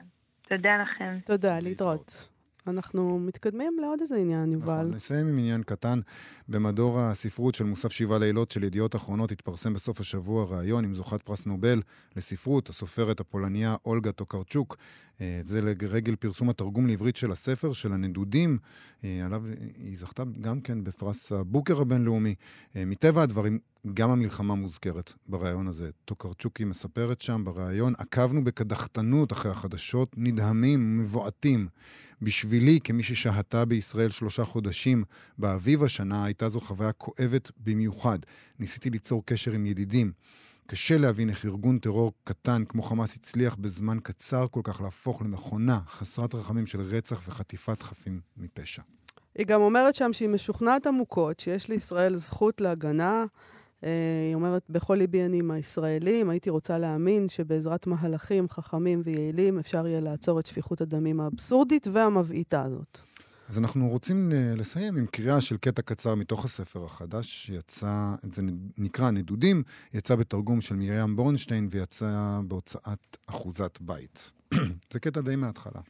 תודה 0.49 0.71
לכם. 0.83 1.19
תודה, 1.25 1.59
להתראות. 1.59 2.29
אנחנו 2.69 3.19
מתקדמים 3.19 3.77
לעוד 3.81 4.01
איזה 4.01 4.17
עניין, 4.17 4.53
יובל. 4.53 4.81
נכון, 4.81 4.95
נסיים 4.95 5.27
עם 5.27 5.39
עניין 5.39 5.63
קטן. 5.63 6.01
במדור 6.49 7.01
הספרות 7.01 7.55
של 7.55 7.65
מוסף 7.65 7.93
שבעה 7.93 8.19
לילות 8.19 8.51
של 8.51 8.65
ידיעות 8.65 8.97
אחרונות 8.97 9.33
התפרסם 9.33 9.73
בסוף 9.73 10.01
השבוע 10.01 10.45
ראיון 10.45 10.85
עם 10.85 10.95
זוכת 10.95 11.23
פרס 11.23 11.47
נובל 11.47 11.83
לספרות, 12.17 12.69
הסופרת 12.69 13.21
הפולניה 13.21 13.77
אולגה 13.87 14.13
טוקרצ'וק. 14.13 14.77
אה, 15.21 15.41
זה 15.45 15.63
לרגל 15.63 16.17
פרסום 16.17 16.51
התרגום 16.51 16.87
לעברית 16.87 17.17
של 17.17 17.33
הספר, 17.33 17.73
של 17.73 17.93
הנדודים, 17.93 18.59
אה, 19.05 19.27
עליו 19.27 19.43
היא 19.77 19.99
זכתה 19.99 20.23
גם 20.41 20.61
כן 20.61 20.85
בפרס 20.85 21.33
הבוקר 21.33 21.81
הבינלאומי. 21.81 22.35
אה, 22.77 22.85
מטבע 22.85 23.23
הדברים, 23.23 23.59
גם 23.95 24.11
המלחמה 24.11 24.55
מוזכרת 24.55 25.13
בריאיון 25.27 25.67
הזה. 25.67 25.91
טוקרצ'וק 26.05 26.65
מספרת 26.65 27.21
שם 27.21 27.45
בריאיון, 27.45 27.93
עקבנו 27.99 28.45
בקדחתנות 28.45 29.33
אחרי 29.33 29.53
החדשות, 29.53 30.13
נדהמים 30.17 30.81
ומבועתים. 30.81 31.69
בשבילי, 32.23 32.79
כמי 32.85 33.03
ששהתה 33.03 33.65
בישראל 33.65 34.11
שלושה 34.11 34.45
חודשים 34.45 35.05
באביב 35.39 35.85
השנה, 35.85 36.25
הייתה 36.25 36.49
זו 36.49 36.61
חוויה 36.61 36.93
כואבת 36.93 37.51
במיוחד. 37.57 38.19
ניסיתי 38.59 38.91
ליצור 38.91 39.23
קשר 39.27 39.53
עם 39.53 39.67
ידידים. 39.67 40.13
קשה 40.67 40.99
להבין 40.99 41.31
איך 41.31 41.45
ארגון 41.45 41.79
טרור 41.79 42.13
קטן 42.25 42.65
כמו 42.69 42.83
חמאס 42.83 43.17
הצליח 43.17 43.57
בזמן 43.57 43.99
קצר 44.03 44.47
כל 44.51 44.61
כך 44.65 44.81
להפוך 44.81 45.23
למכונה 45.23 45.81
חסרת 45.87 46.35
רחמים 46.35 46.67
של 46.67 46.81
רצח 46.81 47.29
וחטיפת 47.29 47.83
חפים 47.83 48.21
מפשע. 48.37 48.83
היא 49.35 49.47
גם 49.47 49.61
אומרת 49.61 49.95
שם 49.95 50.13
שהיא 50.13 50.29
משוכנעת 50.29 50.87
עמוקות 50.87 51.41
שיש 51.41 51.69
לישראל 51.69 52.15
זכות 52.15 52.61
להגנה. 52.61 53.25
אה, 53.85 53.91
היא 54.29 54.35
אומרת, 54.35 54.63
בכל 54.71 54.95
ליבי 54.95 55.25
אני 55.25 55.39
עם 55.39 55.51
הישראלים, 55.51 56.31
הייתי 56.31 56.51
רוצה 56.51 56.79
להאמין 56.79 57.29
שבעזרת 57.29 57.87
מהלכים 57.87 58.49
חכמים 58.49 59.03
ויעילים 59.05 59.59
אפשר 59.59 59.87
יהיה 59.87 60.01
לעצור 60.01 60.41
את 60.41 60.47
שפיכות 60.47 60.81
הדמים 60.81 61.21
האבסורדית 61.21 61.87
והמבעיטה 61.93 62.63
הזאת. 62.63 62.99
אז 63.49 63.59
אנחנו 63.59 63.89
רוצים 63.89 64.33
אה, 64.33 64.53
לסיים 64.57 64.97
עם 64.97 65.07
קריאה 65.07 65.41
של 65.41 65.57
קטע 65.57 65.83
קצר 65.83 66.15
מתוך 66.15 66.45
הספר 66.45 66.85
החדש, 66.85 67.47
שיצא, 67.47 68.15
זה 68.33 68.43
נקרא 68.79 69.11
נדודים, 69.11 69.63
יצא 69.95 70.17
בתרגום 70.17 70.61
של 70.61 70.75
מרים 70.77 71.17
בורנשטיין 71.17 71.69
ויצא 71.71 72.41
בהוצאת 72.49 73.17
אחוזת 73.27 73.79
בית. 73.81 74.31
זה 74.93 75.01
קטע 75.01 75.21
די 75.21 75.37
מההתחלה. 75.37 75.81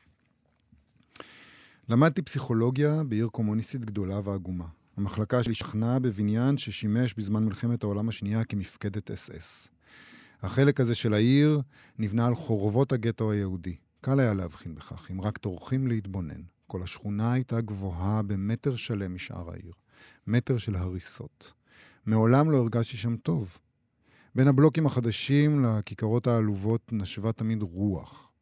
למדתי 1.88 2.22
פסיכולוגיה 2.22 3.05
בעיר 3.05 3.26
קומוניסטית 3.26 3.84
גדולה 3.84 4.20
ועגומה. 4.24 4.66
המחלקה 5.01 5.42
שלי 5.42 5.55
שכנה 5.55 5.98
בבניין 5.98 6.59
ששימש 6.59 7.14
בזמן 7.14 7.44
מלחמת 7.44 7.82
העולם 7.82 8.09
השנייה 8.09 8.44
כמפקדת 8.44 9.11
אס-אס. 9.11 9.68
החלק 10.42 10.80
הזה 10.80 10.94
של 10.94 11.14
העיר 11.14 11.61
נבנה 11.98 12.26
על 12.26 12.34
חורבות 12.34 12.92
הגטו 12.92 13.32
היהודי. 13.32 13.76
קל 14.01 14.20
היה 14.20 14.34
להבחין 14.34 14.74
בכך, 14.74 15.11
אם 15.11 15.20
רק 15.20 15.38
טורחים 15.38 15.86
להתבונן. 15.86 16.40
כל 16.66 16.82
השכונה 16.82 17.32
הייתה 17.32 17.61
גבוהה 17.61 18.22
במטר 18.22 18.76
שלם 18.76 19.14
משאר 19.14 19.51
העיר. 19.51 19.72
מטר 20.26 20.59
של 20.59 20.76
הריסות. 20.76 21.53
מעולם 22.07 22.51
לא 22.51 22.57
הרגשתי 22.57 22.96
שם 22.96 23.16
טוב. 23.16 23.59
בין 24.34 24.48
הבלוקים 24.48 24.86
החדשים 24.86 25.64
לכיכרות 25.64 26.26
העלובות 26.26 26.92
נשבה 26.92 27.32
תמיד 27.32 27.62
רוח, 27.62 28.32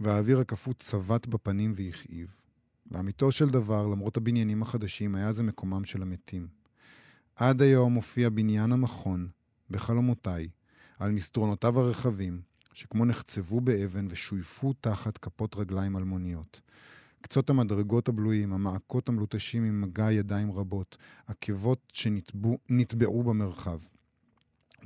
והאוויר 0.00 0.40
הקפוא 0.40 0.72
צבט 0.72 1.26
בפנים 1.26 1.72
והכאיב. 1.76 2.43
לאמיתו 2.90 3.32
של 3.32 3.48
דבר, 3.48 3.86
למרות 3.86 4.16
הבניינים 4.16 4.62
החדשים, 4.62 5.14
היה 5.14 5.32
זה 5.32 5.42
מקומם 5.42 5.84
של 5.84 6.02
המתים. 6.02 6.48
עד 7.36 7.62
היום 7.62 7.94
הופיע 7.94 8.28
בניין 8.28 8.72
המכון, 8.72 9.28
בחלומותיי, 9.70 10.48
על 10.98 11.12
מסדרונותיו 11.12 11.80
הרחבים, 11.80 12.40
שכמו 12.72 13.04
נחצבו 13.04 13.60
באבן 13.60 14.06
ושויפו 14.10 14.72
תחת 14.72 15.18
כפות 15.18 15.56
רגליים 15.56 15.96
אלמוניות. 15.96 16.60
קצות 17.20 17.50
המדרגות 17.50 18.08
הבלויים, 18.08 18.52
המעקות 18.52 19.08
המלוטשים 19.08 19.64
עם 19.64 19.80
מגע 19.80 20.12
ידיים 20.12 20.52
רבות, 20.52 20.96
עקבות 21.26 21.92
שנטבעו 21.92 23.22
במרחב. 23.22 23.78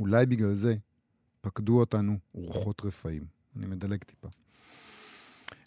אולי 0.00 0.26
בגלל 0.26 0.52
זה 0.52 0.76
פקדו 1.40 1.80
אותנו 1.80 2.18
רוחות 2.34 2.84
רפאים. 2.84 3.24
אני 3.56 3.66
מדלג 3.66 4.04
טיפה. 4.04 4.28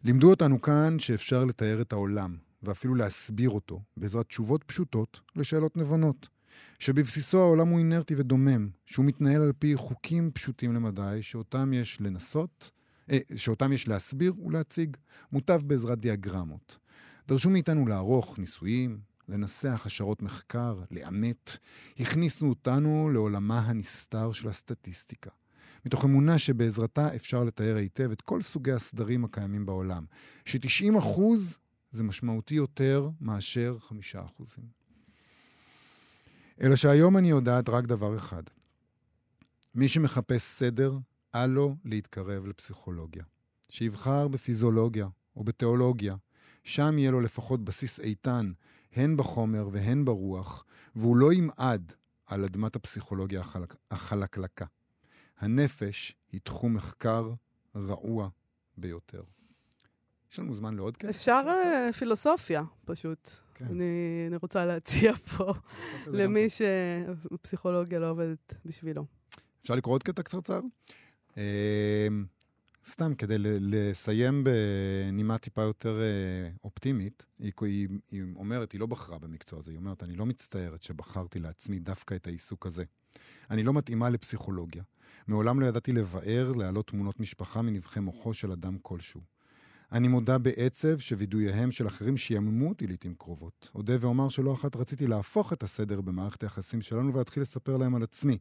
לימדו 0.04 0.30
אותנו 0.30 0.62
כאן 0.62 1.00
שאפשר 1.00 1.46
לתאר 1.46 1.82
את 1.82 1.94
העולם, 1.94 2.36
ואפילו 2.64 2.96
להסביר 2.96 3.50
אותו, 3.50 3.82
בעזרת 3.98 4.28
תשובות 4.28 4.64
פשוטות 4.64 5.20
לשאלות 5.36 5.78
נבונות. 5.78 6.28
שבבסיסו 6.80 7.40
העולם 7.40 7.68
הוא 7.68 7.80
אינרטי 7.80 8.16
ודומם, 8.18 8.70
שהוא 8.86 9.06
מתנהל 9.06 9.42
על 9.42 9.54
פי 9.60 9.76
חוקים 9.76 10.32
פשוטים 10.34 10.74
למדי, 10.74 11.18
שאותם 11.22 11.74
יש 11.74 12.02
לנסות, 12.02 12.72
אה, 13.12 13.18
שאותם 13.36 13.74
יש 13.74 13.88
להסביר 13.88 14.34
ולהציג, 14.46 14.98
מוטב 15.32 15.62
בעזרת 15.66 16.00
דיאגרמות. 16.00 16.78
דרשו 17.28 17.50
מאיתנו 17.50 17.88
לערוך 17.88 18.40
ניסויים, 18.40 19.00
לנסח 19.30 19.84
השערות 19.86 20.22
מחקר, 20.22 20.80
לאמת. 20.92 21.58
הכניסו 22.00 22.48
אותנו 22.48 23.10
לעולמה 23.14 23.60
הנסתר 23.60 24.32
של 24.32 24.50
הסטטיסטיקה. 24.50 25.30
מתוך 25.86 26.06
אמונה 26.06 26.38
שבעזרתה 26.38 27.16
אפשר 27.16 27.44
לתאר 27.44 27.76
היטב 27.76 28.12
את 28.12 28.22
כל 28.22 28.42
סוגי 28.42 28.72
הסדרים 28.72 29.26
הקיימים 29.26 29.66
בעולם, 29.66 30.06
ש-90% 30.46 31.22
זה 31.92 32.04
משמעותי 32.04 32.56
יותר 32.56 33.10
מאשר 33.22 33.78
5%. 34.16 34.60
אלא 36.62 36.76
שהיום 36.76 37.18
אני 37.18 37.30
יודעת 37.30 37.70
רק 37.70 37.86
דבר 37.86 38.18
אחד. 38.18 38.44
מי 39.76 39.88
שמחפש 39.88 40.42
סדר, 40.42 40.98
אל 41.36 41.46
לו 41.46 41.76
להתקרב 41.86 42.46
לפסיכולוגיה. 42.46 43.24
שיבחר 43.70 44.28
בפיזיולוגיה 44.28 45.08
או 45.36 45.44
בתיאולוגיה, 45.44 46.16
שם 46.64 46.98
יהיה 46.98 47.12
לו 47.12 47.22
לפחות 47.22 47.64
בסיס 47.64 48.00
איתן, 48.00 48.52
הן 48.96 49.18
בחומר 49.18 49.70
והן 49.72 50.06
ברוח, 50.06 50.66
והוא 50.96 51.18
לא 51.18 51.34
ימעד 51.34 51.94
על 52.26 52.44
אדמת 52.44 52.76
הפסיכולוגיה 52.76 53.40
החלק, 53.40 53.76
החלקלקה. 53.92 54.66
הנפש 55.42 56.16
היא 56.32 56.42
תחום 56.44 56.74
מחקר 56.74 57.34
רעוע 57.76 58.30
ביותר. 58.78 59.24
יש 60.32 60.40
לנו 60.40 60.54
זמן 60.54 60.74
לעוד 60.74 60.98
כאלה? 60.98 61.12
אפשר 61.12 61.42
uh, 61.46 61.94
פילוסופיה, 61.94 62.64
פשוט. 62.86 63.30
כן. 63.56 63.66
אני, 63.66 64.26
אני 64.28 64.36
רוצה 64.36 64.66
להציע 64.66 65.16
פה 65.16 65.54
למי 66.08 66.48
שפסיכולוגיה 66.50 68.00
לא 68.00 68.10
עובדת 68.10 68.54
בשבילו. 68.66 69.06
אפשר 69.62 69.76
לקרוא 69.76 69.94
עוד 69.94 70.04
קטע 70.04 70.24
קצרצר? 70.24 70.60
אה, 71.38 72.08
סתם, 72.90 73.16
כדי 73.16 73.36
לסיים 73.40 74.44
בנימה 74.44 75.38
טיפה 75.38 75.62
יותר 75.62 76.00
אה, 76.02 76.50
אופטימית, 76.64 77.26
היא, 77.40 77.52
היא, 77.62 77.88
היא 78.12 78.24
אומרת, 78.36 78.72
היא 78.72 78.80
לא 78.80 78.86
בחרה 78.86 79.20
במקצוע 79.20 79.60
הזה, 79.60 79.72
היא 79.72 79.78
אומרת, 79.78 80.04
אני 80.04 80.16
לא 80.16 80.26
מצטערת 80.26 80.84
שבחרתי 80.84 81.40
לעצמי 81.40 81.80
דווקא 81.80 82.16
את 82.16 82.28
העיסוק 82.28 82.66
הזה. 82.66 82.84
אני 83.50 83.64
לא 83.64 83.74
מתאימה 83.74 84.10
לפסיכולוגיה. 84.10 84.84
מעולם 85.28 85.60
לא 85.60 85.66
ידעתי 85.66 85.92
לבאר, 85.92 86.52
להעלות 86.52 86.88
תמונות 86.88 87.20
משפחה 87.20 87.62
מנבחי 87.62 88.00
מוחו 88.00 88.34
של 88.34 88.52
אדם 88.52 88.78
כלשהו. 88.82 89.22
אני 89.92 90.08
מודה 90.08 90.38
בעצב 90.38 91.00
שווידוייהם 91.00 91.72
של 91.72 91.88
אחרים 91.88 92.18
שיממו 92.18 92.70
אותי 92.70 92.88
לעיתים 92.88 93.16
קרובות. 93.16 93.70
אודה 93.76 93.94
ואומר 94.00 94.30
שלא 94.30 94.54
אחת 94.54 94.76
רציתי 94.76 95.08
להפוך 95.08 95.54
את 95.54 95.64
הסדר 95.64 96.02
במערכת 96.02 96.44
היחסים 96.44 96.82
שלנו 96.82 97.14
ולהתחיל 97.14 97.44
לספר 97.44 97.78
להם 97.78 97.96
על 97.96 98.04
עצמי. 98.04 98.38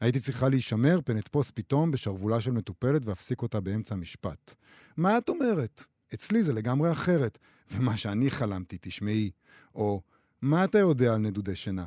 הייתי 0.00 0.20
צריכה 0.20 0.48
להישמר 0.48 1.00
פן 1.04 1.18
אתפוס 1.18 1.50
פתאום 1.50 1.90
בשרוולה 1.90 2.40
של 2.40 2.50
מטופלת 2.50 3.02
ואפסיק 3.04 3.42
אותה 3.42 3.60
באמצע 3.60 3.94
המשפט. 3.94 4.54
מה 4.96 5.18
את 5.18 5.28
אומרת? 5.28 5.84
אצלי 6.14 6.42
זה 6.42 6.52
לגמרי 6.52 6.92
אחרת. 6.92 7.38
ומה 7.70 7.96
שאני 7.96 8.30
חלמתי, 8.30 8.78
תשמעי. 8.80 9.30
או, 9.74 10.02
מה 10.42 10.64
אתה 10.64 10.78
יודע 10.78 11.14
על 11.14 11.20
נדודי 11.20 11.56
שינה? 11.56 11.86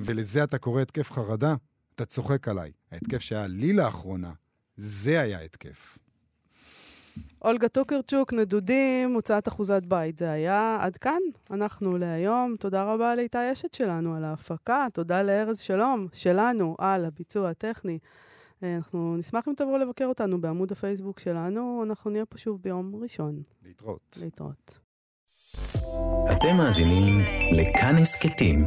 ולזה 0.00 0.44
אתה 0.44 0.58
קורא 0.58 0.82
התקף 0.82 1.12
חרדה? 1.12 1.54
אתה 1.94 2.04
צוחק 2.04 2.48
עליי. 2.48 2.72
ההתקף 2.92 3.18
שהיה 3.18 3.46
לי 3.46 3.72
לאחרונה, 3.72 4.32
זה 4.76 5.20
היה 5.20 5.40
התקף. 5.40 5.98
אולגה 7.42 7.68
טוקרצ'וק, 7.68 8.32
נדודים, 8.32 9.14
הוצאת 9.14 9.48
אחוזת 9.48 9.82
בית. 9.82 10.18
זה 10.18 10.30
היה 10.30 10.78
עד 10.80 10.96
כאן. 10.96 11.20
אנחנו 11.50 11.98
להיום. 11.98 12.56
תודה 12.60 12.84
רבה 12.84 13.14
לאיתי 13.14 13.52
אשת 13.52 13.74
שלנו 13.74 14.14
על 14.16 14.24
ההפקה. 14.24 14.86
תודה 14.92 15.22
לארז 15.22 15.60
שלום 15.60 16.06
שלנו 16.12 16.76
על 16.78 17.04
הביצוע 17.04 17.50
הטכני. 17.50 17.98
אה, 18.62 18.76
אנחנו 18.76 19.16
נשמח 19.16 19.48
אם 19.48 19.54
תבואו 19.56 19.78
לבקר 19.78 20.06
אותנו 20.06 20.40
בעמוד 20.40 20.72
הפייסבוק 20.72 21.20
שלנו. 21.20 21.82
אנחנו 21.86 22.10
נהיה 22.10 22.26
פה 22.26 22.38
שוב 22.38 22.62
ביום 22.62 22.96
ראשון. 23.02 23.42
להתראות. 23.64 24.18
להתראות. 24.22 24.78
אתם 26.32 26.56
מאזינים 26.56 27.20
לכאן 27.52 27.96
הסכתים, 27.96 28.66